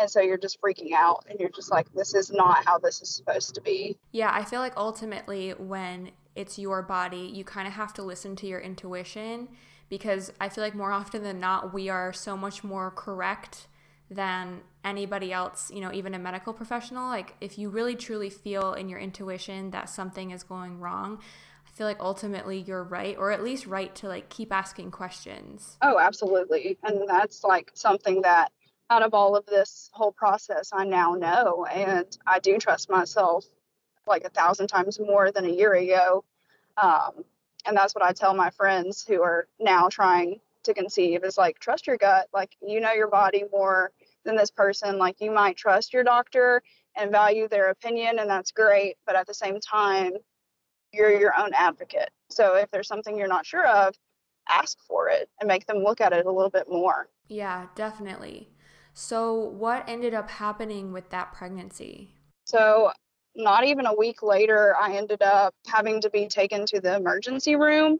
and 0.00 0.10
so 0.10 0.20
you're 0.20 0.38
just 0.38 0.60
freaking 0.60 0.92
out 0.92 1.24
and 1.28 1.38
you're 1.38 1.50
just 1.50 1.70
like 1.70 1.92
this 1.92 2.14
is 2.14 2.30
not 2.32 2.64
how 2.64 2.78
this 2.78 3.02
is 3.02 3.08
supposed 3.08 3.54
to 3.54 3.60
be 3.60 3.96
yeah 4.12 4.30
i 4.32 4.42
feel 4.42 4.60
like 4.60 4.72
ultimately 4.76 5.50
when 5.50 6.10
it's 6.34 6.58
your 6.58 6.82
body 6.82 7.30
you 7.32 7.44
kind 7.44 7.68
of 7.68 7.74
have 7.74 7.92
to 7.92 8.02
listen 8.02 8.34
to 8.34 8.46
your 8.46 8.60
intuition 8.60 9.48
because 9.88 10.32
i 10.40 10.48
feel 10.48 10.64
like 10.64 10.74
more 10.74 10.92
often 10.92 11.22
than 11.22 11.38
not 11.38 11.74
we 11.74 11.88
are 11.88 12.12
so 12.12 12.36
much 12.36 12.64
more 12.64 12.90
correct 12.90 13.66
than 14.10 14.62
anybody 14.84 15.32
else 15.32 15.70
you 15.72 15.80
know 15.80 15.92
even 15.92 16.14
a 16.14 16.18
medical 16.18 16.52
professional 16.52 17.08
like 17.08 17.34
if 17.40 17.58
you 17.58 17.68
really 17.68 17.94
truly 17.94 18.30
feel 18.30 18.72
in 18.72 18.88
your 18.88 18.98
intuition 18.98 19.70
that 19.70 19.88
something 19.88 20.30
is 20.30 20.42
going 20.42 20.80
wrong 20.80 21.20
I 21.66 21.72
feel 21.72 21.86
like 21.86 22.00
ultimately 22.00 22.58
you're 22.58 22.82
right, 22.82 23.16
or 23.16 23.30
at 23.30 23.44
least 23.44 23.64
right 23.64 23.94
to 23.94 24.08
like 24.08 24.28
keep 24.28 24.52
asking 24.52 24.90
questions. 24.90 25.78
Oh, 25.80 26.00
absolutely. 26.00 26.76
And 26.82 27.08
that's 27.08 27.44
like 27.44 27.70
something 27.74 28.22
that 28.22 28.50
out 28.90 29.02
of 29.02 29.14
all 29.14 29.36
of 29.36 29.46
this 29.46 29.88
whole 29.92 30.12
process, 30.12 30.70
I 30.72 30.84
now 30.84 31.14
know, 31.14 31.64
and 31.64 32.06
I 32.26 32.40
do 32.40 32.58
trust 32.58 32.90
myself 32.90 33.46
like 34.06 34.24
a 34.24 34.30
thousand 34.30 34.66
times 34.66 34.98
more 34.98 35.30
than 35.30 35.46
a 35.46 35.50
year 35.50 35.74
ago. 35.74 36.24
Um, 36.76 37.24
and 37.66 37.76
that's 37.76 37.94
what 37.94 38.04
I 38.04 38.12
tell 38.12 38.34
my 38.34 38.50
friends 38.50 39.04
who 39.06 39.22
are 39.22 39.46
now 39.60 39.88
trying 39.88 40.40
to 40.64 40.74
conceive 40.74 41.24
is 41.24 41.38
like 41.38 41.58
trust 41.60 41.86
your 41.86 41.96
gut. 41.96 42.28
Like 42.34 42.56
you 42.60 42.80
know 42.80 42.92
your 42.92 43.08
body 43.08 43.44
more 43.52 43.92
than 44.24 44.36
this 44.36 44.50
person. 44.50 44.98
Like 44.98 45.20
you 45.20 45.30
might 45.30 45.56
trust 45.56 45.92
your 45.92 46.04
doctor 46.04 46.62
and 46.96 47.12
value 47.12 47.46
their 47.48 47.70
opinion, 47.70 48.18
and 48.18 48.28
that's 48.28 48.50
great. 48.50 48.96
But 49.06 49.14
at 49.14 49.26
the 49.26 49.34
same 49.34 49.60
time, 49.60 50.12
you're 50.92 51.16
your 51.16 51.38
own 51.38 51.50
advocate. 51.54 52.10
So 52.28 52.56
if 52.56 52.70
there's 52.70 52.88
something 52.88 53.16
you're 53.16 53.28
not 53.28 53.46
sure 53.46 53.66
of, 53.66 53.94
ask 54.48 54.78
for 54.88 55.08
it 55.08 55.28
and 55.40 55.46
make 55.46 55.66
them 55.66 55.78
look 55.78 56.00
at 56.00 56.12
it 56.12 56.26
a 56.26 56.32
little 56.32 56.50
bit 56.50 56.68
more. 56.68 57.08
Yeah, 57.28 57.66
definitely. 57.76 58.48
So, 58.92 59.34
what 59.34 59.88
ended 59.88 60.14
up 60.14 60.28
happening 60.28 60.92
with 60.92 61.10
that 61.10 61.32
pregnancy? 61.32 62.14
So, 62.44 62.92
not 63.34 63.64
even 63.64 63.86
a 63.86 63.94
week 63.94 64.22
later, 64.22 64.74
I 64.76 64.96
ended 64.96 65.22
up 65.22 65.54
having 65.66 66.00
to 66.00 66.10
be 66.10 66.26
taken 66.26 66.66
to 66.66 66.80
the 66.80 66.96
emergency 66.96 67.56
room. 67.56 67.98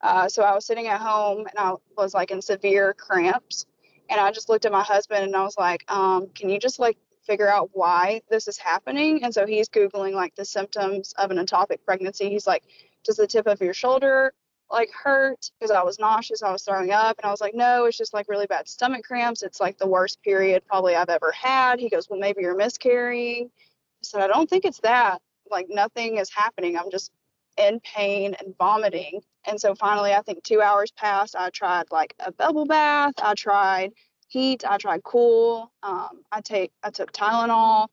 Uh, 0.00 0.28
so, 0.28 0.42
I 0.42 0.54
was 0.54 0.64
sitting 0.64 0.86
at 0.86 1.00
home 1.00 1.40
and 1.40 1.58
I 1.58 1.74
was 1.96 2.14
like 2.14 2.30
in 2.30 2.40
severe 2.40 2.94
cramps. 2.94 3.66
And 4.08 4.20
I 4.20 4.32
just 4.32 4.48
looked 4.48 4.64
at 4.64 4.72
my 4.72 4.82
husband 4.82 5.24
and 5.24 5.36
I 5.36 5.42
was 5.42 5.56
like, 5.56 5.84
um, 5.90 6.28
can 6.34 6.48
you 6.48 6.58
just 6.58 6.80
like 6.80 6.98
figure 7.22 7.48
out 7.48 7.70
why 7.72 8.22
this 8.28 8.48
is 8.48 8.58
happening? 8.58 9.22
And 9.22 9.32
so 9.32 9.46
he's 9.46 9.68
Googling 9.68 10.14
like 10.14 10.34
the 10.34 10.44
symptoms 10.44 11.14
of 11.16 11.30
an 11.30 11.36
ectopic 11.36 11.84
pregnancy. 11.84 12.28
He's 12.28 12.46
like, 12.46 12.64
does 13.04 13.16
the 13.16 13.26
tip 13.26 13.46
of 13.46 13.60
your 13.60 13.74
shoulder 13.74 14.32
like 14.70 14.90
hurt 14.92 15.50
because 15.58 15.70
I 15.70 15.82
was 15.82 15.98
nauseous, 15.98 16.42
I 16.42 16.52
was 16.52 16.62
throwing 16.62 16.92
up, 16.92 17.18
and 17.18 17.26
I 17.26 17.30
was 17.30 17.40
like, 17.40 17.54
no, 17.54 17.86
it's 17.86 17.98
just 17.98 18.14
like 18.14 18.28
really 18.28 18.46
bad 18.46 18.68
stomach 18.68 19.04
cramps. 19.04 19.42
It's 19.42 19.60
like 19.60 19.78
the 19.78 19.88
worst 19.88 20.22
period 20.22 20.62
probably 20.66 20.94
I've 20.94 21.08
ever 21.08 21.32
had. 21.32 21.80
He 21.80 21.88
goes, 21.88 22.08
well, 22.08 22.20
maybe 22.20 22.42
you're 22.42 22.56
miscarrying. 22.56 23.50
I 23.54 24.02
said, 24.02 24.22
I 24.22 24.28
don't 24.28 24.48
think 24.48 24.64
it's 24.64 24.80
that. 24.80 25.20
Like 25.50 25.66
nothing 25.68 26.18
is 26.18 26.30
happening. 26.30 26.76
I'm 26.76 26.90
just 26.90 27.10
in 27.58 27.80
pain 27.80 28.34
and 28.40 28.54
vomiting. 28.58 29.20
And 29.46 29.60
so 29.60 29.74
finally, 29.74 30.12
I 30.12 30.22
think 30.22 30.42
two 30.42 30.60
hours 30.62 30.90
passed. 30.92 31.34
I 31.36 31.50
tried 31.50 31.86
like 31.90 32.14
a 32.20 32.30
bubble 32.32 32.66
bath. 32.66 33.14
I 33.22 33.34
tried 33.34 33.92
heat. 34.28 34.64
I 34.68 34.76
tried 34.78 35.02
cool. 35.02 35.72
Um, 35.82 36.22
I 36.30 36.40
take 36.40 36.72
I 36.82 36.90
took 36.90 37.12
Tylenol. 37.12 37.88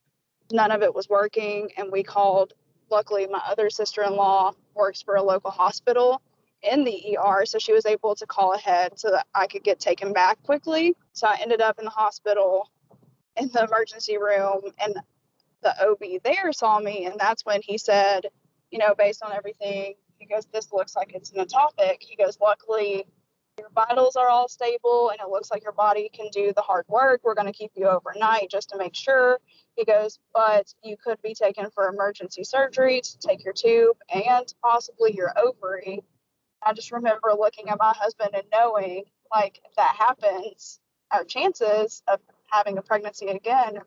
None 0.51 0.71
of 0.71 0.81
it 0.81 0.93
was 0.93 1.09
working, 1.09 1.69
and 1.77 1.91
we 1.91 2.03
called. 2.03 2.53
Luckily, 2.89 3.27
my 3.27 3.41
other 3.45 3.69
sister-in-law 3.69 4.53
works 4.73 5.01
for 5.01 5.15
a 5.15 5.21
local 5.21 5.51
hospital, 5.51 6.21
in 6.63 6.83
the 6.83 7.17
ER, 7.17 7.45
so 7.45 7.59
she 7.59 7.73
was 7.73 7.85
able 7.85 8.15
to 8.15 8.25
call 8.25 8.53
ahead 8.53 8.97
so 8.99 9.11
that 9.11 9.27
I 9.33 9.47
could 9.47 9.63
get 9.63 9.79
taken 9.79 10.13
back 10.13 10.41
quickly. 10.43 10.95
So 11.13 11.27
I 11.27 11.37
ended 11.41 11.61
up 11.61 11.79
in 11.79 11.85
the 11.85 11.91
hospital 11.91 12.69
in 13.35 13.49
the 13.49 13.63
emergency 13.63 14.17
room, 14.17 14.61
and 14.79 14.95
the 15.61 15.87
OB 15.87 16.21
there 16.23 16.51
saw 16.51 16.79
me, 16.79 17.05
and 17.05 17.19
that's 17.19 17.45
when 17.45 17.61
he 17.63 17.77
said, 17.77 18.25
you 18.71 18.79
know, 18.79 18.95
based 18.97 19.23
on 19.23 19.31
everything, 19.33 19.95
he 20.17 20.25
goes, 20.25 20.47
This 20.51 20.71
looks 20.73 20.95
like 20.95 21.13
it's 21.13 21.31
an 21.31 21.45
ectopic. 21.45 21.97
He 21.99 22.15
goes, 22.15 22.39
Luckily, 22.41 23.05
your 23.57 23.69
vitals 23.73 24.15
are 24.15 24.29
all 24.29 24.47
stable 24.47 25.09
and 25.09 25.19
it 25.19 25.29
looks 25.29 25.49
like 25.49 25.63
your 25.63 25.73
body 25.73 26.09
can 26.13 26.29
do 26.31 26.53
the 26.55 26.61
hard 26.61 26.85
work. 26.87 27.21
We're 27.23 27.33
going 27.33 27.47
to 27.47 27.53
keep 27.53 27.71
you 27.75 27.87
overnight 27.87 28.51
just 28.51 28.69
to 28.69 28.77
make 28.77 28.95
sure. 28.95 29.39
He 29.75 29.83
goes, 29.83 30.19
but 30.33 30.71
you 30.83 30.95
could 30.95 31.19
be 31.23 31.33
taken 31.33 31.69
for 31.71 31.87
emergency 31.87 32.43
surgery 32.43 33.01
to 33.01 33.17
take 33.17 33.43
your 33.43 33.53
tube 33.53 33.97
and 34.13 34.53
possibly 34.61 35.15
your 35.15 35.33
ovary 35.39 36.03
I 36.67 36.73
just 36.73 36.91
remember 36.91 37.29
looking 37.37 37.69
at 37.69 37.79
my 37.79 37.93
husband 37.97 38.31
and 38.33 38.43
knowing, 38.51 39.05
like, 39.33 39.61
if 39.65 39.73
that 39.77 39.95
happens, 39.97 40.79
our 41.11 41.23
chances 41.23 42.03
of 42.09 42.19
having 42.51 42.77
a 42.77 42.81
pregnancy 42.81 43.27
again 43.27 43.79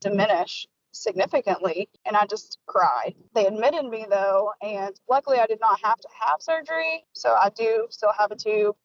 diminish 0.00 0.66
significantly. 0.92 1.90
And 2.06 2.16
I 2.16 2.26
just 2.26 2.58
cried. 2.66 3.14
They 3.34 3.46
admitted 3.46 3.84
me 3.84 4.06
though, 4.08 4.52
and 4.62 4.94
luckily 5.10 5.38
I 5.38 5.46
did 5.46 5.60
not 5.60 5.78
have 5.84 5.98
to 5.98 6.08
have 6.20 6.40
surgery. 6.40 7.04
So 7.12 7.34
I 7.34 7.50
do 7.54 7.86
still 7.90 8.12
have 8.18 8.30
a 8.30 8.36
tube 8.36 8.76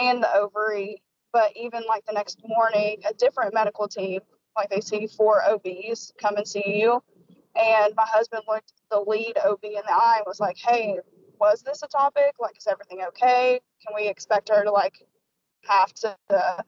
and 0.00 0.22
the 0.22 0.34
ovary. 0.34 1.02
But 1.32 1.52
even 1.56 1.82
like 1.88 2.04
the 2.06 2.12
next 2.12 2.40
morning, 2.46 3.02
a 3.08 3.14
different 3.14 3.54
medical 3.54 3.88
team, 3.88 4.20
like 4.56 4.70
they 4.70 4.80
see 4.80 5.06
four 5.06 5.42
OBs 5.42 6.12
come 6.20 6.36
and 6.36 6.46
see 6.46 6.78
you. 6.80 7.02
And 7.54 7.94
my 7.96 8.06
husband 8.06 8.42
looked 8.48 8.72
the 8.90 9.00
lead 9.00 9.38
OB 9.44 9.64
in 9.64 9.72
the 9.72 9.92
eye 9.92 10.16
and 10.18 10.24
was 10.26 10.40
like, 10.40 10.58
Hey, 10.58 10.98
was 11.40 11.62
this 11.62 11.82
ectopic? 11.82 12.32
Like, 12.40 12.56
is 12.58 12.66
everything 12.66 13.02
okay? 13.08 13.60
Can 13.84 13.94
we 13.94 14.08
expect 14.08 14.48
her 14.48 14.64
to 14.64 14.70
like 14.70 14.94
have 15.64 15.92
to 15.94 16.16
uh, 16.30 16.62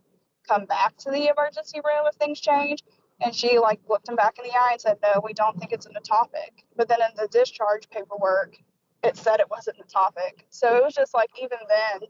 come 0.49 0.65
back 0.67 0.97
to 0.99 1.11
the 1.11 1.29
emergency 1.29 1.79
room 1.85 2.07
if 2.07 2.15
things 2.17 2.41
change? 2.41 2.83
And 3.21 3.35
she 3.35 3.59
like 3.59 3.81
looked 3.89 4.09
him 4.09 4.17
back 4.17 4.39
in 4.39 4.45
the 4.45 4.57
eye 4.57 4.71
and 4.73 4.81
said, 4.81 4.99
no, 5.03 5.21
we 5.25 5.33
don't 5.33 5.59
think 5.59 5.73
it's 5.73 5.87
an 5.87 5.95
ectopic. 5.95 6.65
But 6.77 6.89
then 6.89 7.01
in 7.01 7.17
the 7.17 7.29
discharge 7.29 7.89
paperwork, 7.91 8.57
it 9.03 9.17
said 9.17 9.41
it 9.41 9.51
wasn't 9.51 9.79
an 9.79 9.85
ectopic. 9.85 10.45
So 10.51 10.77
it 10.77 10.83
was 10.83 10.95
just 10.95 11.15
like 11.15 11.31
even 11.41 11.59
then, 11.69 12.09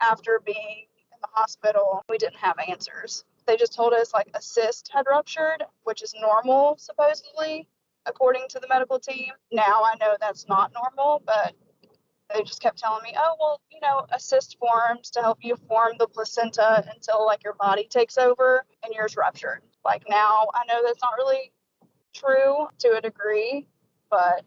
after 0.00 0.40
being 0.44 0.86
in 1.12 1.18
the 1.20 1.28
hospital, 1.32 2.02
we 2.08 2.18
didn't 2.18 2.36
have 2.36 2.56
answers. 2.68 3.24
They 3.46 3.56
just 3.56 3.74
told 3.74 3.92
us 3.92 4.12
like 4.14 4.28
a 4.34 4.42
cyst 4.42 4.90
had 4.92 5.06
ruptured, 5.08 5.64
which 5.84 6.02
is 6.02 6.14
normal 6.20 6.76
supposedly 6.78 7.66
according 8.06 8.46
to 8.48 8.58
the 8.58 8.68
medical 8.68 8.98
team. 8.98 9.32
Now 9.52 9.82
I 9.84 9.94
know 10.00 10.16
that's 10.20 10.48
not 10.48 10.72
normal, 10.72 11.22
but 11.24 11.54
they 12.32 12.42
just 12.42 12.62
kept 12.62 12.78
telling 12.78 13.02
me, 13.02 13.14
oh, 13.16 13.36
well, 13.40 13.60
you 13.70 13.80
know, 13.80 14.06
a 14.12 14.18
cyst 14.18 14.56
forms 14.58 15.10
to 15.10 15.20
help 15.20 15.38
you 15.42 15.56
form 15.68 15.92
the 15.98 16.06
placenta 16.06 16.84
until 16.94 17.24
like 17.26 17.42
your 17.44 17.54
body 17.54 17.86
takes 17.88 18.18
over 18.18 18.64
and 18.84 18.94
yours 18.94 19.16
ruptured. 19.16 19.62
Like 19.84 20.04
now, 20.08 20.48
I 20.54 20.64
know 20.66 20.82
that's 20.84 21.00
not 21.02 21.12
really 21.16 21.52
true 22.14 22.68
to 22.78 22.96
a 22.96 23.00
degree, 23.00 23.66
but 24.10 24.44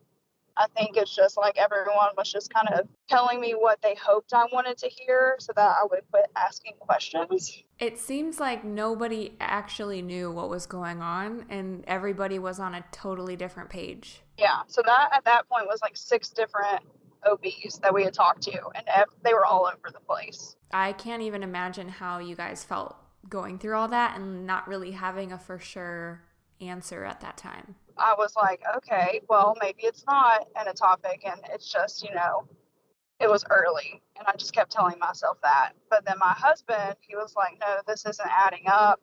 I 0.56 0.68
think 0.78 0.98
it's 0.98 1.16
just 1.16 1.36
like 1.36 1.58
everyone 1.58 2.10
was 2.16 2.32
just 2.32 2.54
kind 2.54 2.68
of 2.70 2.88
telling 3.10 3.42
me 3.42 3.54
what 3.54 3.82
they 3.82 3.96
hoped 3.96 4.34
I 4.34 4.46
wanted 4.54 4.78
to 4.80 4.88
hear 4.88 5.36
so 5.40 5.52
that 5.56 5.76
I 5.82 5.86
would 5.90 6.02
quit 6.12 6.28
asking 6.36 6.74
questions. 6.80 7.64
It 7.80 8.00
seems 8.00 8.40
like 8.40 8.64
nobody 8.64 9.34
actually 9.40 10.04
knew 10.04 10.32
what 10.32 10.50
was 10.50 10.68
going 10.68 11.02
on 11.02 11.46
and 11.50 11.84
everybody 11.88 12.38
was 12.38 12.60
on 12.60 12.76
a 12.76 12.86
totally 12.92 13.36
different 13.36 13.70
page. 13.70 14.22
Yeah, 14.38 14.62
so 14.68 14.84
that 14.86 15.10
at 15.14 15.26
that 15.26 15.50
point 15.50 15.66
was 15.66 15.80
like 15.82 15.98
six 15.98 16.30
different 16.30 16.84
OBs 17.30 17.80
that 17.80 17.94
we 17.94 18.04
had 18.04 18.14
talked 18.14 18.42
to, 18.44 18.70
and 18.76 18.86
they 19.24 19.34
were 19.34 19.46
all 19.46 19.66
over 19.66 19.92
the 19.92 20.00
place. 20.00 20.56
I 20.72 20.94
can't 20.94 21.22
even 21.22 21.44
imagine 21.44 21.90
how 21.90 22.20
you 22.20 22.36
guys 22.36 22.64
felt 22.64 22.96
going 23.30 23.60
through 23.60 23.76
all 23.76 23.88
that 23.88 24.18
and 24.18 24.46
not 24.46 24.68
really 24.68 24.92
having 24.92 25.32
a 25.32 25.38
for 25.38 25.60
sure 25.60 26.22
answer 26.62 27.04
at 27.04 27.22
that 27.22 27.38
time. 27.38 27.76
I 27.98 28.16
was 28.18 28.36
like, 28.36 28.62
okay, 28.78 29.22
well, 29.30 29.56
maybe 29.62 29.84
it's 29.84 30.04
not 30.08 30.48
an 30.56 30.66
ectopic, 30.66 31.20
and 31.26 31.40
it's 31.52 31.72
just, 31.72 32.04
you 32.04 32.14
know, 32.16 32.48
it 33.20 33.30
was 33.30 33.46
early. 33.50 34.02
And 34.18 34.28
I 34.28 34.34
just 34.36 34.54
kept 34.54 34.72
telling 34.72 35.00
myself 35.00 35.38
that. 35.44 35.74
But 35.90 36.06
then 36.06 36.16
my 36.20 36.34
husband, 36.34 36.96
he 37.02 37.16
was 37.16 37.36
like, 37.36 37.58
no, 37.60 37.80
this 37.88 38.06
isn't 38.06 38.30
adding 38.30 38.64
up. 38.68 39.00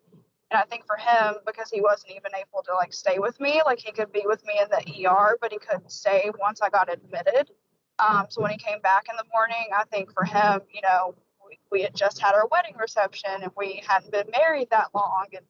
And 0.51 0.59
I 0.61 0.65
think 0.65 0.85
for 0.85 0.97
him, 0.97 1.37
because 1.47 1.71
he 1.71 1.81
wasn't 1.81 2.13
even 2.13 2.33
able 2.35 2.63
to 2.65 2.75
like 2.75 2.93
stay 2.93 3.19
with 3.19 3.39
me, 3.41 3.63
like 3.65 3.79
he 3.79 3.93
could 3.93 4.13
be 4.13 4.25
with 4.27 4.45
me 4.45 4.61
in 4.61 4.69
the 4.69 5.09
ER, 5.09 5.39
but 5.41 5.53
he 5.53 5.59
couldn't 5.59 5.93
stay 5.93 6.31
once 6.41 6.61
I 6.61 6.71
got 6.71 6.93
admitted. 6.93 7.51
Um, 8.01 8.27
so 8.29 8.41
when 8.43 8.51
he 8.51 8.57
came 8.57 8.81
back 8.81 9.07
in 9.11 9.17
the 9.17 9.25
morning, 9.33 9.69
I 9.77 9.85
think 9.85 10.13
for 10.13 10.25
him, 10.25 10.63
you 10.73 10.81
know, 10.83 11.15
we, 11.47 11.59
we 11.71 11.83
had 11.83 11.95
just 11.95 12.21
had 12.21 12.35
our 12.35 12.47
wedding 12.51 12.75
reception 12.79 13.31
and 13.43 13.53
we 13.57 13.83
hadn't 13.87 14.11
been 14.11 14.31
married 14.33 14.69
that 14.71 14.89
long. 14.95 15.27
And 15.33 15.45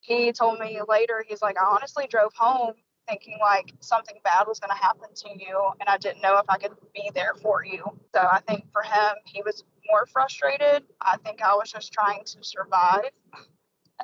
he 0.00 0.32
told 0.32 0.58
me 0.60 0.80
later, 0.86 1.24
he's 1.26 1.40
like, 1.40 1.56
I 1.58 1.64
honestly 1.64 2.06
drove 2.08 2.32
home 2.34 2.74
thinking 3.08 3.36
like 3.40 3.74
something 3.80 4.16
bad 4.24 4.46
was 4.46 4.58
going 4.58 4.70
to 4.70 4.82
happen 4.82 5.08
to 5.14 5.28
you 5.28 5.70
and 5.78 5.88
I 5.88 5.98
didn't 5.98 6.22
know 6.22 6.38
if 6.38 6.46
I 6.48 6.56
could 6.56 6.72
be 6.94 7.10
there 7.14 7.34
for 7.40 7.64
you. 7.64 7.84
So 8.14 8.20
I 8.20 8.40
think 8.46 8.64
for 8.72 8.82
him, 8.82 9.16
he 9.26 9.42
was 9.42 9.62
more 9.86 10.06
frustrated. 10.06 10.84
I 11.00 11.16
think 11.18 11.42
I 11.42 11.54
was 11.54 11.70
just 11.70 11.92
trying 11.92 12.24
to 12.24 12.38
survive 12.42 13.10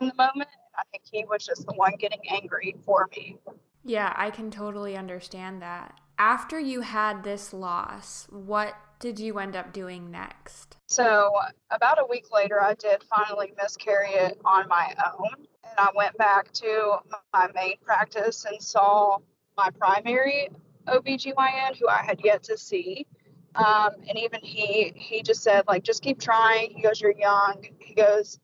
in 0.00 0.08
the 0.08 0.14
moment. 0.14 0.48
I 0.76 0.82
think 0.90 1.04
he 1.10 1.24
was 1.24 1.44
just 1.44 1.66
the 1.66 1.72
one 1.74 1.94
getting 1.98 2.20
angry 2.30 2.76
for 2.84 3.08
me. 3.16 3.38
Yeah, 3.84 4.12
I 4.16 4.30
can 4.30 4.50
totally 4.50 4.96
understand 4.96 5.62
that 5.62 5.98
after 6.20 6.60
you 6.60 6.82
had 6.82 7.24
this 7.24 7.54
loss, 7.54 8.26
what 8.28 8.74
did 8.98 9.18
you 9.18 9.38
end 9.38 9.56
up 9.56 9.72
doing 9.72 10.10
next? 10.10 10.76
So, 10.86 11.32
about 11.70 11.98
a 11.98 12.04
week 12.04 12.26
later, 12.30 12.62
I 12.62 12.74
did 12.74 13.02
finally 13.04 13.54
miscarry 13.56 14.10
it 14.10 14.38
on 14.44 14.68
my 14.68 14.94
own. 15.06 15.46
And 15.64 15.78
I 15.78 15.88
went 15.94 16.14
back 16.18 16.52
to 16.52 16.98
my 17.32 17.48
main 17.54 17.76
practice 17.82 18.44
and 18.44 18.60
saw 18.62 19.16
my 19.56 19.70
primary 19.70 20.50
OBGYN, 20.88 21.76
who 21.78 21.88
I 21.88 22.02
had 22.02 22.20
yet 22.22 22.42
to 22.44 22.58
see. 22.58 23.06
Um, 23.54 23.92
and 24.06 24.18
even 24.18 24.40
he, 24.42 24.92
he 24.94 25.22
just 25.22 25.42
said, 25.42 25.64
like, 25.68 25.84
just 25.84 26.02
keep 26.02 26.20
trying. 26.20 26.70
He 26.70 26.82
goes, 26.82 27.00
you're 27.00 27.18
young. 27.18 27.64
He 27.78 27.94
goes, 27.94 28.38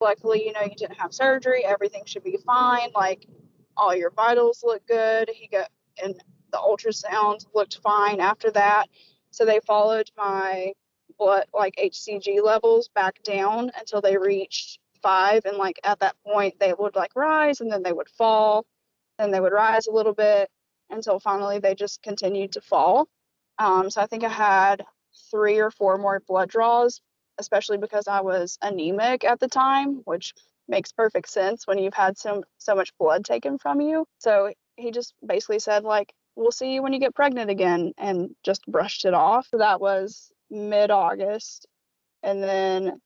luckily, 0.00 0.46
you 0.46 0.52
know, 0.52 0.62
you 0.62 0.74
didn't 0.74 0.98
have 0.98 1.14
surgery. 1.14 1.64
Everything 1.64 2.02
should 2.06 2.24
be 2.24 2.38
fine. 2.44 2.90
Like, 2.92 3.24
all 3.76 3.94
your 3.94 4.10
vitals 4.10 4.64
look 4.64 4.84
good. 4.88 5.30
He 5.32 5.46
got, 5.46 5.68
and 6.02 6.20
the 6.50 6.58
ultrasound 6.58 7.46
looked 7.54 7.78
fine 7.82 8.20
after 8.20 8.50
that. 8.52 8.86
So 9.30 9.44
they 9.44 9.60
followed 9.66 10.10
my 10.16 10.72
blood, 11.18 11.46
like 11.54 11.76
HCG 11.76 12.42
levels, 12.42 12.88
back 12.88 13.22
down 13.22 13.70
until 13.78 14.00
they 14.00 14.16
reached 14.16 14.78
five. 15.02 15.44
And 15.44 15.56
like 15.56 15.78
at 15.84 16.00
that 16.00 16.16
point, 16.24 16.58
they 16.58 16.74
would 16.78 16.96
like 16.96 17.14
rise 17.14 17.60
and 17.60 17.70
then 17.70 17.82
they 17.82 17.92
would 17.92 18.08
fall, 18.08 18.66
then 19.18 19.30
they 19.30 19.40
would 19.40 19.52
rise 19.52 19.86
a 19.86 19.92
little 19.92 20.14
bit 20.14 20.50
until 20.90 21.20
finally 21.20 21.58
they 21.58 21.74
just 21.74 22.02
continued 22.02 22.52
to 22.52 22.60
fall. 22.60 23.08
Um, 23.58 23.90
so 23.90 24.00
I 24.00 24.06
think 24.06 24.24
I 24.24 24.28
had 24.28 24.84
three 25.30 25.58
or 25.58 25.70
four 25.70 25.98
more 25.98 26.22
blood 26.26 26.48
draws, 26.48 27.00
especially 27.38 27.78
because 27.78 28.08
I 28.08 28.20
was 28.20 28.58
anemic 28.62 29.24
at 29.24 29.40
the 29.40 29.48
time, 29.48 30.00
which 30.04 30.34
makes 30.68 30.92
perfect 30.92 31.28
sense 31.28 31.66
when 31.66 31.78
you've 31.78 31.94
had 31.94 32.16
so 32.16 32.42
so 32.58 32.74
much 32.74 32.96
blood 32.98 33.24
taken 33.24 33.58
from 33.58 33.80
you. 33.80 34.06
So 34.18 34.52
he 34.76 34.90
just 34.90 35.14
basically 35.26 35.58
said 35.58 35.84
like, 35.84 36.12
"We'll 36.36 36.52
see 36.52 36.74
you 36.74 36.82
when 36.82 36.92
you 36.92 37.00
get 37.00 37.14
pregnant 37.14 37.50
again," 37.50 37.92
and 37.98 38.34
just 38.44 38.66
brushed 38.66 39.04
it 39.04 39.14
off. 39.14 39.48
That 39.52 39.80
was 39.80 40.32
mid 40.50 40.90
August, 40.90 41.66
and 42.22 42.42
then 42.42 43.00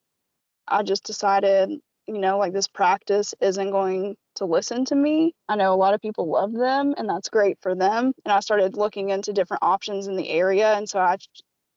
I 0.68 0.82
just 0.82 1.04
decided, 1.04 1.70
you 2.06 2.18
know, 2.18 2.38
like 2.38 2.52
this 2.52 2.68
practice 2.68 3.34
isn't 3.40 3.70
going 3.70 4.16
to 4.37 4.46
listen 4.46 4.84
to 4.87 4.94
me. 4.94 5.34
I 5.48 5.56
know 5.56 5.72
a 5.74 5.76
lot 5.76 5.94
of 5.94 6.00
people 6.00 6.26
love 6.28 6.52
them, 6.52 6.94
and 6.96 7.08
that's 7.08 7.28
great 7.28 7.58
for 7.60 7.74
them. 7.74 8.12
And 8.24 8.32
I 8.32 8.40
started 8.40 8.76
looking 8.76 9.10
into 9.10 9.32
different 9.32 9.62
options 9.62 10.06
in 10.06 10.16
the 10.16 10.28
area, 10.30 10.74
and 10.74 10.88
so 10.88 10.98
I 11.00 11.16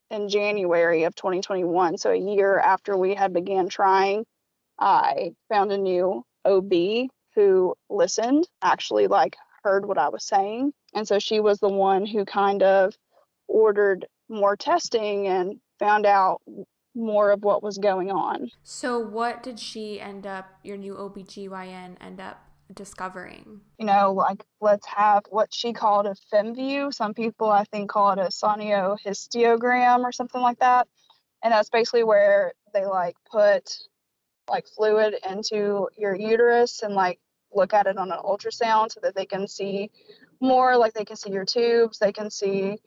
in 0.10 0.30
January 0.30 1.04
of 1.04 1.16
2021, 1.16 1.98
so 1.98 2.12
a 2.12 2.16
year 2.16 2.58
after 2.60 2.98
we 2.98 3.14
had 3.14 3.34
began 3.34 3.68
trying, 3.70 4.26
I 4.80 5.34
found 5.50 5.72
a 5.72 5.78
new 5.78 6.24
OB 6.46 7.10
who 7.36 7.76
listened, 7.90 8.48
actually 8.62 9.08
like 9.08 9.36
heard 9.64 9.86
what 9.86 9.98
I 9.98 10.10
was 10.10 10.24
saying. 10.24 10.72
And 10.98 11.08
so 11.08 11.20
she 11.20 11.40
was 11.40 11.60
the 11.60 11.70
one 11.70 12.08
who 12.08 12.26
kind 12.26 12.64
of 12.64 12.98
ordered 13.48 14.08
more 14.30 14.58
testing 14.58 15.28
and 15.28 15.60
found 15.78 16.08
out 16.08 16.42
more 16.96 17.30
of 17.30 17.44
what 17.44 17.62
was 17.62 17.78
going 17.78 18.10
on. 18.10 18.50
So 18.64 18.98
what 18.98 19.44
did 19.44 19.60
she 19.60 20.02
end 20.02 20.26
up 20.26 20.48
your 20.64 20.76
new 20.76 20.96
OBGYN 20.96 21.98
end 22.02 22.20
up 22.20 22.42
discovering? 22.74 23.62
You 23.78 23.86
know, 23.86 24.12
like 24.12 24.44
let's 24.60 24.88
have 24.88 25.22
what 25.30 25.54
she 25.54 25.72
called 25.72 26.08
a 26.08 26.16
FemVue. 26.34 26.92
Some 26.92 27.14
people 27.14 27.48
I 27.48 27.66
think 27.66 27.92
call 27.92 28.14
it 28.14 28.18
a 28.18 28.30
sonohysterogram 28.30 30.00
or 30.00 30.12
something 30.12 30.42
like 30.42 30.58
that. 30.62 30.88
And 31.44 31.54
that's 31.54 31.70
basically 31.70 32.06
where 32.06 32.54
they 32.74 32.88
like 32.88 33.16
put 33.32 33.72
like 34.50 34.66
fluid 34.66 35.14
into 35.30 35.90
your 35.96 36.16
uterus 36.16 36.82
and 36.82 36.96
like 36.96 37.20
look 37.54 37.76
at 37.76 37.86
it 37.86 38.00
on 38.00 38.12
an 38.12 38.18
ultrasound 38.24 38.92
so 38.92 39.00
that 39.04 39.16
they 39.16 39.28
can 39.28 39.48
see 39.48 39.92
more 40.40 40.78
like 40.78 40.94
they 40.94 41.06
can 41.06 41.16
see 41.16 41.32
your 41.32 41.46
tubes 41.46 42.00
they 42.00 42.12
can 42.12 42.30
see 42.30 42.78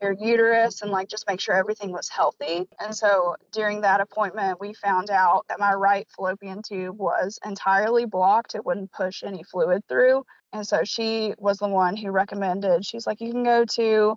your 0.00 0.12
uterus 0.12 0.82
and 0.82 0.90
like 0.90 1.08
just 1.08 1.26
make 1.28 1.40
sure 1.40 1.54
everything 1.54 1.92
was 1.92 2.08
healthy. 2.08 2.66
And 2.78 2.94
so 2.94 3.36
during 3.52 3.82
that 3.82 4.00
appointment 4.00 4.60
we 4.60 4.72
found 4.72 5.10
out 5.10 5.44
that 5.48 5.60
my 5.60 5.74
right 5.74 6.06
fallopian 6.16 6.62
tube 6.62 6.98
was 6.98 7.38
entirely 7.44 8.06
blocked. 8.06 8.54
It 8.54 8.64
wouldn't 8.64 8.92
push 8.92 9.22
any 9.22 9.42
fluid 9.42 9.82
through. 9.88 10.24
And 10.52 10.66
so 10.66 10.80
she 10.84 11.34
was 11.38 11.58
the 11.58 11.68
one 11.68 11.96
who 11.96 12.10
recommended 12.10 12.84
she's 12.84 13.06
like 13.06 13.20
you 13.20 13.30
can 13.30 13.44
go 13.44 13.64
to 13.64 14.16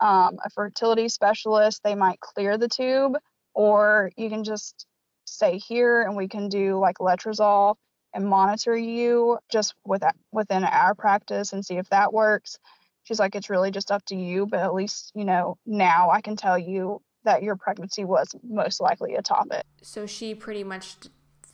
um, 0.00 0.38
a 0.44 0.50
fertility 0.50 1.08
specialist. 1.08 1.82
They 1.84 1.94
might 1.94 2.20
clear 2.20 2.58
the 2.58 2.68
tube 2.68 3.16
or 3.54 4.10
you 4.16 4.28
can 4.28 4.44
just 4.44 4.86
stay 5.26 5.58
here 5.58 6.02
and 6.02 6.16
we 6.16 6.26
can 6.26 6.48
do 6.48 6.78
like 6.78 6.98
letrozole 6.98 7.76
and 8.14 8.26
monitor 8.26 8.76
you 8.76 9.38
just 9.50 9.74
with 9.84 10.02
within 10.32 10.64
our 10.64 10.94
practice 10.94 11.52
and 11.52 11.64
see 11.64 11.76
if 11.76 11.88
that 11.90 12.12
works. 12.12 12.58
She's 13.04 13.18
like, 13.18 13.34
it's 13.34 13.50
really 13.50 13.70
just 13.70 13.90
up 13.90 14.04
to 14.06 14.16
you, 14.16 14.46
but 14.46 14.60
at 14.60 14.74
least, 14.74 15.12
you 15.14 15.24
know, 15.24 15.56
now 15.66 16.10
I 16.10 16.20
can 16.20 16.36
tell 16.36 16.58
you 16.58 17.00
that 17.24 17.42
your 17.42 17.56
pregnancy 17.56 18.04
was 18.04 18.34
most 18.42 18.80
likely 18.80 19.14
ectopic. 19.14 19.62
So 19.82 20.06
she 20.06 20.34
pretty 20.34 20.64
much 20.64 20.96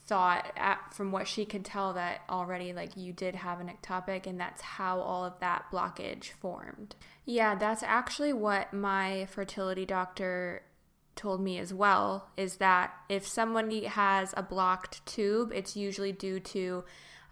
thought 0.07 0.53
at, 0.57 0.95
from 0.95 1.11
what 1.11 1.27
she 1.27 1.45
could 1.45 1.65
tell 1.65 1.93
that 1.95 2.21
already 2.31 2.73
like 2.73 2.97
you 2.97 3.13
did 3.13 3.35
have 3.35 3.61
an 3.61 3.69
ectopic 3.69 4.27
and 4.27 4.39
that's 4.39 4.63
how 4.63 5.01
all 5.01 5.25
of 5.25 5.39
that 5.41 5.65
blockage 5.73 6.31
formed. 6.31 6.95
Yeah, 7.25 7.57
that's 7.57 7.83
actually 7.83 8.33
what 8.33 8.73
my 8.73 9.27
fertility 9.27 9.85
doctor 9.85 10.63
told 11.17 11.41
me 11.41 11.59
as 11.59 11.75
well 11.75 12.29
is 12.37 12.57
that 12.57 12.93
if 13.09 13.27
somebody 13.27 13.85
has 13.85 14.35
a 14.37 14.43
blocked 14.43 15.05
tube, 15.07 15.51
it's 15.55 15.77
usually 15.77 16.13
due 16.13 16.39
to 16.41 16.85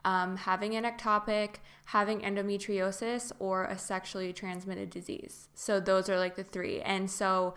um, 0.05 0.37
having 0.37 0.75
an 0.75 0.85
ectopic, 0.85 1.57
having 1.87 2.21
endometriosis, 2.21 3.33
or 3.39 3.65
a 3.65 3.79
sexually 3.79 4.33
transmitted 4.33 4.91
disease. 4.91 5.49
So 5.55 5.81
those 5.81 6.09
are 6.09 6.19
like 6.19 6.37
the 6.37 6.45
three. 6.45 6.81
And 6.81 7.11
so 7.11 7.55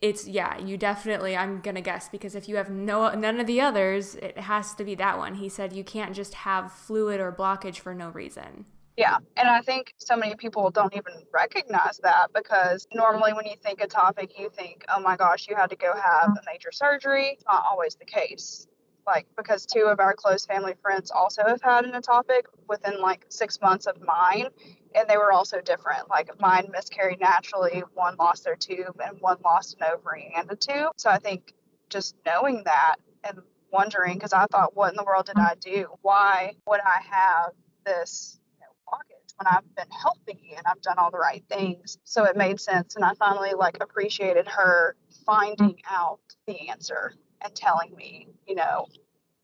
it's 0.00 0.26
yeah, 0.26 0.58
you 0.58 0.76
definitely 0.76 1.36
I'm 1.36 1.60
gonna 1.60 1.80
guess 1.80 2.08
because 2.08 2.34
if 2.34 2.48
you 2.48 2.56
have 2.56 2.70
no 2.70 3.10
none 3.14 3.38
of 3.38 3.46
the 3.46 3.60
others, 3.60 4.16
it 4.16 4.38
has 4.38 4.74
to 4.74 4.84
be 4.84 4.94
that 4.96 5.18
one. 5.18 5.34
He 5.34 5.48
said 5.48 5.72
you 5.72 5.84
can't 5.84 6.14
just 6.14 6.34
have 6.34 6.72
fluid 6.72 7.20
or 7.20 7.30
blockage 7.32 7.78
for 7.78 7.94
no 7.94 8.10
reason. 8.10 8.66
Yeah, 8.96 9.18
and 9.36 9.46
I 9.46 9.60
think 9.60 9.94
so 9.98 10.16
many 10.16 10.34
people 10.36 10.70
don't 10.70 10.96
even 10.96 11.12
recognize 11.32 11.98
that 12.02 12.30
because 12.34 12.86
normally 12.94 13.34
when 13.34 13.44
you 13.44 13.54
think 13.62 13.80
ectopic, 13.80 14.38
you 14.38 14.48
think, 14.48 14.86
oh 14.88 15.00
my 15.00 15.16
gosh, 15.16 15.48
you 15.48 15.54
had 15.54 15.68
to 15.70 15.76
go 15.76 15.92
have 15.94 16.30
a 16.30 16.40
major 16.46 16.72
surgery. 16.72 17.28
It's 17.34 17.44
not 17.44 17.62
always 17.68 17.96
the 17.96 18.06
case. 18.06 18.66
Like, 19.06 19.26
because 19.36 19.66
two 19.66 19.82
of 19.82 20.00
our 20.00 20.14
close 20.14 20.46
family 20.46 20.74
friends 20.80 21.10
also 21.10 21.42
have 21.46 21.60
had 21.62 21.84
an 21.84 21.92
ectopic 21.92 22.44
within 22.68 23.00
like 23.00 23.26
six 23.28 23.60
months 23.60 23.86
of 23.86 24.00
mine, 24.00 24.48
and 24.94 25.08
they 25.08 25.18
were 25.18 25.30
also 25.30 25.60
different. 25.60 26.08
Like, 26.08 26.30
mine 26.40 26.68
miscarried 26.72 27.20
naturally, 27.20 27.84
one 27.94 28.16
lost 28.16 28.44
their 28.44 28.56
tube, 28.56 28.98
and 29.04 29.20
one 29.20 29.36
lost 29.44 29.76
an 29.78 29.86
ovary 29.92 30.32
and 30.34 30.50
a 30.50 30.56
tube. 30.56 30.92
So 30.96 31.10
I 31.10 31.18
think 31.18 31.52
just 31.90 32.16
knowing 32.24 32.62
that 32.64 32.96
and 33.24 33.40
wondering, 33.70 34.14
because 34.14 34.32
I 34.32 34.46
thought, 34.46 34.74
what 34.74 34.90
in 34.90 34.96
the 34.96 35.04
world 35.04 35.26
did 35.26 35.38
I 35.38 35.54
do? 35.60 35.86
Why 36.00 36.54
would 36.66 36.80
I 36.80 37.02
have 37.10 37.52
this 37.84 38.40
when 39.38 39.46
I've 39.46 39.74
been 39.74 39.90
healthy 39.90 40.54
and 40.56 40.66
I've 40.66 40.80
done 40.82 40.98
all 40.98 41.10
the 41.10 41.18
right 41.18 41.44
things. 41.48 41.98
So 42.04 42.24
it 42.24 42.36
made 42.36 42.60
sense. 42.60 42.96
And 42.96 43.04
I 43.04 43.12
finally 43.14 43.52
like 43.56 43.78
appreciated 43.80 44.48
her 44.48 44.96
finding 45.24 45.76
out 45.90 46.20
the 46.46 46.68
answer 46.68 47.14
and 47.42 47.54
telling 47.54 47.94
me, 47.94 48.28
you 48.46 48.54
know, 48.54 48.86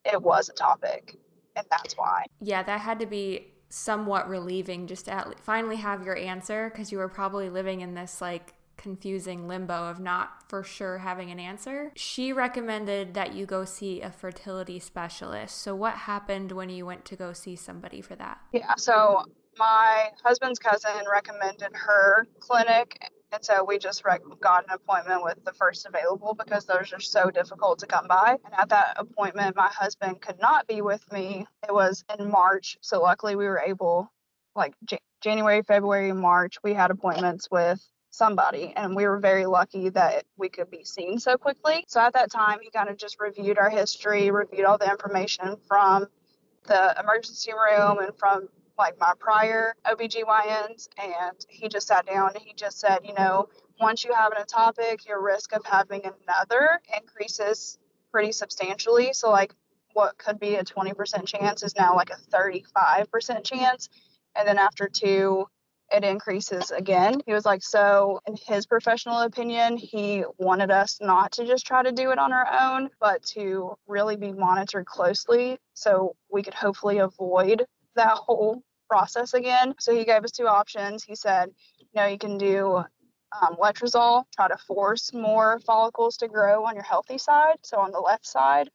it 0.05 0.21
was 0.21 0.51
ectopic 0.51 1.17
and 1.57 1.67
that's 1.71 1.95
why. 1.95 2.25
Yeah, 2.41 2.63
that 2.63 2.81
had 2.81 2.99
to 3.01 3.07
be 3.07 3.49
somewhat 3.69 4.29
relieving 4.29 4.87
just 4.87 5.07
to 5.07 5.33
finally 5.43 5.77
have 5.77 6.05
your 6.05 6.17
answer 6.17 6.71
because 6.71 6.93
you 6.93 6.99
were 6.99 7.09
probably 7.09 7.49
living 7.49 7.81
in 7.81 7.95
this 7.95 8.21
like 8.21 8.55
confusing 8.77 9.47
limbo 9.47 9.89
of 9.89 10.01
not 10.01 10.49
for 10.49 10.65
sure 10.65 10.99
having 10.99 11.31
an 11.31 11.39
answer. 11.39 11.93
She 11.95 12.33
recommended 12.33 13.15
that 13.15 13.35
you 13.35 13.47
go 13.47 13.65
see 13.65 14.01
a 14.01 14.11
fertility 14.11 14.79
specialist. 14.79 15.57
So, 15.59 15.75
what 15.75 15.95
happened 15.95 16.53
when 16.53 16.69
you 16.69 16.85
went 16.85 17.05
to 17.07 17.17
go 17.17 17.33
see 17.33 17.55
somebody 17.55 18.01
for 18.01 18.17
that? 18.17 18.39
Yeah, 18.53 18.75
so 18.77 19.25
my 19.63 20.11
husband's 20.25 20.59
cousin 20.59 20.91
recommended 21.09 21.71
her 21.73 22.27
clinic. 22.41 23.13
And 23.31 23.45
so 23.45 23.63
we 23.65 23.79
just 23.79 24.05
rec- 24.05 24.21
got 24.41 24.65
an 24.65 24.71
appointment 24.75 25.23
with 25.23 25.45
the 25.45 25.53
first 25.53 25.87
available 25.87 26.35
because 26.35 26.67
those 26.67 26.93
are 26.93 26.99
so 26.99 27.31
difficult 27.31 27.79
to 27.79 27.87
come 27.87 28.09
by. 28.09 28.39
And 28.45 28.55
at 28.59 28.71
that 28.71 28.95
appointment, 28.97 29.55
my 29.55 29.69
husband 29.69 30.21
could 30.21 30.41
not 30.41 30.67
be 30.67 30.83
with 30.83 31.01
me. 31.13 31.47
It 31.67 31.73
was 31.73 32.05
in 32.19 32.29
March. 32.29 32.77
So 32.81 33.01
luckily, 33.01 33.37
we 33.37 33.45
were 33.45 33.63
able, 33.65 34.11
like 34.57 34.75
J- 34.85 34.99
January, 35.21 35.63
February, 35.63 36.13
March, 36.13 36.57
we 36.65 36.75
had 36.75 36.91
appointments 36.91 37.49
with 37.49 37.81
somebody 38.11 38.75
and 38.77 38.97
we 38.97 39.07
were 39.07 39.19
very 39.19 39.47
lucky 39.47 39.89
that 39.91 40.25
we 40.37 40.49
could 40.51 40.71
be 40.71 40.85
seen 40.85 41.19
so 41.19 41.35
quickly 41.39 41.83
so 41.89 41.99
at 41.99 42.13
that 42.13 42.31
time 42.31 42.59
he 42.61 42.69
kind 42.69 42.91
of 42.91 42.97
just 42.99 43.19
reviewed 43.19 43.57
our 43.57 43.71
history 43.71 44.31
reviewed 44.31 44.67
all 44.67 44.77
the 44.77 44.91
information 44.91 45.57
from 45.67 46.07
the 46.67 46.95
emergency 47.01 47.53
room 47.55 48.01
and 48.01 48.15
from 48.19 48.47
like 48.79 48.99
my 48.99 49.13
prior 49.19 49.75
OBGYNs 49.87 50.89
and 50.99 51.47
he 51.49 51.69
just 51.69 51.87
sat 51.87 52.07
down 52.07 52.31
and 52.35 52.43
he 52.43 52.53
just 52.55 52.81
said, 52.81 53.01
you 53.05 53.15
know, 53.15 53.49
once 53.81 54.05
you 54.05 54.13
have 54.13 54.33
an 54.33 54.43
ectopic, 54.43 55.07
your 55.07 55.23
risk 55.23 55.53
of 55.53 55.65
having 55.65 56.03
another 56.05 56.81
increases 56.97 57.79
pretty 58.11 58.33
substantially. 58.33 59.13
So 59.13 59.31
like 59.31 59.55
what 59.95 60.17
could 60.19 60.39
be 60.39 60.57
a 60.57 60.65
20% 60.65 61.27
chance 61.27 61.63
is 61.63 61.77
now 61.77 61.95
like 61.95 62.11
a 62.11 62.37
35% 62.37 63.45
chance. 63.45 63.89
And 64.35 64.49
then 64.49 64.59
after 64.59 64.89
two, 64.89 65.47
it 65.93 66.05
increases 66.05 66.71
again. 66.71 67.21
He 67.27 67.35
was 67.35 67.45
like, 67.45 67.63
so 67.63 68.21
in 68.27 68.37
his 68.47 68.67
professional 68.67 69.21
opinion, 69.21 69.77
he 69.77 70.25
wanted 70.39 70.71
us 70.71 70.99
not 71.03 71.33
to 71.33 71.47
just 71.47 71.67
try 71.67 71.83
to 71.83 71.93
do 71.93 72.11
it 72.11 72.19
on 72.19 72.33
our 72.33 72.47
own, 72.63 72.89
but 72.99 73.23
to 73.25 73.75
really 73.87 74.17
be 74.17 74.33
monitored 74.33 74.87
closely 74.87 75.59
so 75.75 76.17
we 76.31 76.43
could 76.43 76.55
hopefully 76.55 76.99
avoid 76.99 77.67
that 77.97 78.15
whole 78.15 78.63
process 78.89 79.35
again. 79.35 79.75
So 79.81 79.95
he 79.95 80.05
gave 80.05 80.25
us 80.25 80.31
two 80.33 80.47
options. 80.47 81.03
He 81.03 81.17
said, 81.17 81.51
you 81.79 81.87
know, 81.95 82.07
you 82.07 82.19
can 82.19 82.39
do 82.39 82.85
um, 83.41 83.57
letrozole, 83.57 84.25
try 84.35 84.49
to 84.49 84.57
force 84.59 85.13
more 85.13 85.61
follicles 85.61 86.17
to 86.19 86.29
grow 86.29 86.67
on 86.67 86.75
your 86.75 86.85
healthy 86.85 87.19
side, 87.19 87.57
so 87.63 87.79
on 87.79 87.91
the 87.91 88.01
left 88.01 88.27
side, 88.27 88.69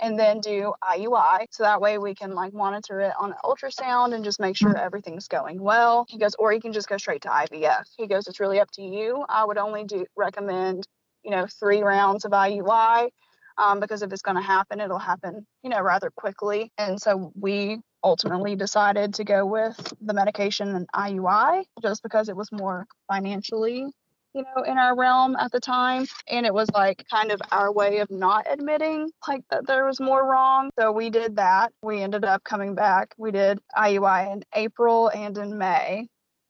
and 0.00 0.18
then 0.18 0.40
do 0.40 0.72
IUI. 0.82 1.46
So 1.50 1.62
that 1.62 1.80
way 1.80 1.98
we 1.98 2.14
can 2.14 2.34
like 2.34 2.52
monitor 2.52 3.00
it 3.00 3.12
on 3.18 3.34
ultrasound 3.44 4.14
and 4.14 4.24
just 4.24 4.40
make 4.40 4.56
sure 4.56 4.76
everything's 4.76 5.28
going 5.28 5.60
well. 5.60 6.06
He 6.08 6.18
goes, 6.18 6.34
or 6.38 6.52
you 6.52 6.60
can 6.60 6.72
just 6.72 6.88
go 6.88 6.96
straight 6.96 7.22
to 7.22 7.28
IVF. 7.28 7.84
He 7.96 8.06
goes, 8.06 8.26
it's 8.26 8.40
really 8.40 8.60
up 8.60 8.70
to 8.72 8.82
you. 8.82 9.24
I 9.28 9.44
would 9.44 9.58
only 9.58 9.84
do 9.84 10.04
recommend, 10.16 10.86
you 11.22 11.30
know, 11.30 11.46
three 11.46 11.82
rounds 11.82 12.24
of 12.24 12.32
IUI 12.32 13.10
um, 13.58 13.80
because 13.80 14.02
if 14.02 14.12
it's 14.12 14.22
going 14.22 14.36
to 14.36 14.42
happen, 14.42 14.80
it'll 14.80 14.98
happen, 14.98 15.46
you 15.62 15.70
know, 15.70 15.80
rather 15.80 16.10
quickly. 16.10 16.70
And 16.78 17.00
so 17.00 17.32
we 17.34 17.78
ultimately 18.02 18.56
decided 18.56 19.14
to 19.14 19.24
go 19.24 19.44
with 19.44 19.92
the 20.00 20.14
medication 20.14 20.74
and 20.74 20.88
IUI 20.94 21.64
just 21.82 22.02
because 22.02 22.28
it 22.28 22.36
was 22.36 22.50
more 22.50 22.86
financially 23.08 23.86
you 24.34 24.42
know, 24.42 24.62
in 24.62 24.78
our 24.78 24.96
realm 24.96 25.36
at 25.36 25.52
the 25.52 25.60
time. 25.60 26.06
And 26.28 26.46
it 26.46 26.54
was 26.54 26.68
like 26.72 27.04
kind 27.10 27.32
of 27.32 27.40
our 27.50 27.72
way 27.72 27.98
of 27.98 28.10
not 28.10 28.46
admitting 28.48 29.10
like 29.26 29.42
that 29.50 29.66
there 29.66 29.84
was 29.86 30.00
more 30.00 30.24
wrong. 30.26 30.70
So 30.78 30.92
we 30.92 31.10
did 31.10 31.36
that. 31.36 31.72
We 31.82 32.02
ended 32.02 32.24
up 32.24 32.44
coming 32.44 32.74
back. 32.74 33.14
We 33.18 33.32
did 33.32 33.58
IUI 33.76 34.32
in 34.32 34.42
April 34.54 35.08
and 35.08 35.36
in 35.36 35.58
May. 35.58 36.06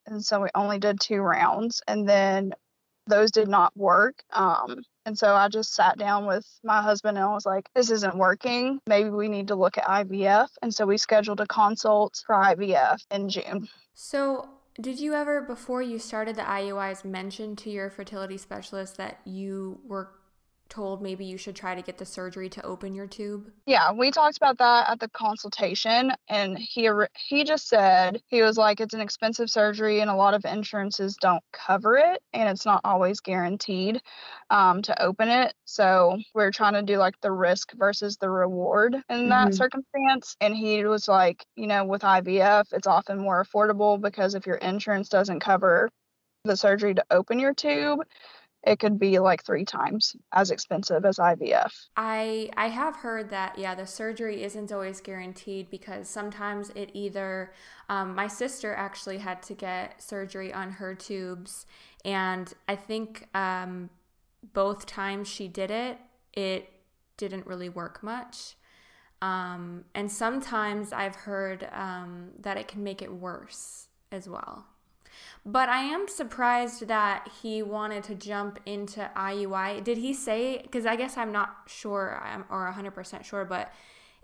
And 0.06 0.24
so 0.24 0.42
we 0.42 0.48
only 0.54 0.78
did 0.78 1.00
two 1.00 1.20
rounds. 1.20 1.82
And 1.86 2.08
then 2.08 2.52
those 3.06 3.30
did 3.30 3.48
not 3.48 3.76
work. 3.76 4.22
Um, 4.32 4.82
and 5.06 5.18
so 5.18 5.34
I 5.34 5.48
just 5.48 5.74
sat 5.74 5.98
down 5.98 6.26
with 6.26 6.46
my 6.62 6.82
husband 6.82 7.16
and 7.16 7.26
I 7.26 7.32
was 7.32 7.46
like, 7.46 7.68
this 7.74 7.90
isn't 7.90 8.16
working. 8.16 8.80
Maybe 8.86 9.10
we 9.10 9.28
need 9.28 9.48
to 9.48 9.54
look 9.54 9.78
at 9.78 9.84
IVF. 9.84 10.48
And 10.62 10.72
so 10.74 10.86
we 10.86 10.98
scheduled 10.98 11.40
a 11.40 11.46
consult 11.46 12.22
for 12.26 12.34
IVF 12.34 12.98
in 13.10 13.28
June. 13.28 13.68
So, 13.94 14.48
did 14.80 15.00
you 15.00 15.14
ever, 15.14 15.42
before 15.42 15.82
you 15.82 15.98
started 15.98 16.36
the 16.36 16.42
IUIs, 16.42 17.04
mention 17.04 17.56
to 17.56 17.70
your 17.70 17.90
fertility 17.90 18.38
specialist 18.38 18.96
that 18.96 19.20
you 19.24 19.80
were 19.84 20.10
told 20.70 21.02
maybe 21.02 21.24
you 21.24 21.36
should 21.36 21.56
try 21.56 21.74
to 21.74 21.82
get 21.82 21.98
the 21.98 22.06
surgery 22.06 22.48
to 22.48 22.64
open 22.64 22.94
your 22.94 23.06
tube? 23.06 23.50
Yeah, 23.66 23.92
we 23.92 24.10
talked 24.10 24.36
about 24.36 24.58
that 24.58 24.88
at 24.88 25.00
the 25.00 25.08
consultation 25.10 26.12
and 26.28 26.56
he 26.58 26.88
he 27.28 27.44
just 27.44 27.68
said 27.68 28.22
he 28.28 28.42
was 28.42 28.56
like 28.56 28.80
it's 28.80 28.94
an 28.94 29.00
expensive 29.00 29.50
surgery 29.50 30.00
and 30.00 30.10
a 30.10 30.14
lot 30.14 30.34
of 30.34 30.44
insurances 30.44 31.16
don't 31.20 31.42
cover 31.52 31.96
it 31.96 32.22
and 32.32 32.48
it's 32.48 32.64
not 32.64 32.80
always 32.84 33.20
guaranteed 33.20 34.00
um, 34.50 34.80
to 34.82 35.02
open 35.02 35.28
it. 35.28 35.52
So 35.64 36.18
we're 36.34 36.52
trying 36.52 36.74
to 36.74 36.82
do 36.82 36.96
like 36.96 37.20
the 37.20 37.32
risk 37.32 37.72
versus 37.74 38.16
the 38.16 38.30
reward 38.30 38.94
in 38.94 39.02
mm-hmm. 39.02 39.28
that 39.28 39.54
circumstance 39.54 40.36
and 40.40 40.56
he 40.56 40.84
was 40.84 41.08
like, 41.08 41.44
you 41.56 41.66
know, 41.66 41.84
with 41.84 42.02
IVF 42.02 42.72
it's 42.72 42.86
often 42.86 43.18
more 43.18 43.44
affordable 43.44 44.00
because 44.00 44.34
if 44.34 44.46
your 44.46 44.56
insurance 44.56 45.08
doesn't 45.08 45.40
cover 45.40 45.90
the 46.44 46.56
surgery 46.56 46.94
to 46.94 47.04
open 47.10 47.38
your 47.38 47.52
tube, 47.52 48.00
it 48.62 48.78
could 48.78 48.98
be 48.98 49.18
like 49.18 49.44
three 49.44 49.64
times 49.64 50.14
as 50.32 50.50
expensive 50.50 51.04
as 51.04 51.16
IVF. 51.18 51.72
I 51.96 52.50
I 52.56 52.68
have 52.68 52.96
heard 52.96 53.30
that 53.30 53.58
yeah, 53.58 53.74
the 53.74 53.86
surgery 53.86 54.42
isn't 54.42 54.70
always 54.72 55.00
guaranteed 55.00 55.70
because 55.70 56.08
sometimes 56.08 56.70
it 56.74 56.90
either 56.92 57.52
um, 57.88 58.14
my 58.14 58.26
sister 58.26 58.74
actually 58.74 59.18
had 59.18 59.42
to 59.44 59.54
get 59.54 60.02
surgery 60.02 60.52
on 60.52 60.72
her 60.72 60.94
tubes, 60.94 61.66
and 62.04 62.52
I 62.68 62.76
think 62.76 63.28
um, 63.34 63.90
both 64.52 64.86
times 64.86 65.28
she 65.28 65.48
did 65.48 65.70
it, 65.70 65.98
it 66.32 66.68
didn't 67.16 67.46
really 67.46 67.68
work 67.68 68.02
much. 68.02 68.56
Um, 69.22 69.84
and 69.94 70.10
sometimes 70.10 70.92
I've 70.92 71.14
heard 71.14 71.68
um, 71.72 72.30
that 72.40 72.56
it 72.56 72.68
can 72.68 72.82
make 72.82 73.02
it 73.02 73.12
worse 73.12 73.88
as 74.10 74.28
well. 74.28 74.66
But 75.44 75.68
I 75.68 75.80
am 75.80 76.08
surprised 76.08 76.86
that 76.88 77.28
he 77.42 77.62
wanted 77.62 78.04
to 78.04 78.14
jump 78.14 78.60
into 78.66 79.10
IUI. 79.16 79.82
Did 79.82 79.98
he 79.98 80.12
say, 80.12 80.60
because 80.62 80.86
I 80.86 80.96
guess 80.96 81.16
I'm 81.16 81.32
not 81.32 81.56
sure 81.66 82.20
or 82.50 82.74
100% 82.76 83.24
sure, 83.24 83.44
but 83.44 83.72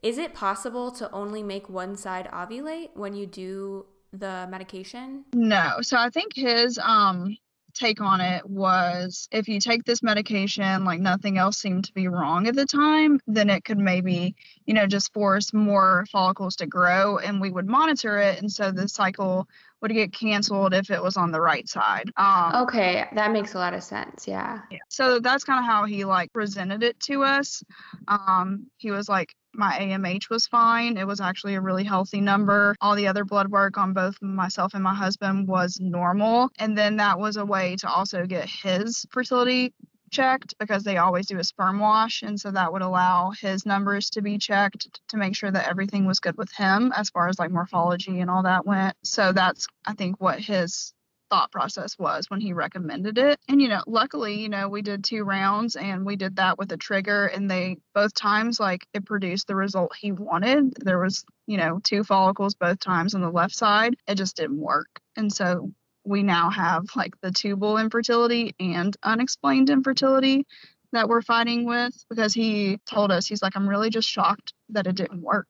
is 0.02 0.18
it 0.18 0.34
possible 0.34 0.90
to 0.92 1.10
only 1.12 1.42
make 1.42 1.68
one 1.68 1.96
side 1.96 2.28
ovulate 2.32 2.90
when 2.94 3.14
you 3.14 3.26
do 3.26 3.86
the 4.12 4.46
medication? 4.50 5.24
No. 5.32 5.78
So 5.80 5.96
I 5.96 6.10
think 6.10 6.34
his 6.36 6.78
um 6.78 7.36
take 7.76 8.00
on 8.00 8.20
it 8.20 8.48
was 8.48 9.28
if 9.30 9.48
you 9.48 9.60
take 9.60 9.84
this 9.84 10.02
medication, 10.02 10.84
like 10.84 11.00
nothing 11.00 11.38
else 11.38 11.58
seemed 11.58 11.84
to 11.84 11.92
be 11.92 12.08
wrong 12.08 12.46
at 12.46 12.56
the 12.56 12.66
time, 12.66 13.20
then 13.26 13.50
it 13.50 13.64
could 13.64 13.78
maybe, 13.78 14.34
you 14.64 14.74
know, 14.74 14.86
just 14.86 15.12
force 15.12 15.52
more 15.52 16.04
follicles 16.10 16.56
to 16.56 16.66
grow 16.66 17.18
and 17.18 17.40
we 17.40 17.50
would 17.50 17.66
monitor 17.66 18.18
it. 18.18 18.40
And 18.40 18.50
so 18.50 18.70
the 18.70 18.88
cycle 18.88 19.46
would 19.82 19.92
get 19.92 20.12
canceled 20.12 20.74
if 20.74 20.90
it 20.90 21.02
was 21.02 21.16
on 21.16 21.30
the 21.30 21.40
right 21.40 21.68
side. 21.68 22.10
Um, 22.16 22.62
okay, 22.62 23.06
that 23.14 23.30
makes 23.30 23.54
a 23.54 23.58
lot 23.58 23.74
of 23.74 23.82
sense. 23.82 24.26
Yeah. 24.26 24.60
yeah. 24.70 24.78
So 24.88 25.20
that's 25.20 25.44
kind 25.44 25.58
of 25.58 25.66
how 25.66 25.84
he 25.84 26.04
like 26.04 26.32
presented 26.32 26.82
it 26.82 26.98
to 27.00 27.24
us. 27.24 27.62
Um, 28.08 28.66
he 28.78 28.90
was 28.90 29.08
like, 29.08 29.34
my 29.56 29.78
AMH 29.78 30.30
was 30.30 30.46
fine. 30.46 30.96
It 30.96 31.06
was 31.06 31.20
actually 31.20 31.54
a 31.54 31.60
really 31.60 31.84
healthy 31.84 32.20
number. 32.20 32.76
All 32.80 32.94
the 32.94 33.08
other 33.08 33.24
blood 33.24 33.48
work 33.48 33.78
on 33.78 33.92
both 33.92 34.20
myself 34.20 34.74
and 34.74 34.82
my 34.82 34.94
husband 34.94 35.48
was 35.48 35.78
normal. 35.80 36.50
And 36.58 36.76
then 36.76 36.96
that 36.96 37.18
was 37.18 37.36
a 37.36 37.44
way 37.44 37.76
to 37.76 37.88
also 37.88 38.26
get 38.26 38.48
his 38.48 39.06
fertility 39.10 39.72
checked 40.10 40.54
because 40.58 40.84
they 40.84 40.98
always 40.98 41.26
do 41.26 41.38
a 41.38 41.44
sperm 41.44 41.78
wash. 41.78 42.22
And 42.22 42.40
so 42.40 42.50
that 42.50 42.72
would 42.72 42.82
allow 42.82 43.32
his 43.38 43.66
numbers 43.66 44.10
to 44.10 44.22
be 44.22 44.38
checked 44.38 44.88
to 45.08 45.16
make 45.16 45.34
sure 45.34 45.50
that 45.50 45.68
everything 45.68 46.06
was 46.06 46.20
good 46.20 46.36
with 46.36 46.52
him 46.52 46.92
as 46.96 47.10
far 47.10 47.28
as 47.28 47.38
like 47.38 47.50
morphology 47.50 48.20
and 48.20 48.30
all 48.30 48.42
that 48.44 48.66
went. 48.66 48.96
So 49.02 49.32
that's, 49.32 49.66
I 49.84 49.94
think, 49.94 50.20
what 50.20 50.38
his 50.38 50.92
thought 51.30 51.52
process 51.52 51.98
was 51.98 52.30
when 52.30 52.40
he 52.40 52.52
recommended 52.52 53.18
it. 53.18 53.38
And, 53.48 53.60
you 53.60 53.68
know, 53.68 53.82
luckily, 53.86 54.40
you 54.40 54.48
know, 54.48 54.68
we 54.68 54.82
did 54.82 55.04
two 55.04 55.24
rounds 55.24 55.76
and 55.76 56.04
we 56.04 56.16
did 56.16 56.36
that 56.36 56.58
with 56.58 56.72
a 56.72 56.76
trigger, 56.76 57.26
and 57.26 57.50
they 57.50 57.78
both 57.94 58.14
times, 58.14 58.60
like, 58.60 58.86
it 58.94 59.04
produced 59.04 59.46
the 59.46 59.56
result 59.56 59.94
he 59.96 60.12
wanted. 60.12 60.74
There 60.84 60.98
was, 60.98 61.24
you 61.46 61.56
know, 61.56 61.80
two 61.82 62.04
follicles 62.04 62.54
both 62.54 62.80
times 62.80 63.14
on 63.14 63.20
the 63.20 63.30
left 63.30 63.54
side. 63.54 63.96
It 64.06 64.16
just 64.16 64.36
didn't 64.36 64.60
work. 64.60 65.00
And 65.16 65.32
so 65.32 65.72
we 66.04 66.22
now 66.22 66.50
have 66.50 66.84
like 66.94 67.20
the 67.20 67.32
tubal 67.32 67.78
infertility 67.78 68.54
and 68.60 68.96
unexplained 69.02 69.70
infertility 69.70 70.46
that 70.92 71.08
we're 71.08 71.22
fighting 71.22 71.66
with 71.66 71.92
because 72.08 72.32
he 72.32 72.78
told 72.86 73.10
us, 73.10 73.26
he's 73.26 73.42
like, 73.42 73.56
I'm 73.56 73.68
really 73.68 73.90
just 73.90 74.08
shocked 74.08 74.52
that 74.70 74.86
it 74.86 74.94
didn't 74.94 75.20
work. 75.20 75.48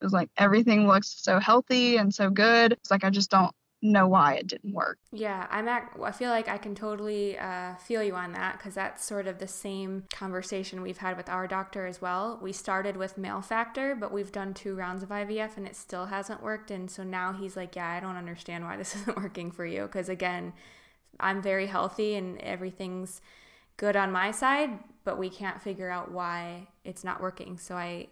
It 0.00 0.04
was 0.04 0.12
like 0.12 0.30
everything 0.36 0.86
looks 0.86 1.08
so 1.08 1.38
healthy 1.38 1.98
and 1.98 2.14
so 2.14 2.30
good. 2.30 2.72
It's 2.72 2.90
like 2.90 3.04
I 3.04 3.10
just 3.10 3.30
don't 3.30 3.54
know 3.82 4.06
why 4.06 4.34
it 4.34 4.46
didn't 4.46 4.72
work. 4.72 4.98
Yeah, 5.12 5.46
I'm 5.50 5.68
at, 5.68 5.90
I 6.02 6.10
feel 6.10 6.30
like 6.30 6.48
I 6.48 6.58
can 6.58 6.74
totally 6.74 7.38
uh, 7.38 7.74
feel 7.76 8.02
you 8.02 8.14
on 8.14 8.32
that 8.32 8.58
because 8.58 8.74
that's 8.74 9.04
sort 9.04 9.26
of 9.26 9.38
the 9.38 9.46
same 9.46 10.04
conversation 10.12 10.82
we've 10.82 10.98
had 10.98 11.16
with 11.16 11.28
our 11.28 11.46
doctor 11.46 11.86
as 11.86 12.00
well. 12.00 12.38
We 12.42 12.52
started 12.52 12.96
with 12.96 13.18
male 13.18 13.42
factor, 13.42 13.94
but 13.94 14.12
we've 14.12 14.32
done 14.32 14.54
two 14.54 14.74
rounds 14.74 15.02
of 15.02 15.10
IVF 15.10 15.56
and 15.56 15.66
it 15.66 15.76
still 15.76 16.06
hasn't 16.06 16.42
worked. 16.42 16.70
And 16.70 16.90
so 16.90 17.02
now 17.02 17.32
he's 17.32 17.56
like, 17.56 17.76
Yeah, 17.76 17.88
I 17.88 18.00
don't 18.00 18.16
understand 18.16 18.64
why 18.64 18.76
this 18.76 18.94
isn't 19.02 19.16
working 19.16 19.50
for 19.50 19.66
you. 19.66 19.82
Because 19.82 20.08
again, 20.08 20.52
I'm 21.20 21.42
very 21.42 21.66
healthy 21.66 22.14
and 22.14 22.40
everything's 22.40 23.20
good 23.76 23.96
on 23.96 24.10
my 24.10 24.30
side, 24.30 24.70
but 25.04 25.18
we 25.18 25.28
can't 25.28 25.60
figure 25.60 25.90
out 25.90 26.10
why 26.10 26.68
it's 26.84 27.04
not 27.04 27.20
working. 27.20 27.58
So 27.58 27.76
I 27.76 28.08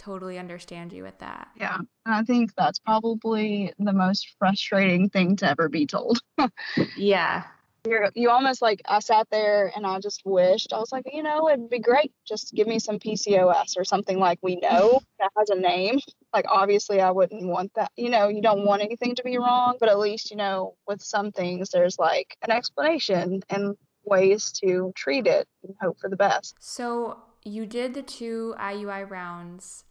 totally 0.00 0.38
understand 0.38 0.92
you 0.92 1.02
with 1.02 1.18
that. 1.18 1.48
Yeah. 1.56 1.76
And 1.76 2.14
I 2.14 2.22
think 2.22 2.54
that's 2.56 2.78
probably 2.78 3.72
the 3.78 3.92
most 3.92 4.34
frustrating 4.38 5.10
thing 5.10 5.36
to 5.36 5.48
ever 5.48 5.68
be 5.68 5.86
told. 5.86 6.20
yeah. 6.96 7.44
You're, 7.86 8.10
you 8.14 8.28
almost 8.28 8.60
like 8.60 8.82
I 8.86 9.00
sat 9.00 9.26
there 9.30 9.72
and 9.74 9.86
I 9.86 10.00
just 10.00 10.22
wished 10.24 10.72
I 10.72 10.78
was 10.78 10.92
like, 10.92 11.04
you 11.10 11.22
know, 11.22 11.48
it'd 11.48 11.70
be 11.70 11.78
great. 11.78 12.12
Just 12.26 12.52
give 12.54 12.66
me 12.66 12.78
some 12.78 12.98
PCOS 12.98 13.78
or 13.78 13.84
something 13.84 14.18
like 14.18 14.38
we 14.42 14.56
know 14.56 15.00
that 15.18 15.30
has 15.36 15.50
a 15.50 15.58
name. 15.58 15.98
Like 16.32 16.46
obviously 16.48 17.00
I 17.00 17.10
wouldn't 17.10 17.46
want 17.46 17.72
that. 17.76 17.90
You 17.96 18.10
know, 18.10 18.28
you 18.28 18.42
don't 18.42 18.66
want 18.66 18.82
anything 18.82 19.14
to 19.14 19.22
be 19.22 19.38
wrong, 19.38 19.76
but 19.80 19.88
at 19.88 19.98
least 19.98 20.30
you 20.30 20.36
know 20.36 20.74
with 20.86 21.02
some 21.02 21.32
things 21.32 21.70
there's 21.70 21.98
like 21.98 22.36
an 22.42 22.50
explanation 22.50 23.42
and 23.48 23.76
ways 24.04 24.52
to 24.64 24.92
treat 24.94 25.26
it 25.26 25.46
and 25.62 25.74
hope 25.80 25.98
for 26.00 26.08
the 26.10 26.16
best. 26.16 26.56
So 26.58 27.18
you 27.44 27.64
did 27.64 27.94
the 27.94 28.02
two 28.02 28.54
IUI 28.58 29.08
rounds. 29.08 29.84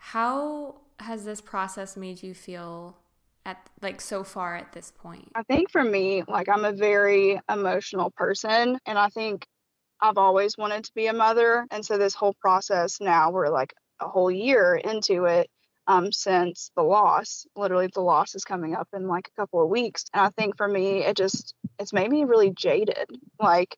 How 0.00 0.76
has 0.98 1.24
this 1.24 1.40
process 1.40 1.96
made 1.96 2.22
you 2.22 2.34
feel 2.34 2.96
at 3.46 3.70
like 3.80 4.00
so 4.00 4.24
far 4.24 4.56
at 4.56 4.72
this 4.72 4.90
point? 4.90 5.30
I 5.34 5.42
think 5.44 5.70
for 5.70 5.84
me, 5.84 6.24
like 6.26 6.48
I'm 6.48 6.64
a 6.64 6.72
very 6.72 7.40
emotional 7.48 8.10
person 8.10 8.78
and 8.86 8.98
I 8.98 9.08
think 9.08 9.46
I've 10.00 10.18
always 10.18 10.56
wanted 10.58 10.84
to 10.84 10.92
be 10.94 11.06
a 11.06 11.12
mother 11.12 11.66
and 11.70 11.84
so 11.84 11.98
this 11.98 12.14
whole 12.14 12.34
process 12.40 12.98
now 13.00 13.30
we're 13.30 13.50
like 13.50 13.74
a 14.00 14.08
whole 14.08 14.30
year 14.30 14.74
into 14.74 15.26
it 15.26 15.48
um, 15.86 16.10
since 16.12 16.70
the 16.76 16.82
loss. 16.82 17.46
Literally, 17.54 17.88
the 17.92 18.00
loss 18.00 18.34
is 18.34 18.44
coming 18.44 18.74
up 18.74 18.88
in 18.94 19.06
like 19.06 19.28
a 19.28 19.40
couple 19.40 19.62
of 19.62 19.68
weeks. 19.68 20.04
And 20.14 20.22
I 20.22 20.30
think 20.30 20.56
for 20.56 20.66
me, 20.66 21.04
it 21.04 21.16
just 21.16 21.54
it's 21.78 21.92
made 21.92 22.10
me 22.10 22.24
really 22.24 22.52
jaded. 22.52 23.06
Like 23.38 23.76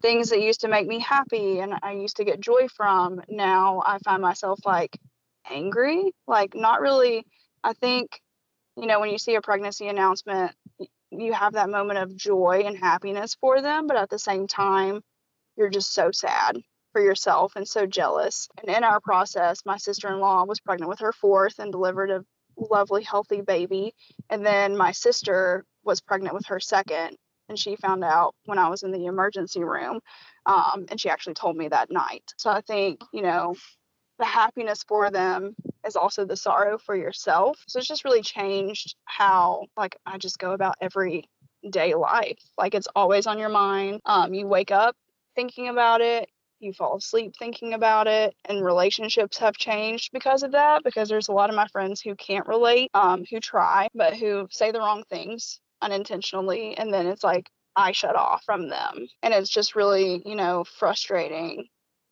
things 0.00 0.30
that 0.30 0.40
used 0.40 0.62
to 0.62 0.68
make 0.68 0.86
me 0.86 0.98
happy 0.98 1.58
and 1.60 1.74
I 1.82 1.92
used 1.92 2.16
to 2.16 2.24
get 2.24 2.40
joy 2.40 2.68
from, 2.74 3.20
now 3.28 3.82
I 3.84 3.98
find 3.98 4.22
myself 4.22 4.60
like 4.64 4.96
angry, 5.50 6.12
like 6.26 6.54
not 6.54 6.80
really. 6.80 7.24
I 7.64 7.72
think, 7.72 8.20
you 8.76 8.86
know, 8.86 9.00
when 9.00 9.10
you 9.10 9.18
see 9.18 9.34
a 9.34 9.40
pregnancy 9.40 9.88
announcement, 9.88 10.52
you 11.10 11.32
have 11.32 11.54
that 11.54 11.70
moment 11.70 11.98
of 11.98 12.16
joy 12.16 12.62
and 12.66 12.76
happiness 12.76 13.36
for 13.40 13.60
them, 13.62 13.86
but 13.86 13.96
at 13.96 14.10
the 14.10 14.18
same 14.18 14.46
time, 14.46 15.00
you're 15.56 15.70
just 15.70 15.92
so 15.92 16.10
sad 16.12 16.58
for 16.92 17.00
yourself 17.00 17.52
and 17.56 17.66
so 17.66 17.86
jealous. 17.86 18.48
And 18.60 18.74
in 18.74 18.84
our 18.84 19.00
process, 19.00 19.62
my 19.66 19.76
sister 19.76 20.08
in 20.08 20.20
law 20.20 20.44
was 20.44 20.60
pregnant 20.60 20.88
with 20.88 21.00
her 21.00 21.12
fourth 21.12 21.58
and 21.58 21.72
delivered 21.72 22.10
a 22.10 22.24
lovely, 22.56 23.02
healthy 23.02 23.40
baby. 23.40 23.94
And 24.30 24.44
then 24.44 24.76
my 24.76 24.92
sister 24.92 25.64
was 25.84 26.00
pregnant 26.00 26.34
with 26.34 26.46
her 26.46 26.60
second, 26.60 27.16
and 27.48 27.58
she 27.58 27.76
found 27.76 28.04
out 28.04 28.34
when 28.44 28.58
I 28.58 28.68
was 28.68 28.82
in 28.82 28.92
the 28.92 29.06
emergency 29.06 29.64
room. 29.64 30.00
Um, 30.46 30.86
and 30.90 31.00
she 31.00 31.08
actually 31.08 31.34
told 31.34 31.56
me 31.56 31.68
that 31.68 31.90
night. 31.90 32.24
So 32.36 32.50
I 32.50 32.60
think, 32.60 33.00
you 33.12 33.22
know, 33.22 33.54
the 34.18 34.24
happiness 34.24 34.84
for 34.86 35.10
them 35.10 35.54
is 35.86 35.96
also 35.96 36.24
the 36.24 36.36
sorrow 36.36 36.78
for 36.78 36.96
yourself. 36.96 37.58
So 37.68 37.78
it's 37.78 37.88
just 37.88 38.04
really 38.04 38.22
changed 38.22 38.96
how 39.04 39.66
like 39.76 39.96
I 40.06 40.18
just 40.18 40.38
go 40.38 40.52
about 40.52 40.74
every 40.80 41.24
day 41.68 41.94
life. 41.94 42.38
Like 42.56 42.74
it's 42.74 42.88
always 42.94 43.26
on 43.26 43.38
your 43.38 43.48
mind. 43.48 44.00
Um, 44.04 44.34
you 44.34 44.46
wake 44.46 44.70
up 44.70 44.96
thinking 45.34 45.68
about 45.68 46.00
it, 46.00 46.28
you 46.60 46.72
fall 46.72 46.96
asleep 46.96 47.34
thinking 47.38 47.74
about 47.74 48.06
it, 48.08 48.34
and 48.44 48.64
relationships 48.64 49.38
have 49.38 49.56
changed 49.56 50.10
because 50.12 50.42
of 50.42 50.52
that. 50.52 50.82
Because 50.84 51.08
there's 51.08 51.28
a 51.28 51.32
lot 51.32 51.50
of 51.50 51.56
my 51.56 51.68
friends 51.68 52.00
who 52.00 52.14
can't 52.16 52.46
relate, 52.46 52.90
um, 52.94 53.24
who 53.30 53.40
try, 53.40 53.88
but 53.94 54.14
who 54.14 54.48
say 54.50 54.72
the 54.72 54.80
wrong 54.80 55.04
things 55.08 55.60
unintentionally. 55.80 56.76
And 56.76 56.92
then 56.92 57.06
it's 57.06 57.24
like, 57.24 57.48
I 57.76 57.92
shut 57.92 58.16
off 58.16 58.42
from 58.44 58.68
them. 58.68 59.06
And 59.22 59.32
it's 59.32 59.50
just 59.50 59.76
really, 59.76 60.20
you 60.26 60.34
know, 60.34 60.64
frustrating 60.64 61.68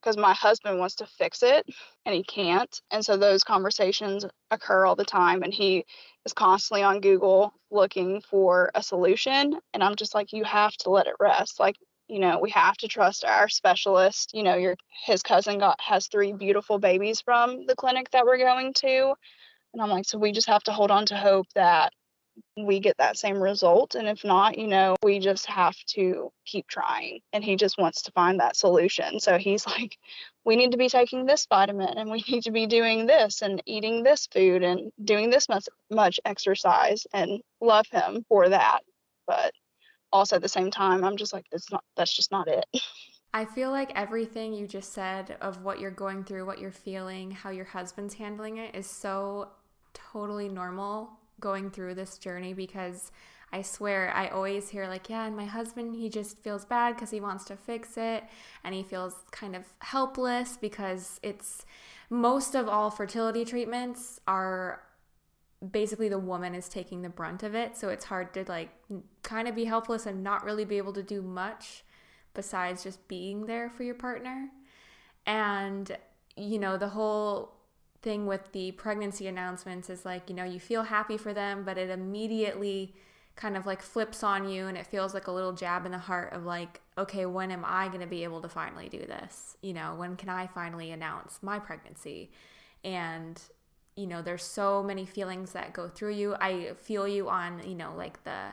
because 0.07 0.17
my 0.17 0.35
husband 0.35 0.79
wants 0.79 0.95
to 0.95 1.07
fix 1.07 1.43
it 1.43 1.67
and 2.05 2.15
he 2.15 2.23
can't. 2.23 2.81
And 2.93 3.05
so 3.05 3.17
those 3.17 3.43
conversations 3.43 4.25
occur 4.53 4.87
all 4.87 4.95
the 4.95 5.05
time. 5.05 5.43
And 5.43 5.53
he 5.53 5.85
is 6.25 6.33
constantly 6.33 6.85
on 6.85 7.01
Google 7.01 7.53
looking 7.73 8.21
for 8.21 8.71
a 8.77 8.85
solution. 8.85 9.59
And 9.75 9.83
I'm 9.83 9.97
just 9.97 10.15
like, 10.15 10.33
you 10.33 10.45
have 10.45 10.77
to 10.79 10.91
let 10.91 11.09
it 11.09 11.17
rest. 11.19 11.59
Like, 11.59 11.75
you 12.07 12.21
know, 12.21 12.39
we 12.39 12.51
have 12.51 12.77
to 12.77 12.89
trust 12.89 13.25
our 13.25 13.49
specialist. 13.49 14.31
You 14.33 14.45
know, 14.45 14.55
your 14.55 14.77
his 15.05 15.25
cousin 15.25 15.59
got 15.59 15.81
has 15.81 16.07
three 16.07 16.33
beautiful 16.33 16.79
babies 16.79 17.21
from 17.21 17.67
the 17.67 17.75
clinic 17.75 18.09
that 18.13 18.25
we're 18.25 18.39
going 18.39 18.75
to. 18.75 19.13
And 19.73 19.83
I'm 19.83 19.91
like, 19.91 20.05
so 20.05 20.19
we 20.19 20.31
just 20.31 20.47
have 20.47 20.63
to 20.65 20.73
hold 20.73 20.93
on 20.93 21.07
to 21.07 21.17
hope 21.17 21.47
that 21.57 21.93
we 22.57 22.81
get 22.81 22.97
that 22.99 23.17
same 23.17 23.43
result. 23.43 23.95
And 23.95 24.09
if 24.09 24.25
not, 24.25 24.59
you 24.59 24.67
know, 24.67 24.97
we 25.03 25.19
just 25.19 25.47
have 25.47 25.77
to 25.95 26.31
keep 26.47 26.67
trying. 26.67 27.21
And 27.33 27.45
he 27.45 27.57
just 27.57 27.79
wants 27.79 28.03
to 28.03 28.13
find 28.13 28.41
that 28.41 28.57
solution. 28.57 29.21
So 29.21 29.39
he's 29.39 29.67
like, 29.67 29.99
we 30.45 30.57
need 30.57 30.73
to 30.73 30.79
be 30.79 30.89
taking 30.89 31.27
this 31.27 31.47
vitamin 31.49 31.99
and 31.99 32.11
we 32.11 32.25
need 32.29 32.45
to 32.45 32.51
be 32.51 32.67
doing 32.67 33.07
this 33.07 33.43
and 33.43 33.63
eating 33.67 34.03
this 34.03 34.27
food 34.33 34.63
and 34.63 34.91
doing 35.05 35.31
this 35.31 35.49
much, 35.49 35.69
much 35.91 36.19
exercise 36.25 37.07
and 37.13 37.41
love 37.61 37.87
him 37.91 38.25
for 38.29 38.49
that. 38.49 38.81
But 39.27 39.53
also 40.13 40.37
at 40.37 40.43
the 40.43 40.49
same 40.49 40.71
time, 40.71 41.05
I'm 41.05 41.17
just 41.17 41.33
like, 41.33 41.47
that's 41.51 41.71
not, 41.71 41.85
that's 41.97 42.15
just 42.15 42.31
not 42.31 42.49
it. 42.49 42.65
I 43.35 43.45
feel 43.45 43.71
like 43.71 43.93
everything 43.95 44.55
you 44.55 44.67
just 44.67 44.95
said 44.95 45.37
of 45.43 45.63
what 45.63 45.79
you're 45.79 45.91
going 45.91 46.25
through, 46.25 46.47
what 46.47 46.59
you're 46.59 46.71
feeling, 46.71 47.31
how 47.33 47.51
your 47.51 47.67
husband's 47.67 48.15
handling 48.15 48.57
it 48.57 48.75
is 48.75 48.87
so 48.87 49.49
totally 49.93 50.49
normal 50.49 51.11
going 51.41 51.71
through 51.71 51.95
this 51.95 52.19
journey 52.19 52.55
because 52.55 53.11
I 53.53 53.63
swear 53.63 54.13
I 54.15 54.29
always 54.29 54.69
hear 54.69 54.89
like, 54.89 55.09
yeah, 55.09 55.27
and 55.27 55.37
my 55.37 55.45
husband, 55.45 55.95
he 55.95 56.09
just 56.09 56.39
feels 56.43 56.65
bad 56.65 56.95
because 56.95 57.11
he 57.11 57.21
wants 57.21 57.45
to 57.45 57.57
fix 57.57 57.97
it 57.97 58.25
and 58.65 58.75
he 58.75 58.83
feels 58.83 59.15
kind 59.31 59.55
of 59.55 59.65
helpless 59.79 60.57
because 60.57 61.21
it's 61.23 61.65
most 62.11 62.55
of 62.55 62.69
all 62.69 62.91
fertility 62.91 63.45
treatments 63.45 64.21
are 64.27 64.83
basically 65.71 66.09
the 66.09 66.19
woman 66.19 66.55
is 66.55 66.69
taking 66.69 67.03
the 67.03 67.09
brunt 67.09 67.43
of 67.43 67.55
it. 67.55 67.77
So 67.77 67.89
it's 67.89 68.05
hard 68.05 68.35
to 68.35 68.45
like 68.49 68.71
kind 69.23 69.49
of 69.49 69.55
be 69.55 69.65
helpless 69.65 70.07
and 70.07 70.23
not 70.23 70.45
really 70.45 70.65
be 70.65 70.77
able 70.77 70.93
to 70.93 71.03
do 71.03 71.23
much 71.23 71.85
besides 72.35 72.83
just 72.83 73.07
being 73.09 73.47
there 73.47 73.71
for 73.71 73.83
your 73.83 73.95
partner. 73.95 74.49
And 75.25 75.97
you 76.37 76.59
know, 76.59 76.77
the 76.77 76.89
whole 76.89 77.56
thing 78.07 78.25
with 78.25 78.53
the 78.53 78.71
pregnancy 78.71 79.27
announcements 79.27 79.91
is 79.91 80.05
like, 80.05 80.31
you 80.31 80.37
know, 80.37 80.45
you 80.45 80.61
feel 80.61 80.85
happy 80.85 81.17
for 81.17 81.35
them, 81.35 81.65
but 81.65 81.77
it 81.77 81.91
immediately 81.91 82.95
kind 83.35 83.57
of 83.57 83.67
like 83.67 83.83
flips 83.83 84.23
on 84.23 84.49
you 84.49 84.69
and 84.69 84.79
it 84.79 84.87
feels 84.87 85.13
like 85.13 85.27
a 85.27 85.33
little 85.33 85.53
jab 85.53 85.85
in 85.85 85.91
the 85.91 85.99
heart 85.99 86.33
of 86.33 86.45
like, 86.45 86.81
okay, 86.97 87.27
when 87.27 87.51
am 87.51 87.65
I 87.67 87.89
going 87.89 88.03
to 88.03 88.07
be 88.07 88.23
able 88.23 88.41
to 88.43 88.49
finally 88.49 88.89
do 88.89 89.01
this? 89.01 89.57
You 89.61 89.73
know, 89.73 89.97
when 89.97 90.15
can 90.15 90.29
I 90.29 90.47
finally 90.47 90.93
announce 90.93 91.41
my 91.43 91.59
pregnancy? 91.59 92.31
And 92.85 93.43
you 93.97 94.07
know, 94.07 94.23
there's 94.23 94.45
so 94.45 94.85
many 94.85 95.05
feelings 95.05 95.51
that 95.53 95.73
go 95.73 95.89
through 95.89 96.13
you. 96.13 96.37
I 96.41 96.75
feel 96.77 97.09
you 97.09 97.29
on, 97.29 97.69
you 97.69 97.75
know, 97.75 97.93
like 97.97 98.23
the 98.23 98.53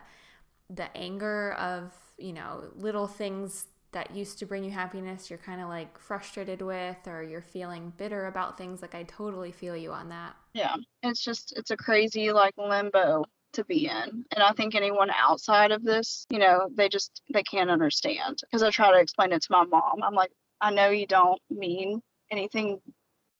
the 0.68 0.88
anger 0.96 1.52
of, 1.52 1.92
you 2.18 2.32
know, 2.32 2.64
little 2.74 3.06
things 3.06 3.66
that 3.94 4.14
used 4.14 4.38
to 4.38 4.46
bring 4.46 4.62
you 4.62 4.70
happiness 4.70 5.30
you're 5.30 5.38
kind 5.38 5.60
of 5.60 5.68
like 5.68 5.98
frustrated 5.98 6.60
with 6.60 6.96
or 7.06 7.22
you're 7.22 7.40
feeling 7.40 7.92
bitter 7.96 8.26
about 8.26 8.58
things 8.58 8.82
like 8.82 8.94
i 8.94 9.02
totally 9.04 9.50
feel 9.50 9.76
you 9.76 9.90
on 9.92 10.08
that. 10.10 10.36
Yeah 10.52 10.76
it's 11.02 11.22
just 11.24 11.54
it's 11.56 11.70
a 11.70 11.76
crazy 11.76 12.30
like 12.32 12.54
limbo 12.58 13.24
to 13.54 13.64
be 13.64 13.86
in 13.86 14.24
and 14.32 14.42
i 14.42 14.52
think 14.52 14.74
anyone 14.74 15.10
outside 15.10 15.70
of 15.70 15.84
this 15.84 16.26
you 16.28 16.38
know 16.38 16.68
they 16.74 16.88
just 16.88 17.22
they 17.32 17.42
can't 17.42 17.70
understand 17.70 18.40
because 18.42 18.62
i 18.62 18.70
try 18.70 18.92
to 18.92 18.98
explain 18.98 19.32
it 19.32 19.42
to 19.42 19.48
my 19.50 19.64
mom. 19.64 20.02
I'm 20.02 20.14
like 20.14 20.32
i 20.60 20.70
know 20.72 20.90
you 20.90 21.06
don't 21.06 21.40
mean 21.50 22.02
anything 22.30 22.80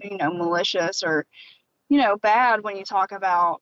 you 0.00 0.16
know 0.16 0.32
malicious 0.32 1.02
or 1.02 1.26
you 1.88 1.98
know 1.98 2.16
bad 2.16 2.62
when 2.62 2.76
you 2.76 2.84
talk 2.84 3.12
about 3.12 3.60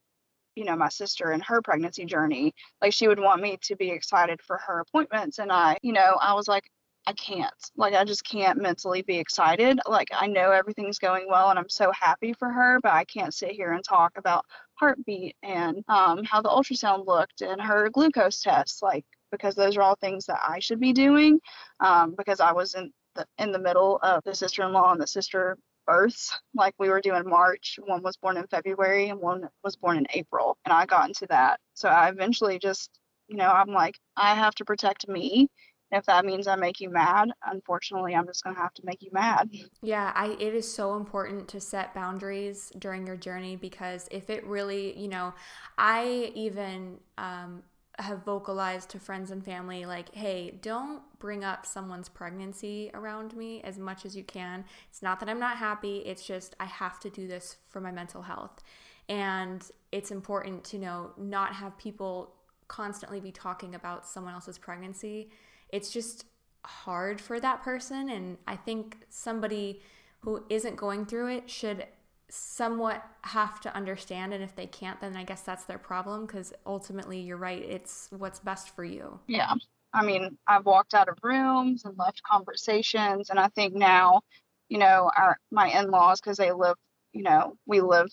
you 0.54 0.64
know 0.64 0.76
my 0.76 0.88
sister 0.88 1.30
and 1.30 1.42
her 1.44 1.62
pregnancy 1.62 2.04
journey. 2.04 2.54
Like 2.82 2.92
she 2.92 3.08
would 3.08 3.18
want 3.18 3.40
me 3.40 3.58
to 3.62 3.76
be 3.76 3.90
excited 3.90 4.40
for 4.42 4.58
her 4.58 4.80
appointments 4.80 5.38
and 5.38 5.50
i 5.50 5.78
you 5.82 5.92
know 5.92 6.16
i 6.20 6.34
was 6.34 6.48
like 6.48 6.64
I 7.06 7.12
can't. 7.14 7.52
Like, 7.76 7.94
I 7.94 8.04
just 8.04 8.24
can't 8.24 8.62
mentally 8.62 9.02
be 9.02 9.18
excited. 9.18 9.80
Like, 9.88 10.08
I 10.12 10.28
know 10.28 10.52
everything's 10.52 10.98
going 11.00 11.26
well 11.28 11.50
and 11.50 11.58
I'm 11.58 11.68
so 11.68 11.90
happy 11.92 12.32
for 12.32 12.48
her, 12.48 12.78
but 12.80 12.92
I 12.92 13.04
can't 13.04 13.34
sit 13.34 13.50
here 13.52 13.72
and 13.72 13.82
talk 13.82 14.12
about 14.16 14.44
heartbeat 14.74 15.36
and 15.42 15.84
um, 15.88 16.22
how 16.24 16.40
the 16.42 16.48
ultrasound 16.48 17.06
looked 17.06 17.40
and 17.40 17.60
her 17.60 17.90
glucose 17.90 18.40
tests, 18.40 18.82
like, 18.82 19.04
because 19.32 19.56
those 19.56 19.76
are 19.76 19.82
all 19.82 19.96
things 19.96 20.26
that 20.26 20.40
I 20.46 20.60
should 20.60 20.78
be 20.78 20.92
doing 20.92 21.40
um, 21.80 22.14
because 22.16 22.38
I 22.38 22.52
was 22.52 22.74
in 22.74 22.92
the, 23.16 23.26
in 23.38 23.50
the 23.50 23.58
middle 23.58 23.98
of 24.02 24.22
the 24.24 24.34
sister 24.34 24.62
in 24.62 24.72
law 24.72 24.92
and 24.92 25.00
the 25.00 25.06
sister 25.06 25.58
births. 25.86 26.38
Like, 26.54 26.74
we 26.78 26.88
were 26.88 27.00
doing 27.00 27.28
March. 27.28 27.80
One 27.84 28.02
was 28.02 28.16
born 28.16 28.36
in 28.36 28.46
February 28.46 29.08
and 29.08 29.20
one 29.20 29.48
was 29.64 29.74
born 29.74 29.96
in 29.96 30.06
April. 30.14 30.56
And 30.64 30.72
I 30.72 30.86
got 30.86 31.08
into 31.08 31.26
that. 31.30 31.58
So 31.74 31.88
I 31.88 32.10
eventually 32.10 32.60
just, 32.60 32.90
you 33.28 33.36
know, 33.36 33.50
I'm 33.50 33.70
like, 33.70 33.98
I 34.16 34.34
have 34.36 34.54
to 34.56 34.64
protect 34.64 35.08
me 35.08 35.48
if 35.92 36.06
that 36.06 36.24
means 36.24 36.46
I 36.46 36.56
make 36.56 36.80
you 36.80 36.88
mad, 36.88 37.30
unfortunately, 37.46 38.14
I'm 38.14 38.26
just 38.26 38.42
going 38.42 38.56
to 38.56 38.62
have 38.62 38.72
to 38.74 38.84
make 38.84 39.02
you 39.02 39.10
mad. 39.12 39.50
Yeah, 39.82 40.10
I 40.14 40.36
it 40.40 40.54
is 40.54 40.72
so 40.72 40.96
important 40.96 41.48
to 41.48 41.60
set 41.60 41.94
boundaries 41.94 42.72
during 42.78 43.06
your 43.06 43.16
journey 43.16 43.56
because 43.56 44.08
if 44.10 44.30
it 44.30 44.44
really, 44.46 44.98
you 44.98 45.08
know, 45.08 45.34
I 45.76 46.32
even 46.34 46.98
um, 47.18 47.62
have 47.98 48.24
vocalized 48.24 48.88
to 48.90 48.98
friends 48.98 49.30
and 49.30 49.44
family 49.44 49.84
like, 49.84 50.14
hey, 50.14 50.58
don't 50.62 51.02
bring 51.18 51.44
up 51.44 51.66
someone's 51.66 52.08
pregnancy 52.08 52.90
around 52.94 53.36
me 53.36 53.60
as 53.62 53.78
much 53.78 54.06
as 54.06 54.16
you 54.16 54.24
can. 54.24 54.64
It's 54.88 55.02
not 55.02 55.20
that 55.20 55.28
I'm 55.28 55.38
not 55.38 55.58
happy, 55.58 55.98
it's 55.98 56.26
just 56.26 56.56
I 56.58 56.64
have 56.64 57.00
to 57.00 57.10
do 57.10 57.28
this 57.28 57.56
for 57.68 57.82
my 57.82 57.90
mental 57.90 58.22
health. 58.22 58.62
And 59.10 59.62
it's 59.90 60.10
important 60.10 60.64
to 60.64 60.78
know 60.78 61.10
not 61.18 61.54
have 61.54 61.76
people 61.76 62.32
constantly 62.66 63.20
be 63.20 63.30
talking 63.30 63.74
about 63.74 64.06
someone 64.06 64.32
else's 64.32 64.56
pregnancy 64.56 65.28
it's 65.72 65.90
just 65.90 66.26
hard 66.64 67.20
for 67.20 67.40
that 67.40 67.62
person. 67.62 68.08
And 68.10 68.38
I 68.46 68.56
think 68.56 68.98
somebody 69.08 69.80
who 70.20 70.44
isn't 70.48 70.76
going 70.76 71.06
through 71.06 71.28
it 71.28 71.50
should 71.50 71.86
somewhat 72.28 73.04
have 73.22 73.60
to 73.60 73.74
understand. 73.74 74.32
And 74.32 74.42
if 74.42 74.54
they 74.54 74.66
can't, 74.66 75.00
then 75.00 75.16
I 75.16 75.24
guess 75.24 75.42
that's 75.42 75.64
their 75.64 75.78
problem 75.78 76.26
because 76.26 76.52
ultimately 76.64 77.20
you're 77.20 77.36
right. 77.36 77.62
It's 77.62 78.08
what's 78.10 78.38
best 78.38 78.74
for 78.74 78.84
you. 78.84 79.18
Yeah. 79.26 79.54
I 79.92 80.04
mean, 80.04 80.38
I've 80.46 80.64
walked 80.64 80.94
out 80.94 81.08
of 81.08 81.18
rooms 81.22 81.84
and 81.84 81.98
left 81.98 82.22
conversations. 82.22 83.30
And 83.30 83.38
I 83.38 83.48
think 83.48 83.74
now, 83.74 84.22
you 84.68 84.78
know, 84.78 85.10
our 85.16 85.36
my 85.50 85.68
in 85.68 85.90
laws, 85.90 86.20
because 86.20 86.38
they 86.38 86.52
live, 86.52 86.76
you 87.12 87.22
know, 87.22 87.56
we 87.66 87.80
live 87.80 88.08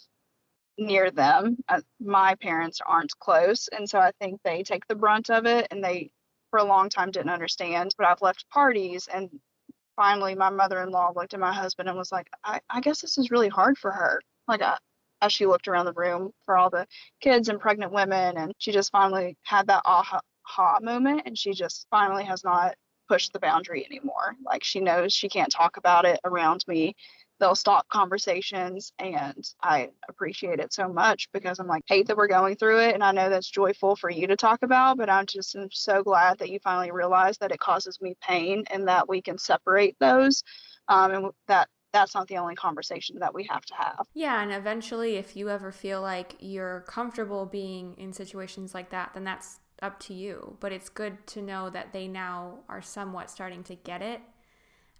near 0.77 1.11
them. 1.11 1.57
Uh, 1.67 1.81
my 1.99 2.35
parents 2.41 2.81
aren't 2.85 3.17
close. 3.19 3.69
And 3.69 3.89
so 3.89 3.99
I 3.99 4.11
think 4.19 4.41
they 4.43 4.63
take 4.63 4.87
the 4.87 4.95
brunt 4.95 5.29
of 5.29 5.45
it 5.45 5.67
and 5.71 5.83
they 5.83 6.09
for 6.49 6.59
a 6.59 6.63
long 6.63 6.89
time 6.89 7.11
didn't 7.11 7.29
understand, 7.29 7.93
but 7.97 8.07
I've 8.07 8.21
left 8.21 8.49
parties 8.49 9.07
and 9.13 9.29
finally 9.95 10.35
my 10.35 10.49
mother-in-law 10.49 11.13
looked 11.15 11.33
at 11.33 11.39
my 11.39 11.53
husband 11.53 11.89
and 11.89 11.97
was 11.97 12.11
like, 12.11 12.29
I, 12.43 12.59
I 12.69 12.81
guess 12.81 13.01
this 13.01 13.17
is 13.17 13.31
really 13.31 13.49
hard 13.49 13.77
for 13.77 13.91
her. 13.91 14.21
Like 14.47 14.61
I, 14.61 14.71
uh, 14.71 14.77
as 15.21 15.33
she 15.33 15.45
looked 15.45 15.67
around 15.67 15.85
the 15.85 15.93
room 15.93 16.31
for 16.45 16.55
all 16.55 16.69
the 16.69 16.87
kids 17.19 17.49
and 17.49 17.59
pregnant 17.59 17.91
women 17.91 18.37
and 18.37 18.53
she 18.57 18.71
just 18.71 18.89
finally 18.91 19.35
had 19.43 19.67
that 19.67 19.81
aha 19.83 20.21
ha 20.43 20.77
moment 20.81 21.23
and 21.25 21.37
she 21.37 21.51
just 21.51 21.85
finally 21.91 22.23
has 22.23 22.43
not 22.43 22.73
pushed 23.09 23.33
the 23.33 23.39
boundary 23.39 23.85
anymore. 23.85 24.35
Like 24.45 24.63
she 24.63 24.79
knows 24.79 25.13
she 25.13 25.27
can't 25.27 25.51
talk 25.51 25.77
about 25.77 26.05
it 26.05 26.19
around 26.23 26.63
me 26.67 26.95
they'll 27.39 27.55
stop 27.55 27.87
conversations 27.89 28.91
and 28.99 29.49
I 29.61 29.89
appreciate 30.07 30.59
it 30.59 30.73
so 30.73 30.87
much 30.87 31.29
because 31.33 31.59
I'm 31.59 31.67
like 31.67 31.83
hate 31.87 32.07
that 32.07 32.17
we're 32.17 32.27
going 32.27 32.55
through 32.55 32.79
it 32.79 32.93
and 32.93 33.03
I 33.03 33.11
know 33.11 33.29
that's 33.29 33.49
joyful 33.49 33.95
for 33.95 34.09
you 34.09 34.27
to 34.27 34.35
talk 34.35 34.63
about 34.63 34.97
but 34.97 35.09
I'm 35.09 35.25
just 35.25 35.55
I'm 35.55 35.71
so 35.71 36.03
glad 36.03 36.37
that 36.39 36.49
you 36.49 36.59
finally 36.63 36.91
realized 36.91 37.39
that 37.39 37.51
it 37.51 37.59
causes 37.59 37.99
me 38.01 38.15
pain 38.21 38.63
and 38.71 38.87
that 38.87 39.07
we 39.07 39.21
can 39.21 39.37
separate 39.37 39.95
those 39.99 40.43
um, 40.87 41.11
and 41.11 41.25
that 41.47 41.69
that's 41.91 42.13
not 42.13 42.27
the 42.27 42.37
only 42.37 42.53
conversation 42.53 43.17
that 43.19 43.33
we 43.33 43.45
have 43.45 43.65
to 43.65 43.73
have. 43.73 44.05
Yeah, 44.13 44.43
and 44.43 44.51
eventually 44.51 45.15
if 45.15 45.35
you 45.35 45.49
ever 45.49 45.71
feel 45.71 46.03
like 46.03 46.35
you're 46.39 46.81
comfortable 46.87 47.47
being 47.47 47.95
in 47.97 48.13
situations 48.13 48.73
like 48.73 48.91
that 48.91 49.11
then 49.13 49.23
that's 49.23 49.59
up 49.81 49.97
to 49.97 50.13
you 50.13 50.57
but 50.59 50.73
it's 50.73 50.89
good 50.89 51.25
to 51.25 51.41
know 51.41 51.69
that 51.69 51.93
they 51.93 52.05
now 52.05 52.59
are 52.67 52.81
somewhat 52.81 53.31
starting 53.31 53.63
to 53.63 53.75
get 53.75 54.01
it 54.01 54.19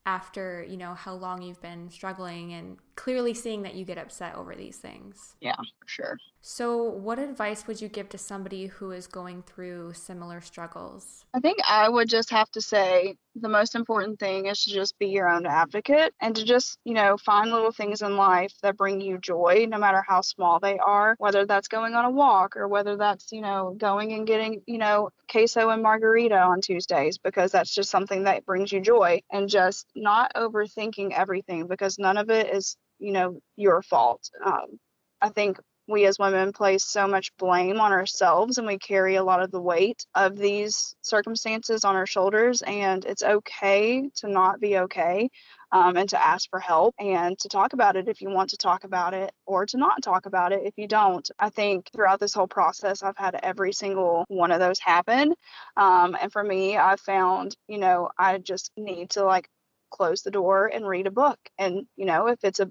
after, 0.06 0.66
you 0.68 0.78
know, 0.78 0.94
how 0.94 1.14
long 1.14 1.42
you've 1.42 1.62
been 1.62 1.90
struggling 1.90 2.54
and 2.54 2.78
clearly 3.00 3.34
seeing 3.34 3.62
that 3.62 3.76
you 3.76 3.86
get 3.86 3.98
upset 3.98 4.36
over 4.36 4.54
these 4.56 4.76
things. 4.76 5.36
Yeah, 5.40 5.56
for 5.56 5.88
sure. 5.88 6.18
So, 6.42 6.84
what 6.84 7.18
advice 7.18 7.66
would 7.66 7.82
you 7.82 7.88
give 7.88 8.10
to 8.10 8.18
somebody 8.18 8.68
who 8.68 8.92
is 8.92 9.08
going 9.08 9.44
through 9.44 9.94
similar 9.94 10.42
struggles? 10.42 11.26
I 11.34 11.40
think 11.40 11.60
I 11.68 11.88
would 11.88 12.10
just 12.10 12.30
have 12.32 12.50
to 12.52 12.62
say 12.62 13.16
the 13.36 13.50
most 13.50 13.76
important 13.76 14.20
thing 14.20 14.48
is 14.48 14.64
to 14.64 14.72
just 14.72 14.98
be 15.00 15.08
your 15.08 15.30
own 15.30 15.46
advocate 15.46 16.14
and 16.22 16.36
to 16.36 16.44
just, 16.44 16.78
you 16.86 16.94
know, 16.94 17.18
find 17.18 17.52
little 17.52 17.72
things 17.72 18.02
in 18.02 18.18
life 18.18 18.54
that 18.64 18.78
bring 18.78 19.02
you 19.02 19.18
joy, 19.18 19.68
no 19.70 19.78
matter 19.78 20.04
how 20.08 20.22
small 20.22 20.60
they 20.60 20.78
are, 20.78 21.16
whether 21.20 21.46
that's 21.46 21.68
going 21.68 21.94
on 21.94 22.06
a 22.06 22.10
walk 22.10 22.56
or 22.58 22.68
whether 22.68 22.98
that's, 22.98 23.32
you 23.32 23.42
know, 23.42 23.76
going 23.78 24.14
and 24.14 24.26
getting, 24.28 24.62
you 24.66 24.78
know, 24.78 25.10
queso 25.30 25.70
and 25.70 25.84
margarita 25.84 26.38
on 26.38 26.62
Tuesdays 26.62 27.18
because 27.18 27.52
that's 27.52 27.74
just 27.74 27.92
something 27.92 28.24
that 28.24 28.46
brings 28.46 28.72
you 28.72 28.82
joy 28.82 29.22
and 29.32 29.50
just 29.50 29.86
not 29.96 30.34
overthinking 30.36 31.12
everything 31.12 31.68
because 31.68 32.00
none 32.00 32.18
of 32.18 32.30
it 32.30 32.54
is, 32.54 32.76
you 33.00 33.12
know, 33.12 33.40
your 33.56 33.82
fault. 33.82 34.30
Um, 34.44 34.80
I 35.22 35.30
think 35.30 35.60
we 35.90 36.06
as 36.06 36.20
women 36.20 36.54
place 36.54 36.86
so 36.86 37.08
much 37.08 37.36
blame 37.38 37.80
on 37.80 37.92
ourselves 37.92 38.58
and 38.58 38.68
we 38.68 38.78
carry 38.78 39.16
a 39.16 39.24
lot 39.24 39.42
of 39.42 39.50
the 39.50 39.60
weight 39.60 40.06
of 40.14 40.38
these 40.38 40.96
circumstances 41.02 41.84
on 41.84 41.96
our 41.96 42.06
shoulders 42.06 42.62
and 42.62 43.04
it's 43.06 43.24
okay 43.24 44.08
to 44.16 44.30
not 44.30 44.60
be 44.60 44.78
okay 44.78 45.30
um, 45.72 45.98
and 45.98 46.10
to 46.10 46.24
ask 46.24 46.50
for 46.50 46.60
help 46.60 46.94
and 47.00 47.38
to 47.40 47.50
talk 47.50 47.74
about 47.74 47.96
it 47.96 48.08
if 48.08 48.22
you 48.22 48.30
want 48.30 48.52
to 48.52 48.58
talk 48.58 48.84
about 48.84 49.14
it 49.14 49.32
or 49.48 49.66
to 49.66 49.78
not 49.78 50.02
talk 50.04 50.28
about 50.28 50.52
it 50.52 50.62
if 50.64 50.74
you 50.78 50.88
don't 50.88 51.32
i 51.40 51.50
think 51.50 51.90
throughout 51.92 52.20
this 52.20 52.34
whole 52.34 52.48
process 52.48 53.02
i've 53.02 53.18
had 53.18 53.40
every 53.42 53.74
single 53.74 54.26
one 54.28 54.52
of 54.52 54.60
those 54.60 54.80
happen 54.80 55.34
um, 55.76 56.16
and 56.22 56.32
for 56.32 56.44
me 56.44 56.78
i 56.78 56.96
found 56.98 57.56
you 57.68 57.80
know 57.80 58.10
i 58.18 58.38
just 58.38 58.72
need 58.78 59.10
to 59.10 59.24
like 59.24 59.50
close 59.92 60.22
the 60.22 60.30
door 60.30 60.68
and 60.68 60.88
read 60.88 61.08
a 61.08 61.12
book 61.12 61.40
and 61.58 61.88
you 61.96 62.06
know 62.06 62.28
if 62.28 62.38
it's 62.44 62.60
a 62.60 62.70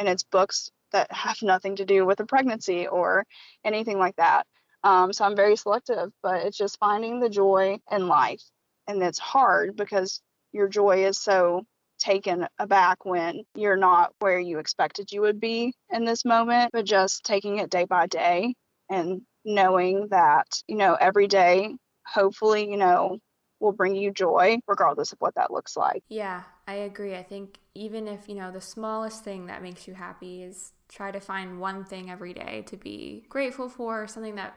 and 0.00 0.08
it's 0.08 0.22
books 0.24 0.70
that 0.92 1.12
have 1.12 1.40
nothing 1.42 1.76
to 1.76 1.84
do 1.84 2.04
with 2.06 2.18
a 2.20 2.26
pregnancy 2.26 2.88
or 2.88 3.24
anything 3.64 3.98
like 3.98 4.16
that. 4.16 4.46
Um, 4.82 5.12
so 5.12 5.26
I'm 5.26 5.36
very 5.36 5.56
selective, 5.56 6.10
but 6.22 6.46
it's 6.46 6.56
just 6.56 6.78
finding 6.78 7.20
the 7.20 7.28
joy 7.28 7.78
in 7.92 8.08
life. 8.08 8.42
And 8.88 9.02
it's 9.02 9.18
hard 9.18 9.76
because 9.76 10.22
your 10.52 10.68
joy 10.68 11.04
is 11.04 11.20
so 11.20 11.64
taken 11.98 12.48
aback 12.58 13.04
when 13.04 13.44
you're 13.54 13.76
not 13.76 14.14
where 14.20 14.40
you 14.40 14.58
expected 14.58 15.12
you 15.12 15.20
would 15.20 15.38
be 15.38 15.74
in 15.90 16.06
this 16.06 16.24
moment, 16.24 16.70
but 16.72 16.86
just 16.86 17.22
taking 17.24 17.58
it 17.58 17.68
day 17.68 17.84
by 17.84 18.06
day 18.06 18.54
and 18.88 19.20
knowing 19.44 20.08
that, 20.10 20.46
you 20.66 20.76
know, 20.76 20.96
every 20.98 21.28
day, 21.28 21.76
hopefully, 22.06 22.70
you 22.70 22.78
know, 22.78 23.18
will 23.60 23.72
bring 23.72 23.94
you 23.94 24.10
joy 24.10 24.58
regardless 24.66 25.12
of 25.12 25.18
what 25.20 25.34
that 25.34 25.52
looks 25.52 25.76
like. 25.76 26.02
Yeah, 26.08 26.42
I 26.70 26.74
agree. 26.74 27.16
I 27.16 27.24
think 27.24 27.58
even 27.74 28.06
if, 28.06 28.28
you 28.28 28.36
know, 28.36 28.52
the 28.52 28.60
smallest 28.60 29.24
thing 29.24 29.46
that 29.46 29.60
makes 29.60 29.88
you 29.88 29.94
happy 29.94 30.44
is 30.44 30.70
try 30.88 31.10
to 31.10 31.18
find 31.18 31.58
one 31.58 31.84
thing 31.84 32.12
every 32.12 32.32
day 32.32 32.62
to 32.68 32.76
be 32.76 33.24
grateful 33.28 33.68
for, 33.68 34.06
something 34.06 34.36
that 34.36 34.56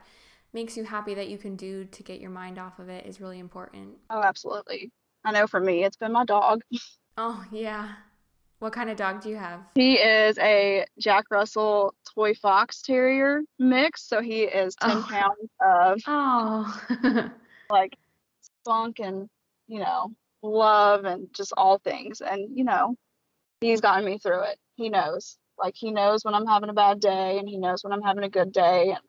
makes 0.54 0.78
you 0.78 0.84
happy 0.84 1.16
that 1.16 1.28
you 1.28 1.40
can 1.40 1.56
do 1.56 1.86
to 1.86 2.04
get 2.04 2.22
your 2.22 2.30
mind 2.30 2.60
off 2.60 2.78
of 2.78 2.88
it 2.88 3.08
is 3.08 3.20
really 3.20 3.40
important. 3.40 3.98
Oh, 4.12 4.22
absolutely. 4.22 4.92
I 5.26 5.32
know 5.32 5.48
for 5.48 5.60
me, 5.60 5.84
it's 5.84 5.98
been 5.98 6.12
my 6.12 6.24
dog. 6.26 6.62
Oh, 7.16 7.46
yeah. 7.52 7.90
What 8.58 8.74
kind 8.74 8.90
of 8.90 8.98
dog 8.98 9.22
do 9.22 9.30
you 9.30 9.36
have? 9.36 9.60
He 9.76 10.00
is 10.00 10.36
a 10.40 10.84
Jack 10.98 11.26
Russell 11.30 11.94
Toy 12.16 12.34
Fox 12.34 12.82
Terrier 12.82 13.44
mix. 13.60 14.02
So 14.08 14.20
he 14.20 14.42
is 14.46 14.76
10 14.78 14.98
oh. 14.98 15.08
pounds 15.08 15.52
of 15.62 16.02
oh. 16.08 17.32
like 17.70 17.96
spunk 18.42 19.00
and, 19.00 19.30
you 19.68 19.80
know, 19.80 20.12
love 20.44 21.06
and 21.06 21.28
just 21.34 21.54
all 21.58 21.80
things. 21.80 22.22
And, 22.22 22.58
you 22.58 22.64
know, 22.64 22.96
he's 23.62 23.82
gotten 23.82 24.06
me 24.06 24.20
through 24.20 24.44
it. 24.44 24.58
He 24.76 24.90
knows. 24.90 25.38
Like 25.58 25.76
he 25.78 25.92
knows 25.92 26.24
when 26.24 26.36
I'm 26.36 26.48
having 26.48 26.70
a 26.70 26.74
bad 26.74 27.00
day 27.00 27.38
and 27.40 27.48
he 27.48 27.58
knows 27.58 27.84
when 27.84 27.94
I'm 27.94 28.02
having 28.02 28.24
a 28.24 28.30
good 28.30 28.52
day 28.52 28.90
and 28.90 29.00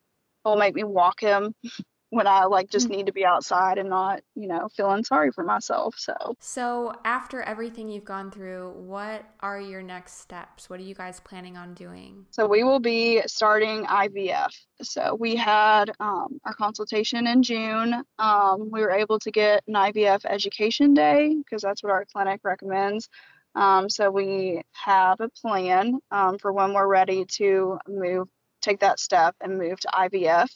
he'll 0.45 0.57
make 0.57 0.75
me 0.75 0.85
walk 0.85 1.21
him 1.21 1.55
when 2.15 2.27
I 2.27 2.45
like 2.45 2.71
just 2.71 2.89
mm. 2.89 2.97
need 2.97 3.07
to 3.07 3.13
be 3.13 3.25
outside 3.25 3.79
and 3.79 3.89
not, 3.91 4.23
you 4.35 4.47
know, 4.47 4.69
feeling 4.77 5.05
sorry 5.05 5.33
for 5.33 5.45
myself. 5.45 5.95
So 5.99 6.15
So 6.41 6.95
after 7.05 7.43
everything 7.43 7.89
you've 7.89 8.05
gone 8.05 8.31
through, 8.31 8.71
what 8.77 9.25
are 9.41 9.61
your 9.61 9.83
next 9.83 10.21
steps? 10.21 10.71
What 10.71 10.81
are 10.81 10.85
you 10.85 10.95
guys 10.95 11.21
planning 11.21 11.57
on 11.57 11.75
doing? 11.75 12.27
So 12.31 12.47
we 12.47 12.63
will 12.63 12.81
be 12.81 13.23
starting 13.27 13.85
IVF. 13.85 14.55
So 14.83 15.17
we 15.19 15.37
had 15.37 15.91
um, 16.01 16.41
our 16.45 16.55
consultation 16.55 17.27
in 17.27 17.43
June. 17.43 18.03
Um, 18.19 18.69
we 18.71 18.81
were 18.81 18.93
able 18.93 19.19
to 19.21 19.31
get 19.31 19.63
an 19.67 19.75
IVF 19.75 20.25
education 20.25 20.95
day 20.95 21.35
because 21.37 21.63
that's 21.63 21.83
what 21.83 21.93
our 21.93 22.05
clinic 22.13 22.41
recommends. 22.45 23.09
Um, 23.55 23.89
so 23.89 24.11
we 24.11 24.63
have 24.73 25.21
a 25.21 25.29
plan 25.29 26.01
um, 26.11 26.39
for 26.39 26.53
when 26.53 26.73
we're 26.73 26.89
ready 26.89 27.25
to 27.37 27.79
move, 27.89 28.29
take 28.61 28.81
that 28.81 28.99
step 28.99 29.37
and 29.41 29.59
move 29.59 29.79
to 29.81 29.89
IVF. 29.89 30.49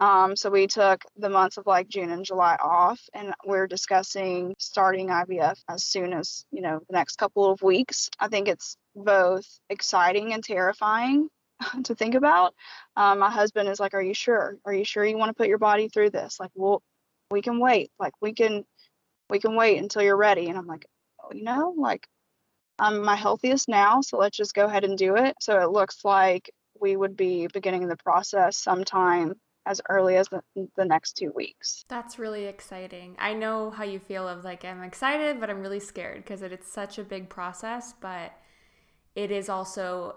Um, 0.00 0.36
so 0.36 0.48
we 0.50 0.68
took 0.68 1.02
the 1.16 1.28
months 1.28 1.56
of 1.56 1.66
like 1.66 1.88
June 1.88 2.10
and 2.10 2.24
July 2.24 2.56
off, 2.62 3.00
and 3.14 3.34
we're 3.44 3.66
discussing 3.66 4.54
starting 4.58 5.08
IVF 5.08 5.58
as 5.68 5.84
soon 5.84 6.12
as 6.12 6.44
you 6.52 6.62
know 6.62 6.80
the 6.88 6.96
next 6.96 7.16
couple 7.16 7.50
of 7.50 7.62
weeks. 7.62 8.08
I 8.20 8.28
think 8.28 8.46
it's 8.48 8.76
both 8.94 9.46
exciting 9.70 10.32
and 10.32 10.44
terrifying 10.44 11.28
to 11.84 11.94
think 11.94 12.14
about. 12.14 12.54
Um, 12.96 13.18
my 13.18 13.30
husband 13.30 13.68
is 13.68 13.80
like, 13.80 13.94
"Are 13.94 14.02
you 14.02 14.14
sure? 14.14 14.56
Are 14.64 14.72
you 14.72 14.84
sure 14.84 15.04
you 15.04 15.18
want 15.18 15.30
to 15.30 15.34
put 15.34 15.48
your 15.48 15.58
body 15.58 15.88
through 15.88 16.10
this? 16.10 16.38
Like, 16.38 16.50
well, 16.54 16.82
we 17.30 17.42
can 17.42 17.58
wait. 17.58 17.90
Like, 17.98 18.14
we 18.20 18.32
can, 18.34 18.64
we 19.30 19.40
can 19.40 19.56
wait 19.56 19.78
until 19.78 20.02
you're 20.02 20.16
ready." 20.16 20.48
And 20.48 20.56
I'm 20.58 20.66
like, 20.66 20.86
"Oh, 21.22 21.30
you 21.34 21.42
know, 21.42 21.74
like 21.76 22.06
I'm 22.78 23.02
my 23.02 23.16
healthiest 23.16 23.68
now, 23.68 24.00
so 24.02 24.18
let's 24.18 24.36
just 24.36 24.54
go 24.54 24.66
ahead 24.66 24.84
and 24.84 24.96
do 24.96 25.16
it. 25.16 25.36
So 25.40 25.60
it 25.60 25.70
looks 25.70 26.04
like 26.04 26.50
we 26.80 26.96
would 26.96 27.16
be 27.16 27.48
beginning 27.48 27.88
the 27.88 27.96
process 27.96 28.56
sometime 28.56 29.34
as 29.68 29.80
early 29.88 30.16
as 30.16 30.28
the, 30.28 30.42
the 30.76 30.84
next 30.84 31.12
two 31.12 31.30
weeks. 31.34 31.84
That's 31.88 32.18
really 32.18 32.46
exciting. 32.46 33.16
I 33.18 33.34
know 33.34 33.70
how 33.70 33.84
you 33.84 33.98
feel 33.98 34.26
of 34.26 34.44
like, 34.44 34.64
I'm 34.64 34.82
excited, 34.82 35.38
but 35.38 35.50
I'm 35.50 35.60
really 35.60 35.80
scared 35.80 36.24
because 36.24 36.42
it, 36.42 36.52
it's 36.52 36.72
such 36.72 36.98
a 36.98 37.04
big 37.04 37.28
process, 37.28 37.94
but 38.00 38.32
it 39.14 39.30
is 39.30 39.48
also 39.48 40.16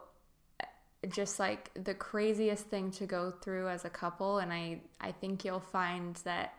uh, 0.61 0.65
just 1.09 1.39
like 1.39 1.71
the 1.73 1.93
craziest 1.93 2.67
thing 2.67 2.91
to 2.91 3.05
go 3.05 3.31
through 3.41 3.67
as 3.67 3.83
a 3.83 3.89
couple 3.89 4.39
and 4.39 4.53
I 4.53 4.81
I 4.99 5.11
think 5.11 5.43
you'll 5.43 5.59
find 5.59 6.15
that 6.23 6.53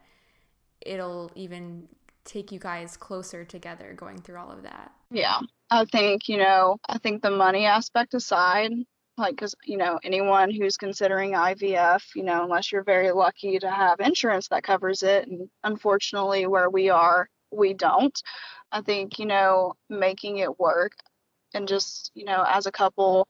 it'll 0.80 1.30
even 1.34 1.88
take 2.24 2.52
you 2.52 2.58
guys 2.58 2.96
closer 2.96 3.44
together 3.44 3.94
going 3.96 4.20
through 4.20 4.38
all 4.38 4.50
of 4.50 4.62
that. 4.62 4.92
Yeah. 5.10 5.40
I 5.70 5.84
think, 5.86 6.28
you 6.28 6.36
know, 6.36 6.78
I 6.88 6.98
think 6.98 7.22
the 7.22 7.30
money 7.30 7.64
aspect 7.64 8.14
aside, 8.14 8.72
like, 9.18 9.36
because, 9.36 9.54
you 9.64 9.76
know, 9.76 9.98
anyone 10.02 10.50
who's 10.50 10.76
considering 10.76 11.32
IVF, 11.32 12.02
you 12.16 12.22
know, 12.22 12.44
unless 12.44 12.72
you're 12.72 12.84
very 12.84 13.12
lucky 13.12 13.58
to 13.58 13.70
have 13.70 14.00
insurance 14.00 14.48
that 14.48 14.62
covers 14.64 15.02
it, 15.02 15.28
and 15.28 15.48
unfortunately, 15.64 16.46
where 16.46 16.70
we 16.70 16.88
are, 16.90 17.28
we 17.50 17.74
don't. 17.74 18.18
I 18.70 18.80
think, 18.80 19.18
you 19.18 19.26
know, 19.26 19.74
making 19.90 20.38
it 20.38 20.58
work 20.58 20.92
and 21.54 21.68
just, 21.68 22.10
you 22.14 22.24
know, 22.24 22.44
as 22.48 22.66
a 22.66 22.72
couple, 22.72 23.28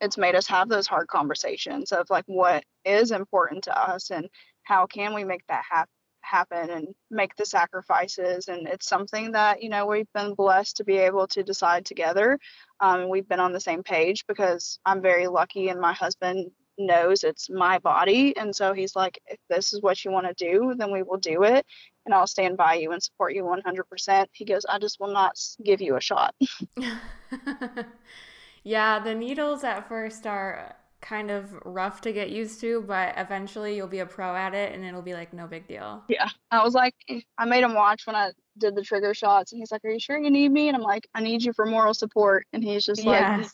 it's 0.00 0.18
made 0.18 0.34
us 0.34 0.46
have 0.48 0.68
those 0.68 0.86
hard 0.86 1.06
conversations 1.08 1.92
of 1.92 2.10
like 2.10 2.24
what 2.26 2.64
is 2.84 3.12
important 3.12 3.64
to 3.64 3.78
us 3.78 4.10
and 4.10 4.28
how 4.64 4.86
can 4.86 5.14
we 5.14 5.24
make 5.24 5.46
that 5.48 5.62
happen 5.68 5.90
happen 6.22 6.70
and 6.70 6.88
make 7.10 7.34
the 7.36 7.46
sacrifices. 7.46 8.48
And 8.48 8.68
it's 8.68 8.86
something 8.86 9.32
that, 9.32 9.62
you 9.62 9.68
know, 9.68 9.86
we've 9.86 10.12
been 10.14 10.34
blessed 10.34 10.76
to 10.76 10.84
be 10.84 10.98
able 10.98 11.26
to 11.28 11.42
decide 11.42 11.84
together. 11.84 12.38
Um, 12.80 13.08
we've 13.08 13.28
been 13.28 13.40
on 13.40 13.52
the 13.52 13.60
same 13.60 13.82
page 13.82 14.24
because 14.26 14.78
I'm 14.86 15.02
very 15.02 15.26
lucky 15.26 15.68
and 15.68 15.80
my 15.80 15.92
husband 15.92 16.50
knows 16.78 17.24
it's 17.24 17.48
my 17.50 17.78
body. 17.78 18.36
And 18.36 18.54
so 18.54 18.72
he's 18.72 18.96
like, 18.96 19.18
if 19.26 19.38
this 19.48 19.72
is 19.72 19.82
what 19.82 20.04
you 20.04 20.10
want 20.10 20.26
to 20.26 20.34
do, 20.34 20.74
then 20.76 20.92
we 20.92 21.02
will 21.02 21.18
do 21.18 21.42
it. 21.42 21.64
And 22.06 22.14
I'll 22.14 22.26
stand 22.26 22.56
by 22.56 22.74
you 22.74 22.92
and 22.92 23.02
support 23.02 23.34
you 23.34 23.44
100%. 23.44 24.26
He 24.32 24.44
goes, 24.44 24.64
I 24.68 24.78
just 24.78 24.98
will 24.98 25.12
not 25.12 25.38
give 25.64 25.80
you 25.80 25.96
a 25.96 26.00
shot. 26.00 26.34
yeah, 28.64 28.98
the 28.98 29.14
needles 29.14 29.64
at 29.64 29.88
first 29.88 30.26
are 30.26 30.76
kind 31.00 31.30
of 31.30 31.52
rough 31.64 32.00
to 32.02 32.12
get 32.12 32.30
used 32.30 32.60
to, 32.60 32.82
but 32.82 33.14
eventually 33.16 33.74
you'll 33.74 33.86
be 33.86 34.00
a 34.00 34.06
pro 34.06 34.34
at 34.34 34.54
it 34.54 34.74
and 34.74 34.84
it'll 34.84 35.02
be 35.02 35.14
like 35.14 35.32
no 35.32 35.46
big 35.46 35.66
deal. 35.66 36.02
Yeah. 36.08 36.28
I 36.50 36.62
was 36.62 36.74
like, 36.74 36.94
I 37.38 37.44
made 37.46 37.64
him 37.64 37.74
watch 37.74 38.06
when 38.06 38.16
I 38.16 38.32
did 38.60 38.74
the 38.74 38.82
trigger 38.82 39.14
shots 39.14 39.52
and 39.52 39.60
he's 39.60 39.72
like, 39.72 39.84
Are 39.84 39.90
you 39.90 39.98
sure 39.98 40.18
you 40.18 40.30
need 40.30 40.52
me? 40.52 40.68
And 40.68 40.76
I'm 40.76 40.82
like, 40.82 41.08
I 41.14 41.20
need 41.20 41.42
you 41.42 41.52
for 41.52 41.66
moral 41.66 41.94
support. 41.94 42.46
And 42.52 42.62
he's 42.62 42.84
just 42.84 43.04
like, 43.04 43.46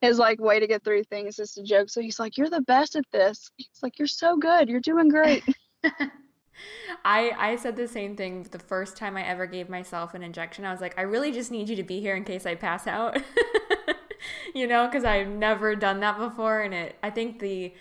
his 0.00 0.18
like 0.18 0.40
way 0.40 0.60
to 0.60 0.66
get 0.66 0.84
through 0.84 1.04
things 1.04 1.38
is 1.38 1.52
to 1.52 1.62
joke. 1.62 1.88
So 1.88 2.00
he's 2.00 2.18
like, 2.18 2.36
You're 2.36 2.50
the 2.50 2.62
best 2.62 2.96
at 2.96 3.04
this. 3.12 3.50
He's 3.56 3.82
like, 3.82 3.98
You're 3.98 4.08
so 4.08 4.36
good. 4.36 4.68
You're 4.68 4.80
doing 4.80 5.08
great. 5.08 5.42
I 7.04 7.32
I 7.36 7.56
said 7.56 7.76
the 7.76 7.88
same 7.88 8.16
thing 8.16 8.44
the 8.44 8.58
first 8.58 8.96
time 8.96 9.16
I 9.16 9.26
ever 9.26 9.46
gave 9.46 9.68
myself 9.68 10.14
an 10.14 10.22
injection. 10.22 10.64
I 10.64 10.72
was 10.72 10.80
like, 10.80 10.98
I 10.98 11.02
really 11.02 11.32
just 11.32 11.50
need 11.50 11.68
you 11.68 11.76
to 11.76 11.82
be 11.82 12.00
here 12.00 12.16
in 12.16 12.24
case 12.24 12.46
I 12.46 12.54
pass 12.54 12.86
out. 12.86 13.20
you 14.54 14.66
know, 14.66 14.86
because 14.86 15.04
I've 15.04 15.28
never 15.28 15.74
done 15.74 16.00
that 16.00 16.18
before. 16.18 16.62
And 16.62 16.74
it, 16.74 16.96
I 17.02 17.10
think 17.10 17.40
the, 17.40 17.74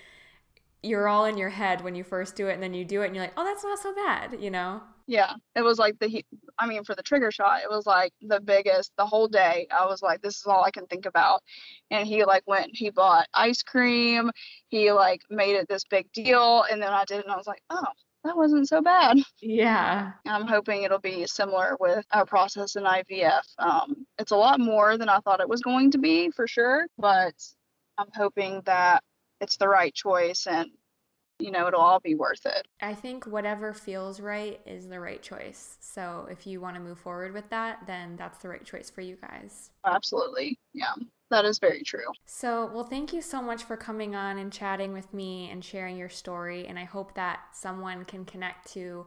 you're 0.82 1.08
all 1.08 1.26
in 1.26 1.38
your 1.38 1.50
head 1.50 1.82
when 1.82 1.96
you 1.96 2.04
first 2.04 2.36
do 2.36 2.48
it 2.48 2.54
and 2.54 2.64
then 2.64 2.74
you 2.74 2.84
do 2.84 3.02
it 3.02 3.08
and 3.08 3.16
you're 3.16 3.24
like, 3.24 3.34
oh, 3.38 3.44
that's 3.44 3.64
not 3.64 3.80
so 3.80 3.94
bad, 3.94 4.38
you 4.40 4.52
know? 4.52 4.82
Yeah, 5.08 5.34
it 5.56 5.62
was 5.62 5.78
like 5.80 6.00
the 6.00 6.24
I 6.60 6.68
mean 6.68 6.84
for 6.84 6.96
the 6.96 7.04
trigger 7.04 7.32
shot, 7.32 7.62
it 7.62 7.70
was 7.70 7.86
like 7.86 8.14
the 8.22 8.40
biggest 8.40 8.92
the 8.98 9.06
whole 9.06 9.28
day. 9.28 9.68
I 9.72 9.86
was 9.86 10.02
like 10.02 10.22
this 10.22 10.38
is 10.38 10.46
all 10.46 10.64
I 10.64 10.72
can 10.72 10.86
think 10.88 11.06
about. 11.06 11.42
And 11.92 12.08
he 12.08 12.26
like 12.26 12.44
went 12.48 12.72
he 12.74 12.90
bought 12.90 13.28
ice 13.34 13.62
cream. 13.64 14.32
He 14.70 14.92
like 14.92 15.22
made 15.30 15.56
it 15.56 15.68
this 15.68 15.84
big 15.90 16.12
deal 16.12 16.64
and 16.72 16.82
then 16.82 16.92
I 16.94 17.06
did 17.06 17.20
it 17.20 17.26
and 17.26 17.34
I 17.34 17.38
was 17.38 17.48
like, 17.48 17.62
"Oh, 17.70 17.86
that 18.24 18.38
wasn't 18.38 18.68
so 18.68 18.82
bad." 18.82 19.18
Yeah. 19.42 20.12
I'm 20.28 20.48
hoping 20.48 20.84
it'll 20.84 21.00
be 21.00 21.26
similar 21.28 21.76
with 21.80 22.06
our 22.12 22.26
process 22.26 22.76
in 22.76 22.84
IVF. 22.84 23.44
Um, 23.60 24.06
it's 24.20 24.32
a 24.32 24.36
lot 24.36 24.60
more 24.60 24.98
than 24.98 25.10
I 25.10 25.20
thought 25.20 25.42
it 25.42 25.50
was 25.50 25.62
going 25.62 25.92
to 25.92 25.98
be 25.98 26.32
for 26.32 26.48
sure, 26.48 26.88
but 26.98 27.34
I'm 27.98 28.10
hoping 28.16 28.62
that 28.66 29.04
it's 29.42 29.58
the 29.58 29.68
right 29.68 29.94
choice 29.94 30.48
and 30.48 30.70
you 31.44 31.52
know 31.52 31.68
it'll 31.68 31.82
all 31.82 32.00
be 32.00 32.16
worth 32.16 32.46
it. 32.46 32.68
I 32.82 32.94
think 32.94 33.26
whatever 33.26 33.74
feels 33.74 34.22
right 34.22 34.62
is 34.66 34.88
the 34.88 35.00
right 35.00 35.22
choice. 35.22 35.78
So 35.82 36.28
if 36.32 36.48
you 36.48 36.62
want 36.62 36.76
to 36.76 36.82
move 36.82 36.98
forward 36.98 37.34
with 37.34 37.50
that, 37.50 37.86
then 37.86 38.16
that's 38.16 38.40
the 38.40 38.48
right 38.48 38.64
choice 38.64 38.90
for 38.90 39.02
you 39.02 39.18
guys. 39.22 39.72
Absolutely. 39.86 40.58
Yeah. 40.74 40.94
That 41.30 41.46
is 41.46 41.60
very 41.60 41.84
true. 41.84 42.06
So, 42.26 42.70
well, 42.74 42.84
thank 42.84 43.12
you 43.12 43.22
so 43.22 43.42
much 43.42 43.64
for 43.64 43.76
coming 43.76 44.16
on 44.16 44.38
and 44.38 44.54
chatting 44.54 44.94
with 44.94 45.14
me 45.14 45.50
and 45.52 45.66
sharing 45.66 45.98
your 45.98 46.10
story. 46.10 46.68
And 46.68 46.80
I 46.80 46.84
hope 46.86 47.16
that 47.16 47.40
someone 47.54 48.06
can 48.06 48.24
connect 48.24 48.72
to 48.74 49.06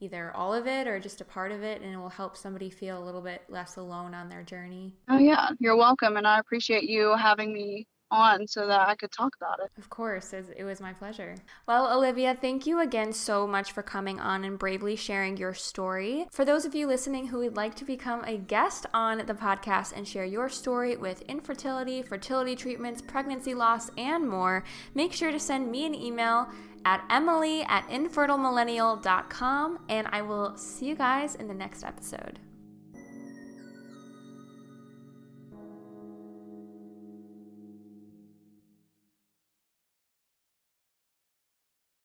either 0.00 0.32
all 0.34 0.52
of 0.52 0.66
it 0.66 0.86
or 0.86 0.98
just 0.98 1.20
a 1.20 1.24
part 1.24 1.52
of 1.52 1.62
it 1.62 1.82
and 1.82 1.92
it 1.92 1.96
will 1.96 2.08
help 2.08 2.36
somebody 2.36 2.68
feel 2.68 3.02
a 3.02 3.04
little 3.04 3.22
bit 3.22 3.42
less 3.48 3.76
alone 3.76 4.14
on 4.14 4.28
their 4.28 4.42
journey. 4.42 4.96
Oh, 5.08 5.18
yeah. 5.18 5.50
You're 5.58 5.76
welcome. 5.76 6.16
And 6.16 6.26
I 6.26 6.38
appreciate 6.38 6.84
you 6.84 7.14
having 7.16 7.52
me 7.52 7.86
on 8.10 8.46
so 8.46 8.66
that 8.66 8.88
I 8.88 8.94
could 8.94 9.12
talk 9.12 9.34
about 9.36 9.60
it. 9.60 9.70
Of 9.78 9.90
course, 9.90 10.32
it 10.32 10.64
was 10.64 10.80
my 10.80 10.92
pleasure. 10.92 11.34
Well, 11.66 11.96
Olivia, 11.96 12.34
thank 12.34 12.66
you 12.66 12.80
again 12.80 13.12
so 13.12 13.46
much 13.46 13.72
for 13.72 13.82
coming 13.82 14.20
on 14.20 14.44
and 14.44 14.58
bravely 14.58 14.96
sharing 14.96 15.36
your 15.36 15.54
story. 15.54 16.26
For 16.30 16.44
those 16.44 16.64
of 16.64 16.74
you 16.74 16.86
listening 16.86 17.28
who 17.28 17.38
would 17.38 17.56
like 17.56 17.74
to 17.76 17.84
become 17.84 18.24
a 18.24 18.36
guest 18.36 18.86
on 18.94 19.18
the 19.18 19.34
podcast 19.34 19.92
and 19.96 20.06
share 20.06 20.24
your 20.24 20.48
story 20.48 20.96
with 20.96 21.22
infertility, 21.22 22.02
fertility 22.02 22.56
treatments, 22.56 23.02
pregnancy 23.02 23.54
loss, 23.54 23.90
and 23.96 24.28
more, 24.28 24.64
make 24.94 25.12
sure 25.12 25.32
to 25.32 25.40
send 25.40 25.70
me 25.70 25.86
an 25.86 25.94
email 25.94 26.48
at 26.84 27.04
emily 27.10 27.62
at 27.64 27.86
infertilemillennial.com 27.88 29.78
and 29.88 30.06
I 30.12 30.22
will 30.22 30.56
see 30.56 30.86
you 30.86 30.94
guys 30.94 31.34
in 31.34 31.48
the 31.48 31.54
next 31.54 31.82
episode. 31.82 32.38